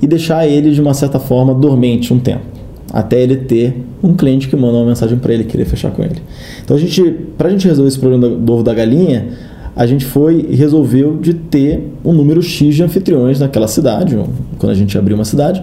e 0.00 0.06
deixar 0.06 0.46
ele 0.46 0.70
de 0.70 0.80
uma 0.80 0.94
certa 0.94 1.20
forma 1.20 1.52
dormente 1.52 2.14
um 2.14 2.18
tempo, 2.18 2.44
até 2.90 3.20
ele 3.20 3.36
ter 3.36 3.84
um 4.02 4.14
cliente 4.14 4.48
que 4.48 4.56
manda 4.56 4.78
uma 4.78 4.86
mensagem 4.86 5.18
para 5.18 5.34
ele 5.34 5.44
querer 5.44 5.66
fechar 5.66 5.90
com 5.90 6.02
ele. 6.02 6.16
Então 6.64 6.74
a 6.74 6.80
gente, 6.80 7.02
para 7.36 7.48
a 7.48 7.50
gente 7.50 7.68
resolver 7.68 7.88
esse 7.88 7.98
problema 7.98 8.26
do 8.34 8.52
ovo 8.54 8.62
da 8.62 8.72
galinha, 8.72 9.28
a 9.76 9.86
gente 9.86 10.06
foi 10.06 10.46
e 10.48 10.56
resolveu 10.56 11.18
de 11.18 11.34
ter 11.34 11.92
um 12.02 12.14
número 12.14 12.42
X 12.42 12.74
de 12.74 12.82
anfitriões 12.82 13.38
naquela 13.38 13.68
cidade, 13.68 14.18
quando 14.58 14.72
a 14.72 14.74
gente 14.74 14.96
abriu 14.96 15.14
uma 15.14 15.26
cidade, 15.26 15.62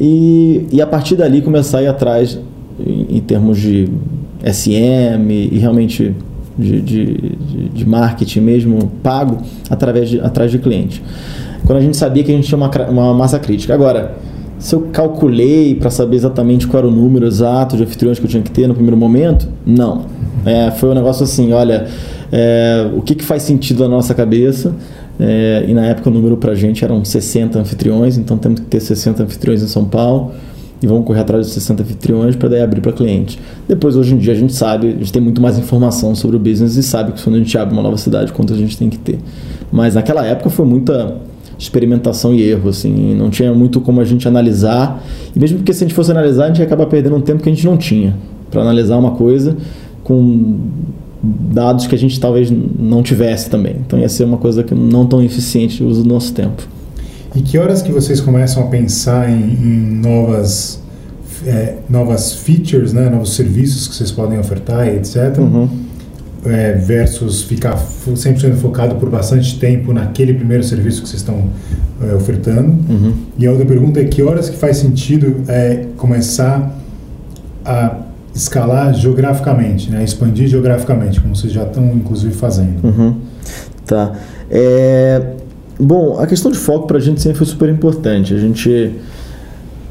e, 0.00 0.66
e 0.72 0.80
a 0.80 0.86
partir 0.86 1.16
dali 1.16 1.42
começar 1.42 1.80
a 1.80 1.82
ir 1.82 1.86
atrás 1.88 2.38
em, 2.80 3.18
em 3.18 3.20
termos 3.20 3.60
de 3.60 3.90
SM 4.44 5.30
e 5.30 5.58
realmente 5.58 6.14
de, 6.56 6.80
de, 6.80 7.14
de, 7.72 7.88
marketing 7.88 8.40
mesmo 8.40 8.92
pago 9.02 9.38
através 9.68 10.08
de, 10.08 10.20
atrás 10.20 10.50
de 10.50 10.58
cliente. 10.58 11.02
Quando 11.66 11.78
a 11.78 11.80
gente 11.80 11.96
sabia 11.96 12.22
que 12.22 12.30
a 12.30 12.34
gente 12.34 12.46
tinha 12.46 12.56
uma, 12.56 12.70
uma 12.88 13.14
massa 13.14 13.38
crítica. 13.38 13.74
Agora, 13.74 14.16
se 14.58 14.74
eu 14.74 14.82
calculei 14.92 15.74
para 15.74 15.90
saber 15.90 16.16
exatamente 16.16 16.66
qual 16.66 16.78
era 16.84 16.86
o 16.86 16.90
número 16.90 17.26
exato 17.26 17.76
de 17.76 17.82
anfitriões 17.82 18.18
que 18.18 18.24
eu 18.24 18.30
tinha 18.30 18.42
que 18.42 18.50
ter 18.50 18.68
no 18.68 18.74
primeiro 18.74 18.96
momento, 18.96 19.48
não. 19.66 20.06
É, 20.44 20.70
foi 20.70 20.90
um 20.90 20.94
negócio 20.94 21.24
assim, 21.24 21.52
olha, 21.52 21.86
é, 22.30 22.88
o 22.94 23.00
que, 23.00 23.14
que 23.14 23.24
faz 23.24 23.42
sentido 23.42 23.82
na 23.82 23.88
nossa 23.88 24.14
cabeça? 24.14 24.74
É, 25.18 25.64
e 25.66 25.72
na 25.72 25.86
época 25.86 26.10
o 26.10 26.12
número 26.12 26.36
para 26.36 26.52
a 26.52 26.54
gente 26.54 26.84
eram 26.84 27.04
60 27.04 27.58
anfitriões, 27.58 28.18
então 28.18 28.36
temos 28.36 28.60
que 28.60 28.66
ter 28.66 28.80
60 28.80 29.22
anfitriões 29.22 29.62
em 29.62 29.68
São 29.68 29.84
Paulo 29.84 30.32
e 30.84 30.86
vamos 30.86 31.06
correr 31.06 31.20
atrás 31.20 31.46
dos 31.46 31.54
60 31.54 31.82
anfitriões 31.82 32.36
para 32.36 32.50
daí 32.50 32.60
abrir 32.60 32.82
para 32.82 32.92
cliente. 32.92 33.40
Depois, 33.66 33.96
hoje 33.96 34.14
em 34.14 34.18
dia, 34.18 34.34
a 34.34 34.36
gente 34.36 34.52
sabe, 34.52 34.88
a 34.88 34.90
gente 34.90 35.10
tem 35.10 35.22
muito 35.22 35.40
mais 35.40 35.58
informação 35.58 36.14
sobre 36.14 36.36
o 36.36 36.38
business 36.38 36.76
e 36.76 36.82
sabe 36.82 37.12
que 37.12 37.22
quando 37.24 37.36
a 37.36 37.38
gente 37.38 37.56
abre 37.56 37.72
uma 37.72 37.82
nova 37.82 37.96
cidade, 37.96 38.30
quanto 38.34 38.52
a 38.52 38.56
gente 38.56 38.76
tem 38.76 38.90
que 38.90 38.98
ter. 38.98 39.18
Mas 39.72 39.94
naquela 39.94 40.26
época 40.26 40.50
foi 40.50 40.66
muita 40.66 41.16
experimentação 41.58 42.34
e 42.34 42.42
erro, 42.42 42.68
assim, 42.68 43.14
não 43.14 43.30
tinha 43.30 43.54
muito 43.54 43.80
como 43.80 43.98
a 43.98 44.04
gente 44.04 44.28
analisar. 44.28 45.02
E 45.34 45.40
mesmo 45.40 45.56
porque 45.56 45.72
se 45.72 45.84
a 45.84 45.86
gente 45.86 45.94
fosse 45.94 46.10
analisar, 46.10 46.44
a 46.44 46.46
gente 46.48 46.58
ia 46.58 46.66
acabar 46.66 46.84
perdendo 46.84 47.16
um 47.16 47.22
tempo 47.22 47.42
que 47.42 47.48
a 47.48 47.52
gente 47.52 47.64
não 47.64 47.78
tinha 47.78 48.14
para 48.50 48.60
analisar 48.60 48.98
uma 48.98 49.12
coisa 49.12 49.56
com 50.02 50.58
dados 51.22 51.86
que 51.86 51.94
a 51.94 51.98
gente 51.98 52.20
talvez 52.20 52.52
não 52.78 53.02
tivesse 53.02 53.48
também. 53.48 53.76
Então 53.86 53.98
ia 53.98 54.08
ser 54.10 54.24
uma 54.24 54.36
coisa 54.36 54.62
que 54.62 54.74
não 54.74 55.06
tão 55.06 55.22
eficiente 55.22 55.82
o 55.82 55.88
uso 55.88 56.02
do 56.02 56.08
nosso 56.10 56.34
tempo. 56.34 56.73
E 57.34 57.42
que 57.42 57.58
horas 57.58 57.82
que 57.82 57.90
vocês 57.90 58.20
começam 58.20 58.62
a 58.62 58.66
pensar 58.66 59.28
em, 59.28 59.42
em 59.42 60.00
novas 60.00 60.82
é, 61.46 61.76
novas 61.88 62.32
features, 62.32 62.92
né, 62.92 63.08
novos 63.08 63.34
serviços 63.34 63.88
que 63.88 63.94
vocês 63.94 64.10
podem 64.10 64.38
ofertar, 64.38 64.88
etc. 64.88 65.38
Uhum. 65.38 65.68
É, 66.46 66.72
versus 66.72 67.42
ficar 67.42 67.74
100% 67.74 68.54
focado 68.56 68.96
por 68.96 69.08
bastante 69.08 69.58
tempo 69.58 69.94
naquele 69.94 70.34
primeiro 70.34 70.62
serviço 70.62 71.02
que 71.02 71.08
vocês 71.08 71.22
estão 71.22 71.48
é, 72.02 72.14
ofertando. 72.14 72.68
Uhum. 72.92 73.14
E 73.38 73.46
a 73.46 73.50
outra 73.50 73.64
pergunta 73.64 74.00
é 74.00 74.04
que 74.04 74.22
horas 74.22 74.50
que 74.50 74.56
faz 74.56 74.76
sentido 74.76 75.42
é, 75.48 75.86
começar 75.96 76.78
a 77.64 77.98
escalar 78.34 78.92
geograficamente, 78.92 79.90
né, 79.90 80.04
expandir 80.04 80.48
geograficamente, 80.48 81.20
como 81.20 81.34
vocês 81.34 81.52
já 81.52 81.62
estão 81.62 81.92
inclusive 81.94 82.34
fazendo. 82.34 82.84
Uhum. 82.84 83.16
Tá. 83.86 84.12
É, 84.50 85.33
Bom, 85.78 86.20
a 86.20 86.26
questão 86.26 86.52
de 86.52 86.58
foco 86.58 86.86
para 86.86 86.98
a 86.98 87.00
gente 87.00 87.20
sempre 87.20 87.38
foi 87.38 87.46
super 87.46 87.68
importante. 87.68 88.32
A 88.32 88.38
gente 88.38 88.92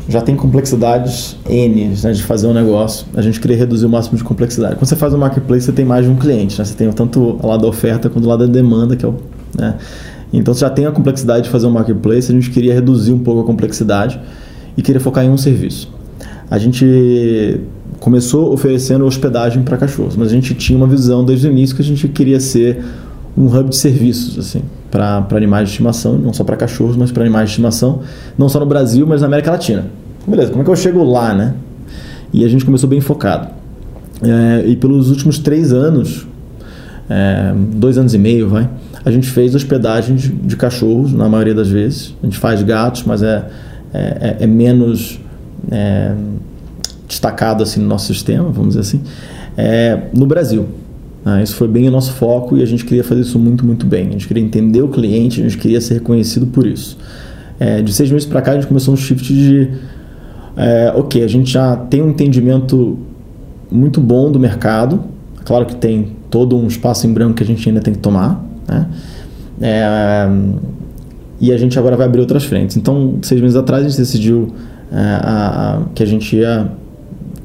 já 0.07 0.21
tem 0.21 0.35
complexidades 0.35 1.37
N 1.49 1.93
né, 2.01 2.11
de 2.11 2.23
fazer 2.23 2.47
um 2.47 2.53
negócio. 2.53 3.05
A 3.13 3.21
gente 3.21 3.39
queria 3.39 3.57
reduzir 3.57 3.85
o 3.85 3.89
máximo 3.89 4.17
de 4.17 4.23
complexidade. 4.23 4.75
Quando 4.75 4.87
você 4.87 4.95
faz 4.95 5.13
um 5.13 5.17
marketplace, 5.17 5.65
você 5.65 5.71
tem 5.71 5.83
mais 5.83 6.05
de 6.05 6.11
um 6.11 6.15
cliente. 6.15 6.57
Né? 6.57 6.65
Você 6.65 6.73
tem 6.73 6.89
tanto 6.91 7.37
o 7.41 7.47
lado 7.47 7.63
da 7.63 7.67
oferta 7.67 8.09
quanto 8.09 8.25
o 8.25 8.27
lado 8.27 8.47
da 8.47 8.51
demanda, 8.51 8.95
que 8.95 9.05
é 9.05 9.07
o. 9.07 9.15
Né? 9.57 9.75
Então 10.31 10.53
você 10.53 10.61
já 10.61 10.69
tem 10.69 10.85
a 10.85 10.91
complexidade 10.91 11.43
de 11.45 11.49
fazer 11.49 11.67
um 11.67 11.71
marketplace. 11.71 12.31
A 12.31 12.35
gente 12.35 12.49
queria 12.49 12.73
reduzir 12.73 13.11
um 13.11 13.19
pouco 13.19 13.41
a 13.41 13.43
complexidade 13.43 14.19
e 14.77 14.81
queria 14.81 15.01
focar 15.01 15.25
em 15.25 15.29
um 15.29 15.37
serviço. 15.37 15.91
A 16.49 16.57
gente 16.57 17.59
começou 17.99 18.53
oferecendo 18.53 19.05
hospedagem 19.05 19.63
para 19.63 19.77
cachorros, 19.77 20.15
mas 20.15 20.29
a 20.29 20.31
gente 20.31 20.53
tinha 20.53 20.77
uma 20.77 20.87
visão 20.87 21.23
desde 21.25 21.47
o 21.47 21.51
início 21.51 21.75
que 21.75 21.81
a 21.81 21.85
gente 21.85 22.07
queria 22.07 22.39
ser 22.39 22.83
um 23.37 23.47
hub 23.47 23.69
de 23.69 23.75
serviços 23.75 24.37
assim 24.37 24.61
para 24.93 25.25
animais 25.37 25.69
de 25.69 25.71
estimação, 25.71 26.19
não 26.19 26.31
só 26.31 26.43
para 26.43 26.55
cachorros, 26.55 26.95
mas 26.95 27.11
para 27.11 27.23
animais 27.23 27.45
de 27.45 27.53
estimação, 27.53 28.01
não 28.37 28.47
só 28.47 28.59
no 28.59 28.65
Brasil, 28.67 29.07
mas 29.07 29.21
na 29.21 29.27
América 29.27 29.49
Latina. 29.49 29.85
Beleza, 30.27 30.51
como 30.51 30.61
é 30.61 30.65
que 30.65 30.69
eu 30.69 30.75
chego 30.75 31.03
lá, 31.03 31.33
né? 31.33 31.55
E 32.31 32.45
a 32.45 32.47
gente 32.47 32.63
começou 32.63 32.87
bem 32.87 33.01
focado. 33.01 33.47
É, 34.21 34.67
e 34.67 34.75
pelos 34.75 35.09
últimos 35.09 35.39
três 35.39 35.73
anos, 35.73 36.27
é, 37.09 37.53
dois 37.73 37.97
anos 37.97 38.13
e 38.13 38.19
meio, 38.19 38.47
vai, 38.47 38.69
a 39.03 39.09
gente 39.09 39.27
fez 39.27 39.55
hospedagem 39.55 40.15
de, 40.15 40.29
de, 40.29 40.55
cachorros, 40.55 41.11
na 41.11 41.27
maioria 41.27 41.55
das 41.55 41.69
vezes. 41.69 42.15
A 42.21 42.27
gente 42.27 42.37
faz 42.37 42.61
gatos, 42.61 43.03
mas 43.03 43.23
é, 43.23 43.47
é, 43.91 44.37
é 44.41 44.47
menos 44.47 45.19
é, 45.71 46.13
destacado 47.07 47.63
assim 47.63 47.79
no 47.79 47.87
nosso 47.87 48.05
sistema, 48.05 48.49
vamos 48.49 48.75
dizer 48.75 48.81
assim, 48.81 49.01
é, 49.57 50.01
no 50.13 50.27
Brasil. 50.27 50.67
Ah, 51.25 51.41
isso 51.41 51.55
foi 51.55 51.67
bem 51.67 51.87
o 51.87 51.91
nosso 51.91 52.11
foco 52.13 52.57
e 52.57 52.61
a 52.61 52.65
gente 52.65 52.83
queria 52.83 53.03
fazer 53.03 53.21
isso 53.21 53.39
muito, 53.39 53.65
muito 53.65 53.85
bem. 53.85 54.07
A 54.07 54.11
gente 54.11 54.27
queria 54.27 54.43
entender 54.43 54.81
o 54.81 54.89
cliente, 54.89 55.39
a 55.39 55.43
gente 55.43 55.57
queria 55.57 55.79
ser 55.79 55.95
reconhecido 55.95 56.47
por 56.47 56.67
isso. 56.67 56.97
É, 57.59 57.81
de 57.81 57.93
seis 57.93 58.11
meses 58.11 58.27
para 58.27 58.41
cá, 58.41 58.51
a 58.51 58.55
gente 58.55 58.67
começou 58.67 58.93
um 58.93 58.97
shift 58.97 59.33
de. 59.33 59.69
É, 60.57 60.91
ok, 60.95 61.23
a 61.23 61.27
gente 61.27 61.51
já 61.51 61.75
tem 61.75 62.01
um 62.01 62.09
entendimento 62.09 62.99
muito 63.71 64.01
bom 64.01 64.31
do 64.31 64.39
mercado. 64.39 65.01
Claro 65.45 65.65
que 65.65 65.75
tem 65.75 66.11
todo 66.29 66.57
um 66.57 66.67
espaço 66.67 67.07
em 67.07 67.13
branco 67.13 67.35
que 67.35 67.43
a 67.43 67.45
gente 67.45 67.67
ainda 67.67 67.79
tem 67.79 67.93
que 67.93 67.99
tomar. 67.99 68.43
Né? 68.67 68.87
É, 69.61 70.29
e 71.39 71.51
a 71.51 71.57
gente 71.57 71.79
agora 71.79 71.95
vai 71.95 72.05
abrir 72.05 72.19
outras 72.19 72.43
frentes. 72.43 72.75
Então, 72.75 73.19
seis 73.21 73.39
meses 73.39 73.55
atrás, 73.55 73.85
a 73.85 73.89
gente 73.89 73.97
decidiu 73.97 74.53
é, 74.91 74.97
a, 74.97 75.77
a, 75.77 75.81
que 75.95 76.03
a 76.03 76.05
gente 76.05 76.35
ia 76.35 76.69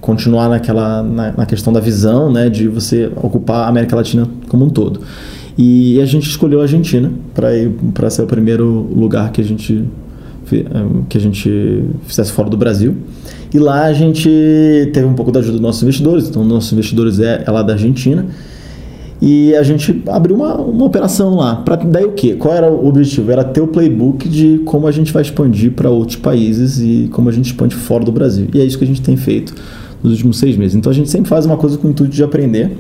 continuar 0.01 0.49
naquela 0.49 1.03
na, 1.03 1.33
na, 1.33 1.47
questão 1.47 1.73
da 1.73 1.81
visão, 1.81 2.31
né, 2.33 2.49
de 2.49 2.69
você 2.69 3.11
ocupar 3.17 3.65
a 3.65 3.69
América 3.69 3.97
Latina 3.97 4.29
como 4.49 4.65
um 4.65 4.71
todo. 4.71 5.01
E 5.57 6.01
a 6.01 6.07
gente 6.07 6.29
escolheu 6.29 6.61
a 6.61 6.63
Argentina 6.63 7.11
para 7.35 7.57
ir 7.57 7.71
para 7.93 8.09
ser 8.09 8.23
o 8.23 8.27
primeiro 8.27 8.87
lugar 8.95 9.33
que 9.33 9.41
a 9.41 9.45
gente 9.45 9.85
eh, 10.53 10.65
que 11.09 11.19
a 11.19 11.21
gente 11.21 11.85
fizesse 12.07 12.33
fora 12.33 12.49
do 12.49 12.57
Brasil. 12.57 12.97
E 13.53 13.59
lá 13.59 13.85
a 13.85 13.93
gente 13.93 14.29
teve 14.93 15.05
um 15.05 15.15
pouco 15.15 15.33
da 15.33 15.41
ajuda 15.41 15.55
dos 15.55 15.61
nossos 15.61 15.83
investidores, 15.83 16.29
então 16.29 16.45
nossos 16.45 16.73
investidores 16.73 17.19
é, 17.19 17.43
é 17.47 17.51
lá 17.51 17.63
da 17.63 17.73
Argentina. 17.73 18.27
E 19.21 19.53
a 19.57 19.65
gente 19.65 20.01
abriu 20.07 20.37
uma, 20.37 20.55
uma 20.55 20.85
operação 20.85 21.35
lá. 21.35 21.57
Para 21.57 21.75
daí 21.77 22.05
o 22.05 22.13
quê? 22.13 22.35
Qual 22.35 22.55
era 22.55 22.71
o 22.71 22.87
objetivo? 22.87 23.33
Era 23.33 23.43
ter 23.43 23.61
o 23.61 23.67
playbook 23.67 24.29
de 24.29 24.61
como 24.65 24.87
a 24.87 24.93
gente 24.93 25.13
vai 25.13 25.23
expandir 25.23 25.73
para 25.73 25.91
outros 25.91 26.17
países 26.17 26.79
e 26.79 27.09
como 27.11 27.29
a 27.29 27.33
gente 27.33 27.47
expande 27.47 27.75
fora 27.75 28.05
do 28.05 28.13
Brasil. 28.13 28.47
E 28.55 28.61
é 28.61 28.65
isso 28.65 28.79
que 28.79 28.85
a 28.85 28.87
gente 28.87 29.03
tem 29.03 29.17
feito 29.17 29.55
nos 30.03 30.13
últimos 30.13 30.39
seis 30.39 30.57
meses. 30.57 30.75
Então 30.75 30.91
a 30.91 30.95
gente 30.95 31.11
sempre 31.11 31.29
faz 31.29 31.47
uma 31.47 31.57
coisa 31.57 31.77
com 31.77 31.89
o 31.89 31.91
intuito 31.91 32.15
de 32.15 32.23
aprender 32.23 32.77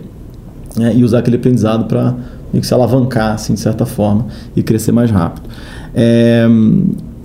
né, 0.76 0.92
e 0.94 1.02
usar 1.02 1.18
aquele 1.18 1.36
aprendizado 1.36 1.86
para 1.86 2.14
se 2.62 2.72
alavancar, 2.72 3.34
assim, 3.34 3.54
de 3.54 3.60
certa 3.60 3.84
forma, 3.84 4.26
e 4.56 4.62
crescer 4.62 4.92
mais 4.92 5.10
rápido. 5.10 5.48
É, 5.94 6.46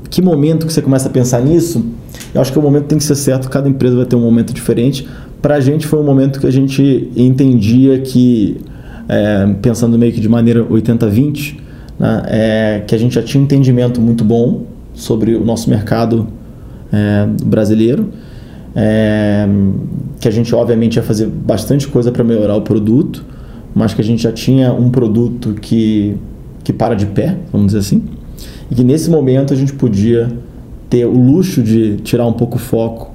que 0.09 0.21
momento 0.21 0.65
que 0.65 0.73
você 0.73 0.81
começa 0.81 1.07
a 1.07 1.11
pensar 1.11 1.41
nisso? 1.41 1.85
Eu 2.33 2.41
acho 2.41 2.51
que 2.51 2.59
o 2.59 2.61
momento 2.61 2.85
tem 2.85 2.97
que 2.97 3.03
ser 3.03 3.15
certo, 3.15 3.49
cada 3.49 3.69
empresa 3.69 3.95
vai 3.95 4.05
ter 4.05 4.15
um 4.15 4.21
momento 4.21 4.53
diferente. 4.53 5.07
Para 5.41 5.55
a 5.55 5.59
gente 5.59 5.87
foi 5.87 5.99
um 5.99 6.03
momento 6.03 6.39
que 6.39 6.47
a 6.47 6.51
gente 6.51 7.11
entendia 7.15 7.99
que, 7.99 8.57
é, 9.07 9.55
pensando 9.61 9.97
meio 9.97 10.11
que 10.11 10.19
de 10.19 10.29
maneira 10.29 10.63
80-20, 10.63 11.57
né, 11.99 12.23
é, 12.27 12.83
que 12.85 12.95
a 12.95 12.97
gente 12.97 13.15
já 13.15 13.21
tinha 13.21 13.41
um 13.41 13.45
entendimento 13.45 14.01
muito 14.01 14.23
bom 14.23 14.63
sobre 14.93 15.35
o 15.35 15.43
nosso 15.43 15.69
mercado 15.69 16.27
é, 16.91 17.27
brasileiro 17.45 18.09
é, 18.75 19.47
que 20.19 20.27
a 20.27 20.31
gente 20.31 20.53
obviamente 20.53 20.95
ia 20.95 21.03
fazer 21.03 21.27
bastante 21.27 21.87
coisa 21.87 22.11
para 22.11 22.23
melhorar 22.23 22.55
o 22.55 22.61
produto, 22.61 23.23
mas 23.73 23.93
que 23.93 24.01
a 24.01 24.03
gente 24.03 24.23
já 24.23 24.31
tinha 24.31 24.73
um 24.73 24.89
produto 24.89 25.55
que, 25.61 26.15
que 26.63 26.73
para 26.73 26.95
de 26.95 27.05
pé, 27.07 27.37
vamos 27.51 27.67
dizer 27.67 27.79
assim, 27.79 28.03
e 28.69 28.75
que 28.75 28.83
nesse 28.83 29.09
momento 29.09 29.53
a 29.53 29.57
gente 29.57 29.73
podia 29.73 30.31
ter 30.89 31.05
o 31.05 31.17
luxo 31.17 31.61
de 31.61 31.97
tirar 31.97 32.25
um 32.25 32.33
pouco 32.33 32.57
o 32.57 32.59
foco 32.59 33.11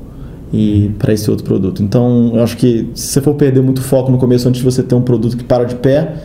e 0.53 0.90
para 0.99 1.13
esse 1.13 1.31
outro 1.31 1.44
produto. 1.44 1.83
Então, 1.83 2.33
eu 2.35 2.42
acho 2.42 2.56
que 2.56 2.88
se 2.94 3.09
você 3.09 3.21
for 3.21 3.35
perder 3.35 3.63
muito 3.63 3.83
foco 3.83 4.11
no 4.11 4.19
começo 4.19 4.48
antes 4.48 4.61
de 4.61 4.65
você 4.65 4.83
ter 4.83 4.94
um 4.94 5.02
produto 5.02 5.37
que 5.37 5.44
para 5.44 5.65
de 5.65 5.77
pé, 5.77 6.17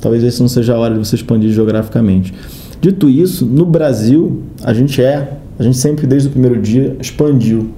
talvez 0.00 0.24
esse 0.24 0.40
não 0.40 0.48
seja 0.48 0.74
a 0.74 0.78
hora 0.78 0.94
de 0.94 0.98
você 0.98 1.14
expandir 1.14 1.50
geograficamente. 1.52 2.34
Dito 2.80 3.08
isso, 3.08 3.44
no 3.46 3.64
Brasil, 3.64 4.42
a 4.62 4.72
gente 4.72 5.02
é, 5.02 5.36
a 5.58 5.62
gente 5.62 5.76
sempre 5.76 6.06
desde 6.06 6.28
o 6.28 6.30
primeiro 6.30 6.60
dia 6.60 6.96
expandiu 7.00 7.70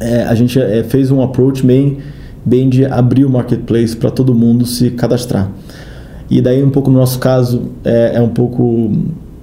é, 0.00 0.22
a 0.22 0.34
gente 0.34 0.58
é, 0.58 0.82
fez 0.82 1.10
um 1.10 1.22
approach 1.22 1.64
bem, 1.64 1.98
bem 2.44 2.68
de 2.68 2.86
abrir 2.86 3.24
o 3.24 3.30
marketplace 3.30 3.94
para 3.94 4.10
todo 4.10 4.34
mundo 4.34 4.64
se 4.66 4.90
cadastrar. 4.90 5.50
E 6.30 6.40
daí, 6.40 6.62
um 6.62 6.70
pouco 6.70 6.90
no 6.90 6.98
nosso 6.98 7.18
caso, 7.18 7.70
é, 7.84 8.12
é, 8.14 8.20
um 8.20 8.28
pouco 8.28 8.90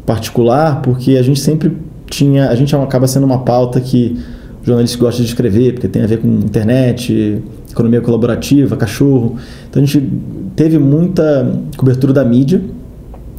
particular, 0.05 0.81
porque 0.81 1.17
a 1.17 1.21
gente 1.21 1.39
sempre 1.39 1.71
tinha. 2.09 2.49
A 2.49 2.55
gente 2.55 2.75
acaba 2.75 3.07
sendo 3.07 3.25
uma 3.25 3.39
pauta 3.39 3.79
que 3.79 4.17
jornalista 4.63 4.97
gosta 4.97 5.21
de 5.21 5.27
escrever, 5.27 5.73
porque 5.73 5.87
tem 5.87 6.01
a 6.01 6.07
ver 6.07 6.19
com 6.19 6.27
internet, 6.27 7.41
economia 7.69 8.01
colaborativa, 8.01 8.75
cachorro. 8.75 9.35
Então 9.69 9.83
a 9.83 9.85
gente 9.85 10.09
teve 10.55 10.79
muita 10.79 11.53
cobertura 11.75 12.13
da 12.13 12.25
mídia 12.25 12.61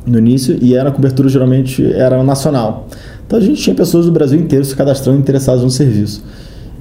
no 0.06 0.18
início 0.18 0.58
e 0.60 0.74
era 0.74 0.90
cobertura 0.90 1.28
geralmente 1.28 1.84
era 1.92 2.22
nacional. 2.22 2.86
Então 3.26 3.38
a 3.38 3.42
gente 3.42 3.60
tinha 3.60 3.74
pessoas 3.74 4.06
do 4.06 4.12
Brasil 4.12 4.38
inteiro 4.38 4.64
se 4.64 4.74
cadastrando 4.74 5.18
interessadas 5.18 5.62
no 5.62 5.70
serviço. 5.70 6.22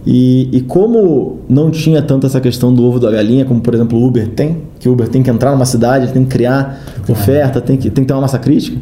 E, 0.09 0.47
e, 0.53 0.61
como 0.61 1.39
não 1.49 1.69
tinha 1.69 2.01
tanto 2.01 2.25
essa 2.25 2.39
questão 2.39 2.73
do 2.73 2.81
ovo 2.85 2.97
da 2.97 3.11
galinha, 3.11 3.43
como 3.43 3.59
por 3.59 3.73
exemplo 3.73 3.99
o 3.99 4.07
Uber 4.07 4.25
tem, 4.29 4.59
que 4.79 4.87
o 4.87 4.93
Uber 4.93 5.09
tem 5.09 5.21
que 5.21 5.29
entrar 5.29 5.51
numa 5.51 5.65
cidade, 5.65 6.13
tem 6.13 6.23
que 6.23 6.29
criar 6.29 6.81
oferta, 7.09 7.59
tem 7.59 7.75
que, 7.75 7.89
tem 7.89 8.05
que 8.05 8.07
ter 8.07 8.13
uma 8.13 8.21
massa 8.21 8.39
crítica, 8.39 8.77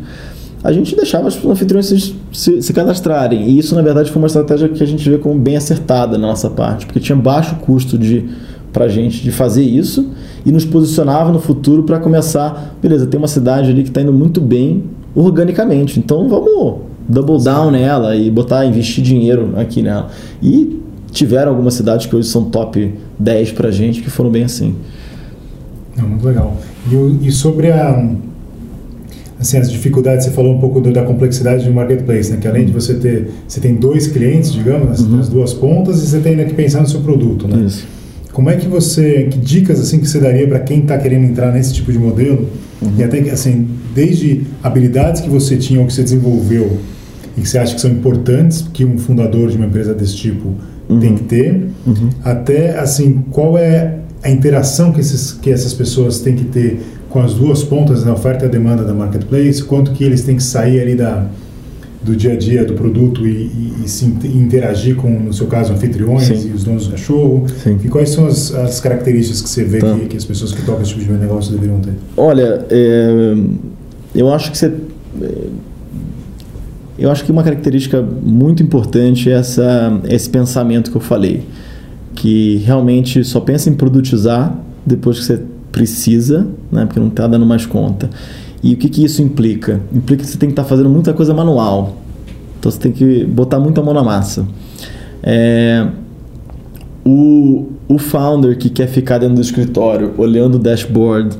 a 0.64 0.72
gente 0.72 0.96
deixava 0.96 1.28
os 1.28 1.44
anfitriões 1.44 1.88
se, 1.88 2.16
se, 2.32 2.62
se, 2.62 2.74
cadastrarem. 2.74 3.50
E 3.50 3.58
isso, 3.58 3.74
na 3.74 3.82
verdade, 3.82 4.12
foi 4.12 4.22
uma 4.22 4.28
estratégia 4.28 4.70
que 4.70 4.84
a 4.84 4.86
gente 4.86 5.10
vê 5.10 5.18
como 5.18 5.40
bem 5.40 5.58
acertada 5.58 6.16
na 6.16 6.28
nossa 6.28 6.48
parte, 6.48 6.86
porque 6.86 7.00
tinha 7.00 7.16
baixo 7.16 7.56
custo 7.56 7.98
de 7.98 8.30
para 8.72 8.86
a 8.86 8.88
gente 8.88 9.24
de 9.24 9.32
fazer 9.32 9.64
isso 9.64 10.12
e 10.46 10.52
nos 10.52 10.64
posicionava 10.64 11.32
no 11.32 11.40
futuro 11.40 11.84
para 11.84 11.98
começar, 11.98 12.76
beleza, 12.80 13.08
tem 13.08 13.18
uma 13.18 13.28
cidade 13.28 13.72
ali 13.72 13.82
que 13.82 13.90
está 13.90 14.02
indo 14.02 14.14
muito 14.14 14.40
bem 14.40 14.84
organicamente, 15.16 15.98
então 15.98 16.30
vamos 16.30 16.82
double 17.08 17.42
down 17.44 17.72
nela 17.72 18.16
e 18.16 18.30
botar, 18.30 18.66
investir 18.66 19.04
dinheiro 19.04 19.54
aqui 19.56 19.82
nela. 19.82 20.10
E 20.44 20.85
tiveram 21.16 21.52
algumas 21.52 21.74
cidades 21.74 22.06
que 22.06 22.16
hoje 22.16 22.28
são 22.28 22.46
top 22.50 22.94
10 23.18 23.54
para 23.54 23.70
a 23.70 23.72
gente 23.72 24.02
que 24.02 24.10
foram 24.10 24.30
bem 24.30 24.44
assim. 24.44 24.76
Não, 25.96 26.10
muito 26.10 26.28
legal. 26.28 26.58
E, 26.92 27.28
e, 27.28 27.32
sobre 27.32 27.72
a, 27.72 28.06
assim, 29.40 29.58
as 29.58 29.72
dificuldades, 29.72 30.26
você 30.26 30.32
falou 30.32 30.54
um 30.54 30.60
pouco 30.60 30.82
do, 30.82 30.92
da 30.92 31.04
complexidade 31.04 31.66
do 31.66 31.74
marketplace, 31.74 32.32
né? 32.32 32.38
que 32.40 32.48
além 32.48 32.66
de 32.66 32.74
você 32.74 32.96
ter, 32.96 33.32
você 33.48 33.62
tem 33.62 33.76
dois 33.76 34.08
clientes, 34.08 34.52
digamos, 34.52 35.00
uhum. 35.00 35.20
as 35.20 35.30
duas 35.30 35.54
pontas, 35.54 36.04
e 36.04 36.08
você 36.08 36.20
tem 36.20 36.34
ainda 36.34 36.46
que 36.46 36.54
pensar 36.54 36.82
no 36.82 36.88
seu 36.88 37.00
produto. 37.00 37.48
Né? 37.48 37.66
Isso. 37.66 37.88
Como 38.34 38.50
é 38.50 38.58
que 38.58 38.68
você, 38.68 39.30
que 39.32 39.40
dicas 39.40 39.80
assim 39.80 40.00
que 40.00 40.08
você 40.08 40.20
daria 40.20 40.46
para 40.46 40.60
quem 40.60 40.82
está 40.82 40.98
querendo 40.98 41.24
entrar 41.24 41.54
nesse 41.54 41.74
tipo 41.74 41.94
de 41.94 41.98
modelo? 41.98 42.50
Uhum. 42.82 42.92
E 42.98 43.04
até 43.04 43.20
assim, 43.30 43.70
desde 43.96 44.42
habilidades 44.62 45.22
que 45.22 45.30
você 45.30 45.56
tinha 45.56 45.80
ou 45.80 45.88
que 45.88 45.94
você 45.94 46.04
desenvolveu 46.04 46.78
e 47.38 47.42
que 47.42 47.48
você 47.48 47.58
acha 47.58 47.74
que 47.74 47.80
são 47.80 47.90
importantes 47.90 48.66
que 48.74 48.84
um 48.84 48.98
fundador 48.98 49.50
de 49.50 49.56
uma 49.56 49.66
empresa 49.66 49.94
desse 49.94 50.18
tipo 50.18 50.54
uhum. 50.90 51.00
tem 51.00 51.16
que 51.16 51.24
ter, 51.24 51.70
uhum. 51.86 52.10
até 52.24 52.78
assim, 52.78 53.24
qual 53.32 53.58
é 53.58 54.00
a 54.24 54.30
interação 54.30 54.92
que, 54.92 55.00
esses, 55.00 55.32
que 55.32 55.52
essas 55.52 55.74
pessoas 55.74 56.20
têm 56.20 56.36
que 56.36 56.46
ter 56.46 56.82
com 57.10 57.22
as 57.22 57.34
duas 57.34 57.64
pontas 57.64 58.04
da 58.04 58.12
oferta 58.12 58.46
e 58.46 58.48
a 58.48 58.52
demanda 58.52 58.84
da 58.84 58.94
marketplace, 58.94 59.64
quanto 59.64 59.92
que 59.92 60.04
eles 60.04 60.24
têm 60.24 60.36
que 60.36 60.44
sair 60.44 60.82
ali 60.82 60.96
da 60.96 61.28
do 62.06 62.16
dia 62.16 62.34
a 62.34 62.36
dia 62.36 62.64
do 62.64 62.76
produto 62.76 63.28
e, 63.28 63.32
e, 63.32 63.74
e 63.84 63.90
se 63.90 64.06
interagir 64.06 64.96
com, 64.96 65.10
no 65.10 65.34
seu 65.34 65.48
caso, 65.48 65.74
anfitriões 65.74 66.28
Sim. 66.28 66.50
e 66.50 66.54
os 66.54 66.64
donos 66.64 66.86
do 66.86 66.92
cachorro? 66.92 67.46
Sim. 67.64 67.80
E 67.84 67.88
quais 67.88 68.10
são 68.10 68.28
as, 68.28 68.54
as 68.54 68.80
características 68.80 69.42
que 69.42 69.50
você 69.50 69.64
vê 69.64 69.80
tá. 69.80 69.92
que, 69.96 70.06
que, 70.06 70.18
as 70.18 70.24
pessoas 70.24 70.54
que 70.54 70.62
tocam 70.62 70.84
esse 70.84 70.94
tipo 70.94 71.12
de 71.12 71.20
negócio 71.20 71.52
deveriam 71.52 71.80
ter? 71.80 71.94
Olha, 72.16 72.64
é, 72.70 73.36
eu 74.14 74.32
acho 74.32 74.52
que 74.52 74.58
você. 74.58 74.72
Eu 76.98 77.12
acho 77.12 77.26
que 77.26 77.32
uma 77.32 77.44
característica 77.44 78.02
muito 78.02 78.64
importante 78.64 79.30
é 79.30 79.34
essa, 79.34 80.00
esse 80.08 80.30
pensamento 80.30 80.92
que 80.92 80.98
eu 80.98 81.02
falei, 81.02 81.44
que 82.14 82.58
realmente 82.66 83.24
só 83.24 83.42
pensa 83.42 83.70
em 83.70 83.74
produtizar 83.74 84.58
depois 84.86 85.20
que 85.20 85.26
você 85.26 85.42
precisa, 85.72 86.48
né, 86.72 86.86
porque 86.86 87.00
não 87.00 87.10
está 87.10 87.28
dando 87.28 87.46
mais 87.46 87.66
conta. 87.66 88.10
E 88.64 88.74
o 88.74 88.78
que, 88.78 88.88
que 88.88 89.04
isso 89.04 89.22
implica? 89.22 89.82
Implica 89.94 90.24
que 90.24 90.30
você 90.30 90.38
tem 90.38 90.48
que 90.48 90.54
estar 90.54 90.64
tá 90.64 90.70
fazendo 90.70 90.90
muita 90.90 91.14
coisa 91.14 91.34
manual. 91.34 91.98
Então 92.58 92.72
você 92.72 92.80
tem 92.80 92.92
que 92.92 93.26
botar 93.26 93.60
muita 93.60 93.82
mão 93.82 93.94
na 93.94 94.04
massa. 94.04 94.48
É, 95.22 95.86
o, 97.06 97.68
o 97.88 97.98
founder 97.98 98.58
que 98.58 98.70
quer 98.70 98.88
ficar 98.88 99.18
dentro 99.18 99.36
do 99.36 99.42
escritório, 99.42 100.14
olhando 100.18 100.56
o 100.56 100.60
dashboard 100.60 101.38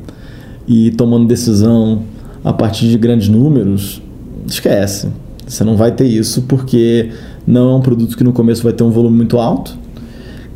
e 0.68 0.92
tomando 0.92 1.26
decisão 1.26 2.04
a 2.44 2.54
partir 2.54 2.90
de 2.90 2.98
grandes 2.98 3.30
números, 3.30 4.02
esquece. 4.46 5.08
Você 5.48 5.64
não 5.64 5.76
vai 5.76 5.92
ter 5.92 6.06
isso 6.06 6.44
porque 6.44 7.12
não 7.46 7.72
é 7.72 7.76
um 7.76 7.82
produto 7.82 8.18
que 8.18 8.24
no 8.24 8.34
começo 8.34 8.64
vai 8.64 8.74
ter 8.74 8.84
um 8.84 8.92
volume 8.92 9.18
muito 9.18 9.38
alto. 9.38 9.78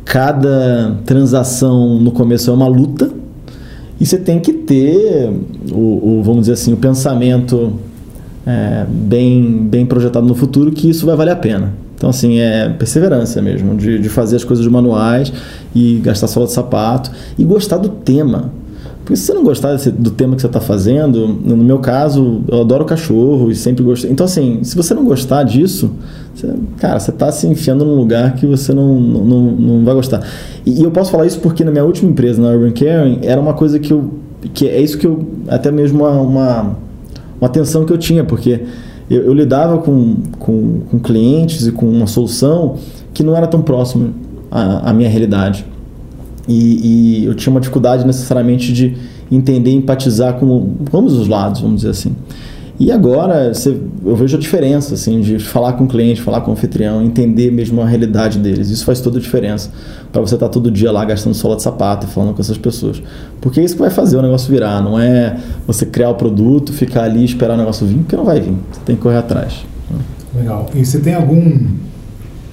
Cada 0.04 0.96
transação 1.04 2.00
no 2.00 2.10
começo 2.10 2.50
é 2.50 2.52
uma 2.52 2.66
luta 2.66 3.10
e 4.00 4.06
você 4.06 4.18
tem 4.18 4.40
que 4.40 4.52
ter 4.52 5.30
o, 5.70 6.18
o 6.18 6.22
vamos 6.22 6.42
dizer 6.42 6.54
assim, 6.54 6.72
o 6.72 6.76
pensamento 6.76 7.74
é, 8.46 8.86
bem, 8.88 9.68
bem 9.68 9.84
projetado 9.84 10.26
no 10.26 10.34
futuro 10.34 10.72
que 10.72 10.88
isso 10.88 11.06
vai 11.06 11.14
valer 11.14 11.32
a 11.32 11.36
pena. 11.36 11.74
Então, 11.94 12.08
assim, 12.08 12.38
é 12.38 12.70
perseverança 12.70 13.42
mesmo, 13.42 13.76
de, 13.76 13.98
de 13.98 14.08
fazer 14.08 14.36
as 14.36 14.44
coisas 14.44 14.66
manuais 14.66 15.30
e 15.74 16.00
gastar 16.02 16.28
sola 16.28 16.46
de 16.46 16.52
sapato 16.52 17.10
e 17.38 17.44
gostar 17.44 17.76
do 17.76 17.90
tema. 17.90 18.50
Porque 19.10 19.16
se 19.16 19.26
você 19.26 19.34
não 19.34 19.42
gostar 19.42 19.72
desse, 19.72 19.90
do 19.90 20.12
tema 20.12 20.36
que 20.36 20.40
você 20.40 20.46
está 20.46 20.60
fazendo, 20.60 21.26
no 21.26 21.56
meu 21.56 21.80
caso, 21.80 22.42
eu 22.46 22.60
adoro 22.60 22.84
cachorro 22.84 23.50
e 23.50 23.56
sempre 23.56 23.82
gostei. 23.82 24.08
Então, 24.08 24.24
assim, 24.24 24.62
se 24.62 24.76
você 24.76 24.94
não 24.94 25.04
gostar 25.04 25.42
disso, 25.42 25.90
você, 26.32 26.54
cara, 26.76 27.00
você 27.00 27.10
está 27.10 27.32
se 27.32 27.44
enfiando 27.48 27.84
num 27.84 27.96
lugar 27.96 28.36
que 28.36 28.46
você 28.46 28.72
não, 28.72 29.00
não, 29.00 29.40
não 29.50 29.84
vai 29.84 29.96
gostar. 29.96 30.24
E, 30.64 30.78
e, 30.78 30.84
eu 30.84 30.92
posso 30.92 31.10
falar 31.10 31.26
isso 31.26 31.40
porque 31.40 31.64
na 31.64 31.72
minha 31.72 31.84
última 31.84 32.08
empresa, 32.08 32.40
na 32.40 32.50
Urban 32.50 32.70
Caring, 32.70 33.18
era 33.22 33.40
uma 33.40 33.52
coisa 33.52 33.80
que 33.80 33.92
eu. 33.92 34.10
que 34.54 34.68
é 34.68 34.80
isso 34.80 34.96
que 34.96 35.08
eu. 35.08 35.26
até 35.48 35.72
mesmo 35.72 36.04
uma, 36.04 36.12
uma, 36.12 36.76
uma 37.40 37.48
tensão 37.48 37.84
que 37.84 37.92
eu 37.92 37.98
tinha, 37.98 38.22
porque 38.22 38.60
eu, 39.10 39.22
eu 39.22 39.34
lidava 39.34 39.78
com, 39.78 40.18
com, 40.38 40.82
com, 40.88 41.00
clientes 41.00 41.66
e 41.66 41.72
com 41.72 41.86
uma 41.86 42.06
solução 42.06 42.76
que 43.12 43.24
não 43.24 43.36
era 43.36 43.48
tão 43.48 43.60
próxima 43.60 44.10
à, 44.52 44.90
à 44.90 44.92
minha 44.92 45.08
realidade. 45.08 45.66
E, 46.48 47.22
e, 47.22 47.24
eu 47.26 47.34
tinha 47.34 47.50
uma 47.50 47.60
dificuldade 47.60 48.06
necessariamente 48.06 48.72
de 48.72 48.96
entender 49.30 49.70
empatizar 49.72 50.34
com, 50.34 50.74
ambos 50.92 51.14
os 51.14 51.28
lados, 51.28 51.60
vamos 51.60 51.76
dizer 51.76 51.90
assim. 51.90 52.14
E 52.80 52.90
agora 52.90 53.52
você, 53.52 53.78
eu 54.06 54.16
vejo 54.16 54.38
a 54.38 54.40
diferença 54.40 54.94
assim, 54.94 55.20
de 55.20 55.38
falar 55.38 55.74
com 55.74 55.84
o 55.84 55.86
cliente, 55.86 56.22
falar 56.22 56.40
com 56.40 56.50
o 56.50 56.54
anfitrião, 56.54 57.04
entender 57.04 57.50
mesmo 57.50 57.82
a 57.82 57.86
realidade 57.86 58.38
deles. 58.38 58.70
Isso 58.70 58.86
faz 58.86 59.02
toda 59.02 59.18
a 59.18 59.20
diferença 59.20 59.70
para 60.10 60.22
você 60.22 60.34
estar 60.34 60.46
tá 60.46 60.52
todo 60.52 60.70
dia 60.70 60.90
lá 60.90 61.04
gastando 61.04 61.34
sola 61.34 61.56
de 61.56 61.62
sapato 61.62 62.06
e 62.06 62.08
falando 62.10 62.34
com 62.34 62.40
essas 62.40 62.56
pessoas. 62.56 63.02
Porque 63.38 63.60
é 63.60 63.64
isso 63.64 63.74
que 63.74 63.82
vai 63.82 63.90
fazer 63.90 64.16
o 64.16 64.22
negócio 64.22 64.50
virar. 64.50 64.82
Não 64.82 64.98
é 64.98 65.38
você 65.66 65.84
criar 65.84 66.08
o 66.08 66.14
produto, 66.14 66.72
ficar 66.72 67.02
ali 67.02 67.20
e 67.20 67.24
esperar 67.26 67.52
o 67.52 67.58
negócio 67.58 67.86
vir, 67.86 67.98
porque 67.98 68.16
não 68.16 68.24
vai 68.24 68.40
vir. 68.40 68.54
Você 68.72 68.80
tem 68.86 68.96
que 68.96 69.02
correr 69.02 69.18
atrás. 69.18 69.62
Legal. 70.34 70.70
E 70.74 70.82
você 70.82 71.00
tem 71.00 71.14
algum, 71.14 71.58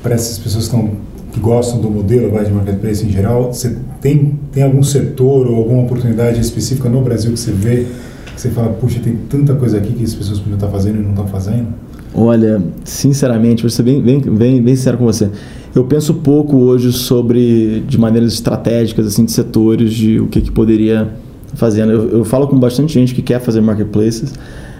para 0.03 0.15
essas 0.15 0.37
pessoas 0.39 0.67
que, 0.67 0.75
estão, 0.75 0.91
que 1.37 1.39
gostam 1.39 1.79
do 1.79 1.89
modelo 1.89 2.31
vai, 2.31 2.43
de 2.43 2.51
marketplace 2.51 3.05
em 3.05 3.09
geral, 3.09 3.53
você 3.53 3.77
tem, 4.01 4.37
tem 4.51 4.63
algum 4.63 4.81
setor 4.81 5.47
ou 5.47 5.55
alguma 5.55 5.83
oportunidade 5.83 6.41
específica 6.41 6.89
no 6.89 7.01
Brasil 7.01 7.31
que 7.31 7.39
você 7.39 7.51
vê 7.51 7.85
que 8.33 8.41
você 8.41 8.49
fala, 8.49 8.69
puxa, 8.69 8.99
tem 8.99 9.15
tanta 9.29 9.55
coisa 9.55 9.77
aqui 9.77 9.93
que 9.93 10.03
as 10.03 10.13
pessoas 10.13 10.39
podiam 10.39 10.55
estar 10.55 10.67
fazendo 10.67 10.99
e 10.99 11.01
não 11.01 11.09
estão 11.09 11.27
fazendo? 11.27 11.67
Olha, 12.13 12.61
sinceramente, 12.83 13.63
vou 13.63 13.69
ser 13.69 13.83
bem, 13.83 14.01
bem, 14.01 14.19
bem, 14.21 14.61
bem 14.61 14.75
sincero 14.75 14.97
com 14.97 15.05
você. 15.05 15.29
Eu 15.73 15.85
penso 15.85 16.13
pouco 16.15 16.55
hoje 16.57 16.91
sobre, 16.91 17.83
de 17.87 17.97
maneiras 17.97 18.33
estratégicas, 18.33 19.07
assim, 19.07 19.25
de 19.25 19.31
setores, 19.31 19.91
de 19.93 20.19
o 20.19 20.27
que, 20.27 20.41
que 20.41 20.51
poderia 20.51 21.09
fazer. 21.55 21.81
Eu, 21.81 22.09
eu 22.09 22.25
falo 22.25 22.47
com 22.47 22.59
bastante 22.59 22.93
gente 22.93 23.13
que 23.13 23.23
quer 23.23 23.39
fazer 23.41 23.59
marketplaces. 23.61 24.33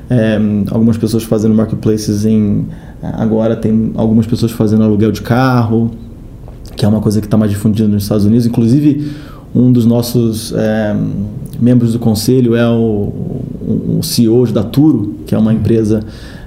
É, 0.10 0.40
algumas 0.70 0.98
pessoas 0.98 1.24
fazendo 1.24 1.54
marketplaces 1.54 2.26
em. 2.26 2.68
Agora 3.02 3.56
tem 3.56 3.92
algumas 3.96 4.26
pessoas 4.26 4.52
fazendo 4.52 4.84
aluguel 4.84 5.12
de 5.12 5.22
carro, 5.22 5.92
que 6.78 6.86
é 6.86 6.88
uma 6.88 7.02
coisa 7.02 7.20
que 7.20 7.28
está 7.28 7.36
mais 7.36 7.52
difundida 7.52 7.90
nos 7.90 8.04
Estados 8.04 8.24
Unidos. 8.24 8.46
Inclusive, 8.46 9.12
um 9.54 9.72
dos 9.72 9.86
nossos 9.86 10.54
é, 10.54 10.96
membros 11.60 11.94
do 11.94 12.00
conselho 12.00 12.56
é 12.56 12.70
o, 12.70 13.12
o, 13.98 14.00
CEO 14.04 14.46
da 14.52 14.64
Turo, 14.64 15.16
que 15.26 15.34
é 15.34 15.38
uma 15.38 15.52
empresa 15.52 16.02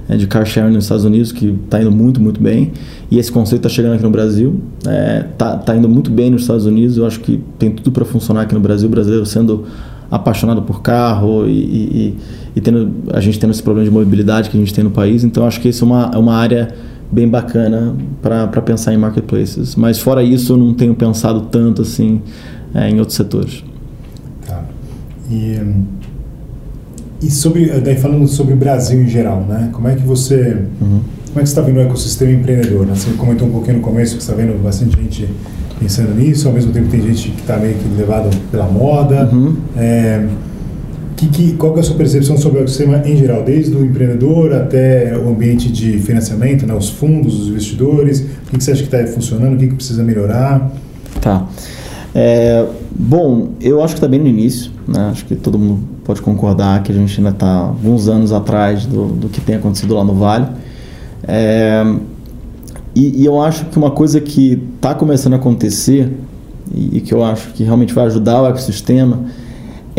é, 0.08 0.16
de 0.16 0.28
car 0.28 0.46
sharing 0.46 0.72
nos 0.72 0.84
Estados 0.84 1.04
Unidos 1.04 1.32
que 1.32 1.58
está 1.64 1.82
indo 1.82 1.90
muito, 1.90 2.20
muito 2.20 2.40
bem. 2.40 2.70
E 3.10 3.18
esse 3.18 3.30
conceito 3.32 3.66
está 3.66 3.68
chegando 3.68 3.94
aqui 3.94 4.04
no 4.04 4.10
Brasil. 4.10 4.60
Está 4.78 4.92
é, 4.92 5.22
tá, 5.36 5.56
tá 5.56 5.76
indo 5.76 5.88
muito 5.88 6.12
bem 6.12 6.30
nos 6.30 6.42
Estados 6.42 6.64
Unidos. 6.64 6.96
Eu 6.96 7.04
acho 7.04 7.18
que 7.18 7.42
tem 7.58 7.72
tudo 7.72 7.90
para 7.90 8.04
funcionar 8.04 8.42
aqui 8.42 8.54
no 8.54 8.60
Brasil. 8.60 8.86
O 8.88 8.90
brasileiro 8.90 9.26
sendo 9.26 9.64
apaixonado 10.08 10.62
por 10.62 10.80
carro 10.80 11.48
e, 11.48 11.50
e, 11.50 12.18
e, 12.54 12.60
tendo, 12.60 12.92
a 13.12 13.20
gente 13.20 13.38
tendo 13.38 13.50
esse 13.50 13.62
problema 13.62 13.88
de 13.88 13.94
mobilidade 13.94 14.48
que 14.48 14.56
a 14.56 14.60
gente 14.60 14.72
tem 14.72 14.84
no 14.84 14.90
país. 14.90 15.24
Então, 15.24 15.44
acho 15.44 15.60
que 15.60 15.68
isso 15.68 15.84
é 15.84 15.86
uma, 15.86 16.10
é 16.14 16.18
uma 16.18 16.34
área 16.34 16.72
bem 17.10 17.28
bacana 17.28 17.94
para 18.22 18.62
pensar 18.62 18.94
em 18.94 18.96
marketplaces. 18.96 19.74
Mas 19.74 19.98
fora 19.98 20.22
isso, 20.22 20.52
eu 20.52 20.56
não 20.56 20.74
tenho 20.74 20.94
pensado 20.94 21.42
tanto 21.42 21.82
assim 21.82 22.22
é, 22.74 22.88
em 22.88 22.98
outros 22.98 23.16
setores. 23.16 23.64
Tá. 24.46 24.64
E, 25.30 25.58
e 27.22 27.30
sobre, 27.30 27.66
daí 27.80 27.96
falando 27.96 28.26
sobre 28.26 28.54
o 28.54 28.56
Brasil 28.56 29.02
em 29.02 29.08
geral, 29.08 29.40
né? 29.42 29.70
Como 29.72 29.88
é 29.88 29.94
que 29.94 30.02
você, 30.02 30.56
uhum. 30.80 31.00
como 31.28 31.36
é 31.36 31.42
que 31.42 31.48
está 31.48 31.60
vendo 31.60 31.78
o 31.78 31.80
ecossistema 31.80 32.32
empreendedor? 32.32 32.86
Né? 32.86 32.94
Você 32.94 33.10
comentou 33.14 33.48
um 33.48 33.52
pouquinho 33.52 33.78
no 33.78 33.82
começo 33.82 34.16
que 34.16 34.22
está 34.22 34.34
vendo 34.34 34.62
bastante 34.62 34.96
gente 34.96 35.28
pensando 35.78 36.14
nisso, 36.14 36.46
ao 36.46 36.52
mesmo 36.52 36.72
tempo 36.72 36.88
tem 36.88 37.00
gente 37.00 37.30
que 37.30 37.40
está 37.40 37.56
meio 37.56 37.74
que 37.74 37.88
levado 37.96 38.28
pela 38.50 38.66
moda. 38.66 39.28
Uhum. 39.32 39.56
É, 39.76 40.26
que, 41.20 41.28
que, 41.28 41.52
qual 41.52 41.72
que 41.74 41.80
é 41.80 41.82
a 41.82 41.84
sua 41.84 41.96
percepção 41.96 42.38
sobre 42.38 42.60
o 42.60 42.62
ecossistema 42.62 43.02
em 43.04 43.14
geral, 43.14 43.42
desde 43.42 43.76
o 43.76 43.84
empreendedor 43.84 44.54
até 44.54 45.14
o 45.18 45.28
ambiente 45.28 45.70
de 45.70 45.98
financiamento, 45.98 46.66
né, 46.66 46.74
os 46.74 46.88
fundos, 46.88 47.38
os 47.38 47.48
investidores? 47.48 48.20
O 48.20 48.50
que, 48.50 48.56
que 48.56 48.64
você 48.64 48.72
acha 48.72 48.82
que 48.82 48.94
está 48.94 49.06
funcionando, 49.12 49.54
o 49.54 49.58
que, 49.58 49.68
que 49.68 49.74
precisa 49.74 50.02
melhorar? 50.02 50.70
Tá. 51.20 51.46
É, 52.14 52.66
bom, 52.90 53.50
eu 53.60 53.82
acho 53.82 53.94
que 53.94 53.98
está 53.98 54.08
bem 54.08 54.18
no 54.18 54.28
início, 54.28 54.72
né? 54.88 55.10
acho 55.10 55.26
que 55.26 55.36
todo 55.36 55.58
mundo 55.58 55.80
pode 56.04 56.22
concordar 56.22 56.82
que 56.82 56.90
a 56.90 56.94
gente 56.94 57.18
ainda 57.18 57.30
está 57.30 57.46
alguns 57.46 58.08
anos 58.08 58.32
atrás 58.32 58.86
do, 58.86 59.08
do 59.08 59.28
que 59.28 59.40
tem 59.40 59.56
acontecido 59.56 59.94
lá 59.94 60.02
no 60.02 60.14
Vale. 60.14 60.46
É, 61.28 61.84
e, 62.94 63.22
e, 63.22 63.26
eu 63.26 63.40
acho 63.40 63.66
que 63.66 63.76
uma 63.76 63.90
coisa 63.90 64.20
que 64.20 64.60
está 64.74 64.94
começando 64.94 65.34
a 65.34 65.36
acontecer 65.36 66.10
e, 66.74 66.96
e, 66.96 67.00
que 67.00 67.12
eu 67.12 67.22
acho 67.22 67.52
que 67.52 67.62
realmente 67.62 67.92
vai 67.92 68.06
ajudar 68.06 68.42
o 68.42 68.48
ecossistema 68.48 69.26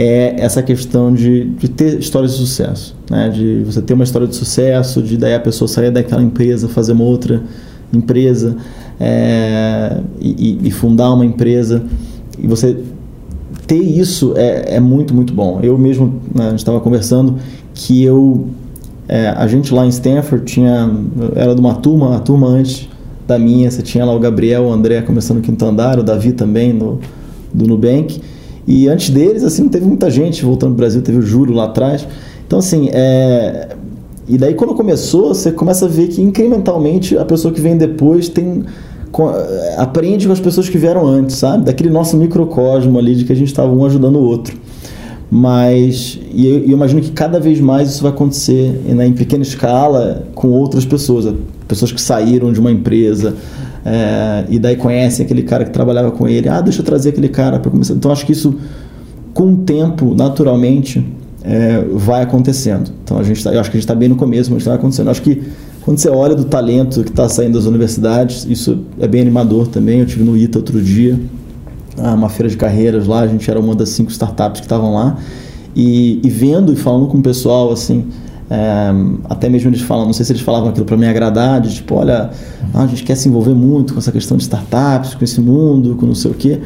é 0.01 0.35
essa 0.39 0.63
questão 0.63 1.13
de, 1.13 1.45
de 1.51 1.69
ter 1.69 1.99
histórias 1.99 2.31
de 2.31 2.37
sucesso, 2.39 2.95
né? 3.09 3.29
de 3.29 3.61
você 3.63 3.81
ter 3.81 3.93
uma 3.93 4.03
história 4.03 4.27
de 4.27 4.35
sucesso, 4.35 5.01
de 5.01 5.15
daí 5.15 5.35
a 5.35 5.39
pessoa 5.39 5.67
sair 5.67 5.91
daquela 5.91 6.23
empresa, 6.23 6.67
fazer 6.67 6.93
uma 6.93 7.03
outra 7.03 7.43
empresa 7.93 8.57
é, 8.99 9.99
e, 10.19 10.59
e, 10.63 10.71
fundar 10.71 11.13
uma 11.13 11.25
empresa 11.25 11.83
e 12.39 12.47
você 12.47 12.77
ter 13.67 13.77
isso 13.77 14.33
é, 14.35 14.75
é 14.75 14.79
muito 14.79 15.13
muito 15.13 15.33
bom. 15.33 15.59
Eu 15.61 15.77
mesmo 15.77 16.19
né, 16.33 16.47
a 16.47 16.49
gente 16.49 16.59
estava 16.59 16.79
conversando 16.79 17.35
que 17.73 18.03
eu 18.03 18.47
é, 19.07 19.29
a 19.29 19.45
gente 19.45 19.71
lá 19.71 19.85
em 19.85 19.89
Stanford 19.89 20.45
tinha 20.45 20.89
era 21.35 21.53
de 21.53 21.61
uma 21.61 21.75
turma, 21.75 22.15
a 22.15 22.19
turma 22.19 22.47
antes 22.47 22.89
da 23.27 23.37
minha, 23.37 23.69
você 23.69 23.83
tinha 23.83 24.03
lá 24.03 24.15
o 24.15 24.19
Gabriel, 24.19 24.63
o 24.63 24.71
André 24.71 25.01
começando 25.01 25.37
no 25.37 25.43
quinto 25.43 25.63
andar, 25.63 25.99
o 25.99 26.03
Davi 26.03 26.31
também 26.31 26.73
no, 26.73 26.99
do 27.53 27.67
Nubank. 27.67 28.19
E 28.67 28.87
antes 28.87 29.09
deles, 29.09 29.43
assim, 29.43 29.63
não 29.63 29.69
teve 29.69 29.85
muita 29.85 30.09
gente 30.09 30.43
voltando 30.43 30.69
para 30.69 30.75
o 30.75 30.77
Brasil, 30.77 31.01
teve 31.01 31.17
o 31.17 31.21
Júlio 31.21 31.53
lá 31.53 31.65
atrás. 31.65 32.07
Então, 32.45 32.59
assim, 32.59 32.89
é... 32.91 33.69
e 34.27 34.37
daí 34.37 34.53
quando 34.53 34.75
começou, 34.75 35.33
você 35.33 35.51
começa 35.51 35.85
a 35.85 35.87
ver 35.87 36.07
que 36.09 36.21
incrementalmente 36.21 37.17
a 37.17 37.25
pessoa 37.25 37.53
que 37.53 37.61
vem 37.61 37.77
depois 37.77 38.29
tem 38.29 38.63
aprende 39.77 40.25
com 40.25 40.31
as 40.31 40.39
pessoas 40.39 40.69
que 40.69 40.77
vieram 40.77 41.05
antes, 41.05 41.35
sabe? 41.35 41.65
Daquele 41.65 41.89
nosso 41.89 42.15
microcosmo 42.15 42.97
ali 42.97 43.15
de 43.15 43.25
que 43.25 43.33
a 43.33 43.35
gente 43.35 43.49
estava 43.49 43.71
um 43.71 43.83
ajudando 43.83 44.15
o 44.15 44.23
outro. 44.23 44.57
Mas 45.29 46.19
e 46.33 46.45
eu, 46.45 46.59
eu, 46.59 46.71
imagino 46.71 47.01
que 47.01 47.11
cada 47.11 47.39
vez 47.39 47.59
mais 47.59 47.89
isso 47.89 48.03
vai 48.03 48.11
acontecer 48.11 48.81
né, 48.85 49.07
em 49.07 49.13
pequena 49.13 49.43
escala 49.43 50.27
com 50.35 50.49
outras 50.49 50.85
pessoas, 50.85 51.33
pessoas 51.67 51.91
que 51.91 52.01
saíram 52.01 52.51
de 52.51 52.59
uma 52.59 52.71
empresa 52.71 53.35
é, 53.85 54.45
e 54.49 54.59
daí 54.59 54.75
conhecem 54.75 55.25
aquele 55.25 55.43
cara 55.43 55.65
que 55.65 55.71
trabalhava 55.71 56.11
com 56.11 56.27
ele. 56.27 56.47
Ah, 56.47 56.61
deixa 56.61 56.81
eu 56.81 56.85
trazer 56.85 57.09
aquele 57.09 57.29
cara 57.29 57.59
para 57.59 57.71
começar. 57.71 57.93
Então 57.93 58.11
acho 58.11 58.25
que 58.25 58.31
isso, 58.31 58.55
com 59.33 59.53
o 59.53 59.57
tempo, 59.57 60.13
naturalmente, 60.15 61.05
é, 61.43 61.83
vai 61.93 62.21
acontecendo. 62.21 62.91
Então 63.03 63.17
a 63.17 63.23
gente 63.23 63.43
tá, 63.43 63.53
eu 63.53 63.59
acho 63.59 63.69
que 63.71 63.77
a 63.77 63.79
gente 63.79 63.85
está 63.85 63.95
bem 63.95 64.09
no 64.09 64.15
começo, 64.15 64.51
mas 64.51 64.61
está 64.61 64.73
acontecendo. 64.73 65.07
Eu 65.07 65.11
acho 65.11 65.21
que 65.21 65.41
quando 65.81 65.97
você 65.97 66.09
olha 66.09 66.35
do 66.35 66.45
talento 66.45 67.03
que 67.03 67.09
está 67.09 67.27
saindo 67.27 67.53
das 67.53 67.65
universidades, 67.65 68.45
isso 68.49 68.79
é 68.99 69.07
bem 69.07 69.21
animador 69.21 69.67
também. 69.67 69.99
Eu 69.99 70.05
tive 70.05 70.23
no 70.23 70.37
ITA 70.37 70.59
outro 70.59 70.81
dia 70.81 71.19
uma 71.97 72.29
feira 72.29 72.49
de 72.49 72.57
carreiras 72.57 73.07
lá, 73.07 73.21
a 73.21 73.27
gente 73.27 73.49
era 73.49 73.59
uma 73.59 73.75
das 73.75 73.89
cinco 73.89 74.11
startups 74.11 74.61
que 74.61 74.65
estavam 74.65 74.93
lá, 74.93 75.17
e, 75.75 76.19
e, 76.23 76.29
vendo 76.29 76.73
e 76.73 76.75
falando 76.75 77.07
com 77.07 77.17
o 77.17 77.21
pessoal, 77.21 77.71
assim, 77.71 78.05
é, 78.51 78.91
até 79.29 79.47
mesmo 79.47 79.69
eles 79.69 79.79
falam, 79.79 80.05
não 80.05 80.11
sei 80.11 80.25
se 80.25 80.33
eles 80.33 80.41
falavam 80.41 80.67
aquilo 80.69 80.85
para 80.85 80.97
me 80.97 81.07
agradar, 81.07 81.61
de 81.61 81.73
tipo, 81.73 81.95
olha, 81.95 82.31
a 82.73 82.85
gente 82.85 83.03
quer 83.03 83.15
se 83.15 83.29
envolver 83.29 83.53
muito 83.53 83.93
com 83.93 83.99
essa 83.99 84.11
questão 84.11 84.35
de 84.35 84.43
startups, 84.43 85.15
com 85.15 85.23
esse 85.23 85.39
mundo, 85.39 85.95
com 85.95 86.05
não 86.05 86.13
sei 86.13 86.31
o 86.31 86.33
quê, 86.33 86.59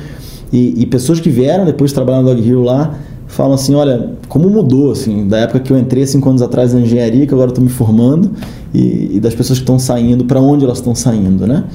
e, 0.52 0.82
e 0.82 0.86
pessoas 0.88 1.20
que 1.20 1.30
vieram 1.30 1.64
depois 1.64 1.92
de 1.92 1.96
trabalhar 1.96 2.24
no 2.24 2.28
Dog 2.28 2.42
Hill 2.42 2.64
lá, 2.64 2.96
falam 3.28 3.54
assim, 3.54 3.76
olha, 3.76 4.14
como 4.28 4.50
mudou, 4.50 4.92
assim, 4.92 5.28
da 5.28 5.38
época 5.38 5.60
que 5.60 5.72
eu 5.72 5.78
entrei 5.78 6.08
cinco 6.08 6.28
anos 6.28 6.42
atrás 6.42 6.74
na 6.74 6.80
engenharia, 6.80 7.28
que 7.28 7.34
agora 7.34 7.50
estou 7.52 7.64
me 7.64 7.70
formando, 7.70 8.32
e, 8.74 9.18
e 9.18 9.20
das 9.20 9.36
pessoas 9.36 9.60
que 9.60 9.64
estão 9.64 9.78
saindo, 9.78 10.26
para 10.26 10.42
onde 10.42 10.66
elas 10.66 10.80
estão 10.80 10.96
saindo, 10.96 11.46
né? 11.46 11.66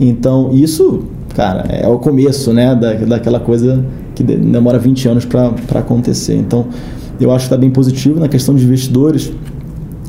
Então, 0.00 0.50
isso 0.52 1.04
cara, 1.34 1.64
é 1.68 1.86
o 1.88 1.98
começo, 1.98 2.52
né, 2.52 2.74
da, 2.74 2.92
daquela 2.94 3.40
coisa 3.40 3.84
que 4.14 4.22
demora 4.22 4.78
20 4.78 5.08
anos 5.08 5.24
para 5.24 5.80
acontecer. 5.80 6.36
Então, 6.36 6.66
eu 7.20 7.30
acho 7.30 7.44
que 7.44 7.54
está 7.54 7.56
bem 7.56 7.70
positivo 7.70 8.20
na 8.20 8.28
questão 8.28 8.54
de 8.54 8.64
investidores. 8.64 9.32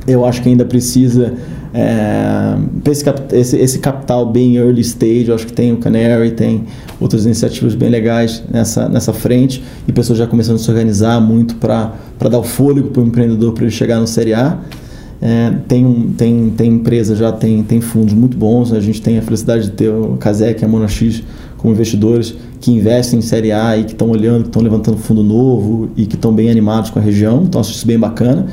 Eu 0.07 0.25
acho 0.25 0.41
que 0.41 0.49
ainda 0.49 0.65
precisa 0.65 1.33
é, 1.73 2.55
esse, 2.89 3.05
esse, 3.31 3.57
esse, 3.57 3.79
capital 3.79 4.25
bem 4.25 4.57
early 4.57 4.81
stage. 4.81 5.29
Eu 5.29 5.35
acho 5.35 5.47
que 5.47 5.53
tem 5.53 5.71
o 5.71 5.77
Canary, 5.77 6.31
tem 6.31 6.65
outras 6.99 7.25
iniciativas 7.25 7.73
bem 7.73 7.89
legais 7.89 8.43
nessa, 8.51 8.87
nessa 8.87 9.13
frente 9.13 9.63
e 9.87 9.91
pessoas 9.91 10.19
já 10.19 10.27
começando 10.27 10.55
a 10.55 10.59
se 10.59 10.69
organizar 10.69 11.19
muito 11.19 11.55
para 11.55 11.93
dar 12.29 12.39
o 12.39 12.43
fôlego 12.43 12.89
para 12.89 13.01
o 13.01 13.05
empreendedor 13.05 13.53
para 13.53 13.63
ele 13.63 13.71
chegar 13.71 13.99
no 13.99 14.07
Série 14.07 14.33
A. 14.33 14.59
É, 15.21 15.53
tem, 15.69 16.13
tem, 16.17 16.49
tem 16.49 16.73
empresa, 16.73 17.15
já 17.15 17.31
tem, 17.31 17.63
tem 17.63 17.79
fundos 17.79 18.13
muito 18.13 18.37
bons. 18.37 18.73
A 18.73 18.81
gente 18.81 19.01
tem 19.01 19.17
a 19.17 19.21
felicidade 19.21 19.65
de 19.65 19.71
ter 19.71 19.89
o 19.89 20.17
Casec 20.17 20.61
e 20.61 20.65
a 20.65 20.67
Monax 20.67 21.23
como 21.57 21.73
investidores 21.73 22.35
que 22.59 22.71
investem 22.71 23.19
em 23.19 23.21
Série 23.21 23.53
A 23.53 23.77
e 23.77 23.85
que 23.85 23.93
estão 23.93 24.09
olhando, 24.09 24.41
que 24.41 24.49
estão 24.49 24.61
levantando 24.61 24.97
fundo 24.97 25.23
novo 25.23 25.89
e 25.95 26.05
que 26.05 26.15
estão 26.15 26.33
bem 26.33 26.51
animados 26.51 26.89
com 26.89 26.99
a 26.99 27.01
região. 27.01 27.43
Então, 27.43 27.61
acho 27.61 27.71
isso 27.71 27.87
bem 27.87 27.97
bacana. 27.97 28.47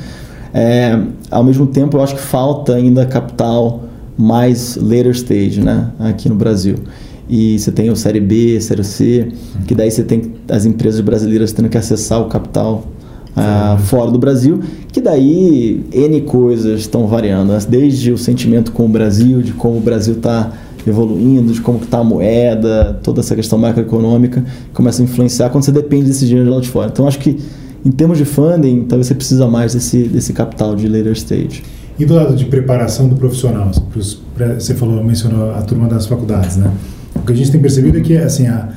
É, 0.53 0.99
ao 1.29 1.43
mesmo 1.43 1.67
tempo, 1.67 1.97
eu 1.97 2.03
acho 2.03 2.15
que 2.15 2.21
falta 2.21 2.75
ainda 2.75 3.05
capital 3.05 3.83
mais 4.17 4.75
later 4.75 5.11
stage 5.11 5.61
né, 5.61 5.91
aqui 5.99 6.27
no 6.29 6.35
Brasil. 6.35 6.75
E 7.29 7.57
você 7.57 7.71
tem 7.71 7.89
o 7.89 7.95
Série 7.95 8.19
B, 8.19 8.59
Série 8.59 8.83
C, 8.83 9.31
que 9.65 9.73
daí 9.73 9.89
você 9.89 10.03
tem 10.03 10.33
as 10.49 10.65
empresas 10.65 10.99
brasileiras 10.99 11.53
tendo 11.53 11.69
que 11.69 11.77
acessar 11.77 12.21
o 12.21 12.25
capital 12.25 12.83
ah, 13.35 13.77
fora 13.85 14.11
do 14.11 14.19
Brasil, 14.19 14.59
que 14.91 14.99
daí 14.99 15.85
N 15.93 16.21
coisas 16.21 16.81
estão 16.81 17.07
variando, 17.07 17.53
né? 17.53 17.59
desde 17.67 18.11
o 18.11 18.17
sentimento 18.17 18.73
com 18.73 18.85
o 18.85 18.89
Brasil, 18.89 19.41
de 19.41 19.53
como 19.53 19.77
o 19.77 19.81
Brasil 19.81 20.15
está 20.15 20.51
evoluindo, 20.85 21.53
de 21.53 21.61
como 21.61 21.79
está 21.81 21.99
a 21.99 22.03
moeda, 22.03 22.99
toda 23.01 23.21
essa 23.21 23.35
questão 23.35 23.57
macroeconômica 23.57 24.43
começa 24.73 25.01
a 25.01 25.05
influenciar 25.05 25.49
quando 25.49 25.63
você 25.63 25.71
depende 25.71 26.07
desse 26.07 26.25
dinheiro 26.25 26.49
de 26.49 26.55
lá 26.55 26.61
de 26.61 26.67
fora. 26.67 26.89
Então 26.91 27.07
acho 27.07 27.19
que 27.19 27.39
em 27.83 27.91
termos 27.91 28.17
de 28.17 28.25
funding, 28.25 28.85
talvez 28.87 29.07
você 29.07 29.15
precisa 29.15 29.47
mais 29.47 29.73
desse, 29.73 30.03
desse 30.03 30.33
capital 30.33 30.75
de 30.75 30.87
later 30.87 31.13
stage. 31.13 31.63
E 31.97 32.05
do 32.05 32.13
lado 32.13 32.35
de 32.35 32.45
preparação 32.45 33.07
do 33.07 33.15
profissional, 33.15 33.71
você 33.93 34.73
falou, 34.73 35.03
mencionou 35.03 35.51
a 35.51 35.61
turma 35.61 35.87
das 35.87 36.05
faculdades, 36.05 36.57
né? 36.57 36.71
O 37.15 37.19
que 37.19 37.33
a 37.33 37.35
gente 37.35 37.51
tem 37.51 37.61
percebido 37.61 37.97
é 37.97 38.01
que 38.01 38.17
assim 38.17 38.47
a 38.47 38.69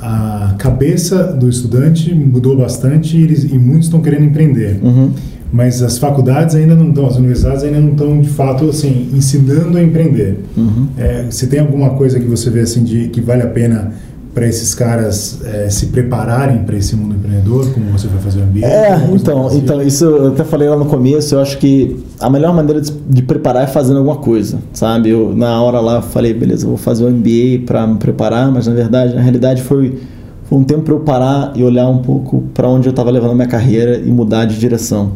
a 0.00 0.54
cabeça 0.58 1.24
do 1.24 1.48
estudante 1.48 2.14
mudou 2.14 2.56
bastante 2.56 3.16
e, 3.16 3.22
eles, 3.22 3.44
e 3.44 3.58
muitos 3.58 3.86
estão 3.86 4.00
querendo 4.00 4.24
empreender. 4.24 4.78
Uhum. 4.82 5.10
Mas 5.52 5.82
as 5.82 5.96
faculdades 5.96 6.54
ainda 6.54 6.74
não 6.74 6.88
estão, 6.88 7.06
as 7.06 7.16
universidades 7.16 7.62
ainda 7.62 7.80
não 7.80 7.92
estão, 7.92 8.20
de 8.20 8.28
fato, 8.28 8.68
assim, 8.68 9.10
ensinando 9.14 9.78
a 9.78 9.82
empreender. 9.82 10.40
Uhum. 10.56 10.88
É, 10.98 11.24
você 11.30 11.46
tem 11.46 11.60
alguma 11.60 11.90
coisa 11.90 12.18
que 12.18 12.26
você 12.26 12.50
vê 12.50 12.60
assim 12.60 12.82
de 12.82 13.08
que 13.08 13.20
vale 13.20 13.42
a 13.42 13.46
pena 13.46 13.92
para 14.36 14.46
esses 14.46 14.74
caras 14.74 15.40
é, 15.46 15.70
se 15.70 15.86
prepararem 15.86 16.58
para 16.58 16.76
esse 16.76 16.94
mundo 16.94 17.14
empreendedor, 17.14 17.72
como 17.72 17.86
você 17.90 18.06
vai 18.06 18.20
fazer 18.20 18.40
o 18.40 18.42
MBA? 18.44 18.66
É, 18.66 19.08
então, 19.10 19.48
então, 19.50 19.80
isso 19.80 20.04
eu 20.04 20.28
até 20.28 20.44
falei 20.44 20.68
lá 20.68 20.76
no 20.76 20.84
começo, 20.84 21.34
eu 21.34 21.40
acho 21.40 21.56
que 21.56 22.04
a 22.20 22.28
melhor 22.28 22.54
maneira 22.54 22.78
de, 22.82 22.92
de 22.92 23.22
preparar 23.22 23.64
é 23.64 23.66
fazendo 23.66 23.96
alguma 23.96 24.16
coisa, 24.16 24.58
sabe? 24.74 25.08
Eu, 25.08 25.34
na 25.34 25.62
hora 25.62 25.80
lá, 25.80 26.02
falei, 26.02 26.34
beleza, 26.34 26.66
vou 26.66 26.76
fazer 26.76 27.06
o 27.06 27.10
MBA 27.10 27.64
para 27.64 27.86
me 27.86 27.96
preparar, 27.96 28.52
mas 28.52 28.66
na 28.66 28.74
verdade, 28.74 29.14
na 29.14 29.22
realidade 29.22 29.62
foi, 29.62 30.00
foi 30.44 30.58
um 30.58 30.64
tempo 30.64 30.82
para 30.82 30.92
eu 30.92 31.00
parar 31.00 31.52
e 31.54 31.64
olhar 31.64 31.88
um 31.88 32.02
pouco 32.02 32.42
para 32.52 32.68
onde 32.68 32.86
eu 32.86 32.90
estava 32.90 33.10
levando 33.10 33.30
a 33.30 33.34
minha 33.34 33.48
carreira 33.48 33.96
e 33.96 34.10
mudar 34.10 34.44
de 34.44 34.58
direção. 34.58 35.12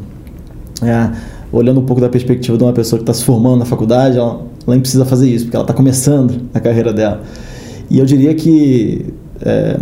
É, 0.83 1.11
olhando 1.53 1.79
um 1.79 1.85
pouco 1.85 2.01
da 2.01 2.09
perspectiva 2.09 2.57
de 2.57 2.65
uma 2.65 2.73
pessoa 2.73 2.99
que 2.99 3.03
está 3.03 3.13
se 3.13 3.23
formando 3.23 3.59
na 3.59 3.67
faculdade, 3.67 4.17
ela, 4.17 4.31
ela 4.31 4.47
nem 4.69 4.81
precisa 4.81 5.05
fazer 5.05 5.29
isso, 5.29 5.45
porque 5.45 5.57
ela 5.57 5.65
está 5.65 5.75
começando 5.75 6.41
a 6.55 6.59
carreira 6.59 6.91
dela. 6.91 7.21
E 7.91 7.99
eu 7.99 8.07
diria 8.07 8.33
que 8.35 9.07
é, 9.43 9.77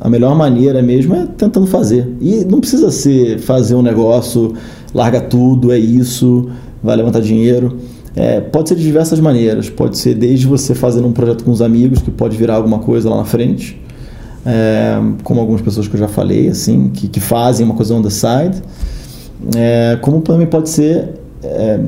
a 0.00 0.08
melhor 0.08 0.34
maneira 0.34 0.82
mesmo 0.82 1.14
é 1.14 1.26
tentando 1.26 1.66
fazer. 1.66 2.08
E 2.20 2.44
não 2.44 2.58
precisa 2.58 2.90
ser 2.90 3.38
fazer 3.38 3.74
um 3.74 3.82
negócio, 3.82 4.54
larga 4.94 5.20
tudo, 5.20 5.70
é 5.70 5.78
isso, 5.78 6.48
vai 6.82 6.96
levantar 6.96 7.20
dinheiro. 7.20 7.76
É, 8.16 8.40
pode 8.40 8.70
ser 8.70 8.76
de 8.76 8.82
diversas 8.82 9.20
maneiras. 9.20 9.68
Pode 9.68 9.98
ser 9.98 10.14
desde 10.14 10.46
você 10.46 10.74
fazendo 10.74 11.06
um 11.06 11.12
projeto 11.12 11.44
com 11.44 11.50
os 11.50 11.60
amigos, 11.60 12.00
que 12.00 12.10
pode 12.10 12.36
virar 12.36 12.54
alguma 12.54 12.78
coisa 12.78 13.10
lá 13.10 13.18
na 13.18 13.24
frente. 13.24 13.80
É, 14.44 14.98
como 15.22 15.38
algumas 15.38 15.60
pessoas 15.60 15.86
que 15.86 15.94
eu 15.94 16.00
já 16.00 16.08
falei, 16.08 16.48
assim, 16.48 16.88
que, 16.88 17.06
que 17.08 17.20
fazem 17.20 17.66
uma 17.66 17.74
coisa 17.74 17.94
on 17.94 18.00
the 18.00 18.10
side. 18.10 18.62
É, 19.54 19.98
como 20.00 20.22
também 20.22 20.46
pode 20.46 20.70
ser 20.70 21.10
é, 21.42 21.78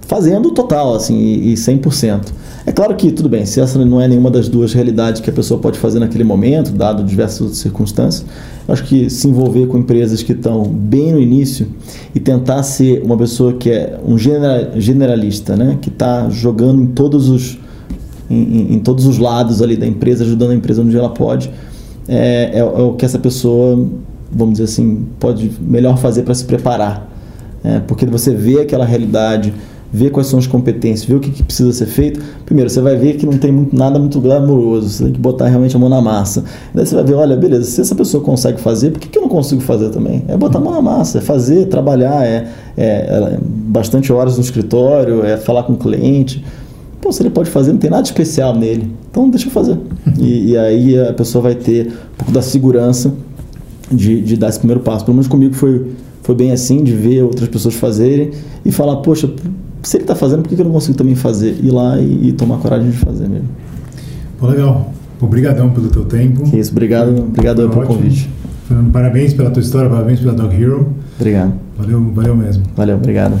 fazendo 0.00 0.50
total, 0.50 0.94
assim, 0.94 1.16
e, 1.16 1.52
e 1.52 1.54
100%. 1.54 2.41
É 2.64 2.70
claro 2.70 2.94
que, 2.94 3.10
tudo 3.10 3.28
bem, 3.28 3.44
se 3.44 3.60
essa 3.60 3.84
não 3.84 4.00
é 4.00 4.06
nenhuma 4.06 4.30
das 4.30 4.48
duas 4.48 4.72
realidades 4.72 5.20
que 5.20 5.28
a 5.28 5.32
pessoa 5.32 5.58
pode 5.58 5.78
fazer 5.78 5.98
naquele 5.98 6.22
momento, 6.22 6.70
dado 6.70 7.02
diversas 7.02 7.40
outras 7.40 7.58
circunstâncias, 7.58 8.24
acho 8.68 8.84
que 8.84 9.10
se 9.10 9.28
envolver 9.28 9.66
com 9.66 9.78
empresas 9.78 10.22
que 10.22 10.32
estão 10.32 10.62
bem 10.62 11.12
no 11.12 11.20
início 11.20 11.66
e 12.14 12.20
tentar 12.20 12.62
ser 12.62 13.02
uma 13.02 13.16
pessoa 13.16 13.54
que 13.54 13.68
é 13.68 13.98
um 14.06 14.16
generalista, 14.16 15.56
né? 15.56 15.76
que 15.80 15.88
está 15.88 16.30
jogando 16.30 16.82
em 16.82 16.86
todos 16.86 17.28
os 17.28 17.58
em, 18.30 18.74
em, 18.74 18.78
todos 18.78 19.04
os 19.04 19.18
lados 19.18 19.60
ali 19.60 19.76
da 19.76 19.86
empresa, 19.86 20.24
ajudando 20.24 20.52
a 20.52 20.54
empresa 20.54 20.80
onde 20.80 20.96
ela 20.96 21.10
pode, 21.10 21.50
é, 22.08 22.50
é, 22.54 22.58
é 22.60 22.62
o 22.64 22.94
que 22.94 23.04
essa 23.04 23.18
pessoa, 23.18 23.86
vamos 24.30 24.54
dizer 24.54 24.64
assim, 24.64 25.04
pode 25.20 25.50
melhor 25.60 25.98
fazer 25.98 26.22
para 26.22 26.34
se 26.34 26.44
preparar. 26.44 27.10
É, 27.62 27.80
porque 27.80 28.06
você 28.06 28.34
vê 28.34 28.60
aquela 28.60 28.84
realidade 28.84 29.52
ver 29.92 30.10
quais 30.10 30.26
são 30.26 30.38
as 30.38 30.46
competências, 30.46 31.04
ver 31.06 31.16
o 31.16 31.20
que, 31.20 31.30
que 31.30 31.42
precisa 31.42 31.70
ser 31.72 31.86
feito, 31.86 32.20
primeiro 32.46 32.70
você 32.70 32.80
vai 32.80 32.96
ver 32.96 33.16
que 33.16 33.26
não 33.26 33.36
tem 33.36 33.52
muito, 33.52 33.76
nada 33.76 33.98
muito 33.98 34.18
glamouroso, 34.20 34.88
você 34.88 35.04
tem 35.04 35.12
que 35.12 35.20
botar 35.20 35.48
realmente 35.48 35.76
a 35.76 35.78
mão 35.78 35.88
na 35.88 36.00
massa. 36.00 36.44
Daí 36.74 36.86
você 36.86 36.94
vai 36.94 37.04
ver, 37.04 37.14
olha, 37.14 37.36
beleza, 37.36 37.64
se 37.64 37.80
essa 37.80 37.94
pessoa 37.94 38.24
consegue 38.24 38.58
fazer, 38.58 38.90
por 38.90 39.00
que, 39.00 39.08
que 39.08 39.18
eu 39.18 39.22
não 39.22 39.28
consigo 39.28 39.60
fazer 39.60 39.90
também? 39.90 40.24
É 40.28 40.36
botar 40.36 40.58
a 40.58 40.60
mão 40.62 40.72
na 40.72 40.80
massa, 40.80 41.18
é 41.18 41.20
fazer, 41.20 41.66
trabalhar, 41.66 42.24
é, 42.24 42.48
é, 42.76 42.84
é 42.86 43.38
bastante 43.42 44.10
horas 44.10 44.36
no 44.38 44.42
escritório, 44.42 45.24
é 45.24 45.36
falar 45.36 45.64
com 45.64 45.74
o 45.74 45.76
cliente. 45.76 46.42
Pô, 47.00 47.12
se 47.12 47.20
ele 47.20 47.30
pode 47.30 47.50
fazer, 47.50 47.72
não 47.72 47.78
tem 47.78 47.90
nada 47.90 48.04
especial 48.04 48.56
nele. 48.56 48.90
Então 49.10 49.28
deixa 49.28 49.48
eu 49.48 49.50
fazer. 49.50 49.76
E, 50.18 50.52
e 50.52 50.56
aí 50.56 50.98
a 50.98 51.12
pessoa 51.12 51.42
vai 51.42 51.54
ter 51.54 51.88
um 51.88 52.16
pouco 52.16 52.32
da 52.32 52.40
segurança 52.40 53.12
de, 53.90 54.22
de 54.22 54.36
dar 54.36 54.48
esse 54.48 54.58
primeiro 54.58 54.80
passo. 54.80 55.04
Pelo 55.04 55.16
menos 55.16 55.28
comigo 55.28 55.52
foi, 55.54 55.88
foi 56.22 56.34
bem 56.34 56.52
assim, 56.52 56.82
de 56.82 56.92
ver 56.92 57.22
outras 57.22 57.48
pessoas 57.48 57.74
fazerem 57.74 58.30
e 58.64 58.70
falar, 58.70 58.96
poxa, 58.96 59.28
se 59.82 59.96
ele 59.96 60.04
está 60.04 60.14
fazendo, 60.14 60.42
por 60.42 60.48
que 60.48 60.60
eu 60.60 60.64
não 60.64 60.72
consigo 60.72 60.96
também 60.96 61.14
fazer? 61.14 61.56
Ir 61.62 61.70
lá 61.70 61.98
e, 61.98 62.28
e 62.28 62.32
tomar 62.32 62.58
coragem 62.58 62.90
de 62.90 62.96
fazer 62.96 63.28
mesmo. 63.28 63.48
Pô, 64.38 64.46
legal. 64.46 64.92
Obrigadão 65.20 65.70
pelo 65.70 65.88
teu 65.88 66.04
tempo. 66.04 66.42
Que 66.44 66.58
isso, 66.58 66.72
obrigado, 66.72 67.16
obrigado 67.16 67.68
pelo 67.68 67.86
convite. 67.86 68.28
Fernando, 68.66 68.90
parabéns 68.90 69.34
pela 69.34 69.50
tua 69.50 69.60
história, 69.60 69.88
parabéns 69.88 70.20
pela 70.20 70.32
Dog 70.32 70.54
Hero. 70.54 70.88
Obrigado. 71.16 71.52
Valeu, 71.78 72.12
valeu 72.12 72.36
mesmo. 72.36 72.64
Valeu, 72.76 72.96
obrigado. 72.96 73.38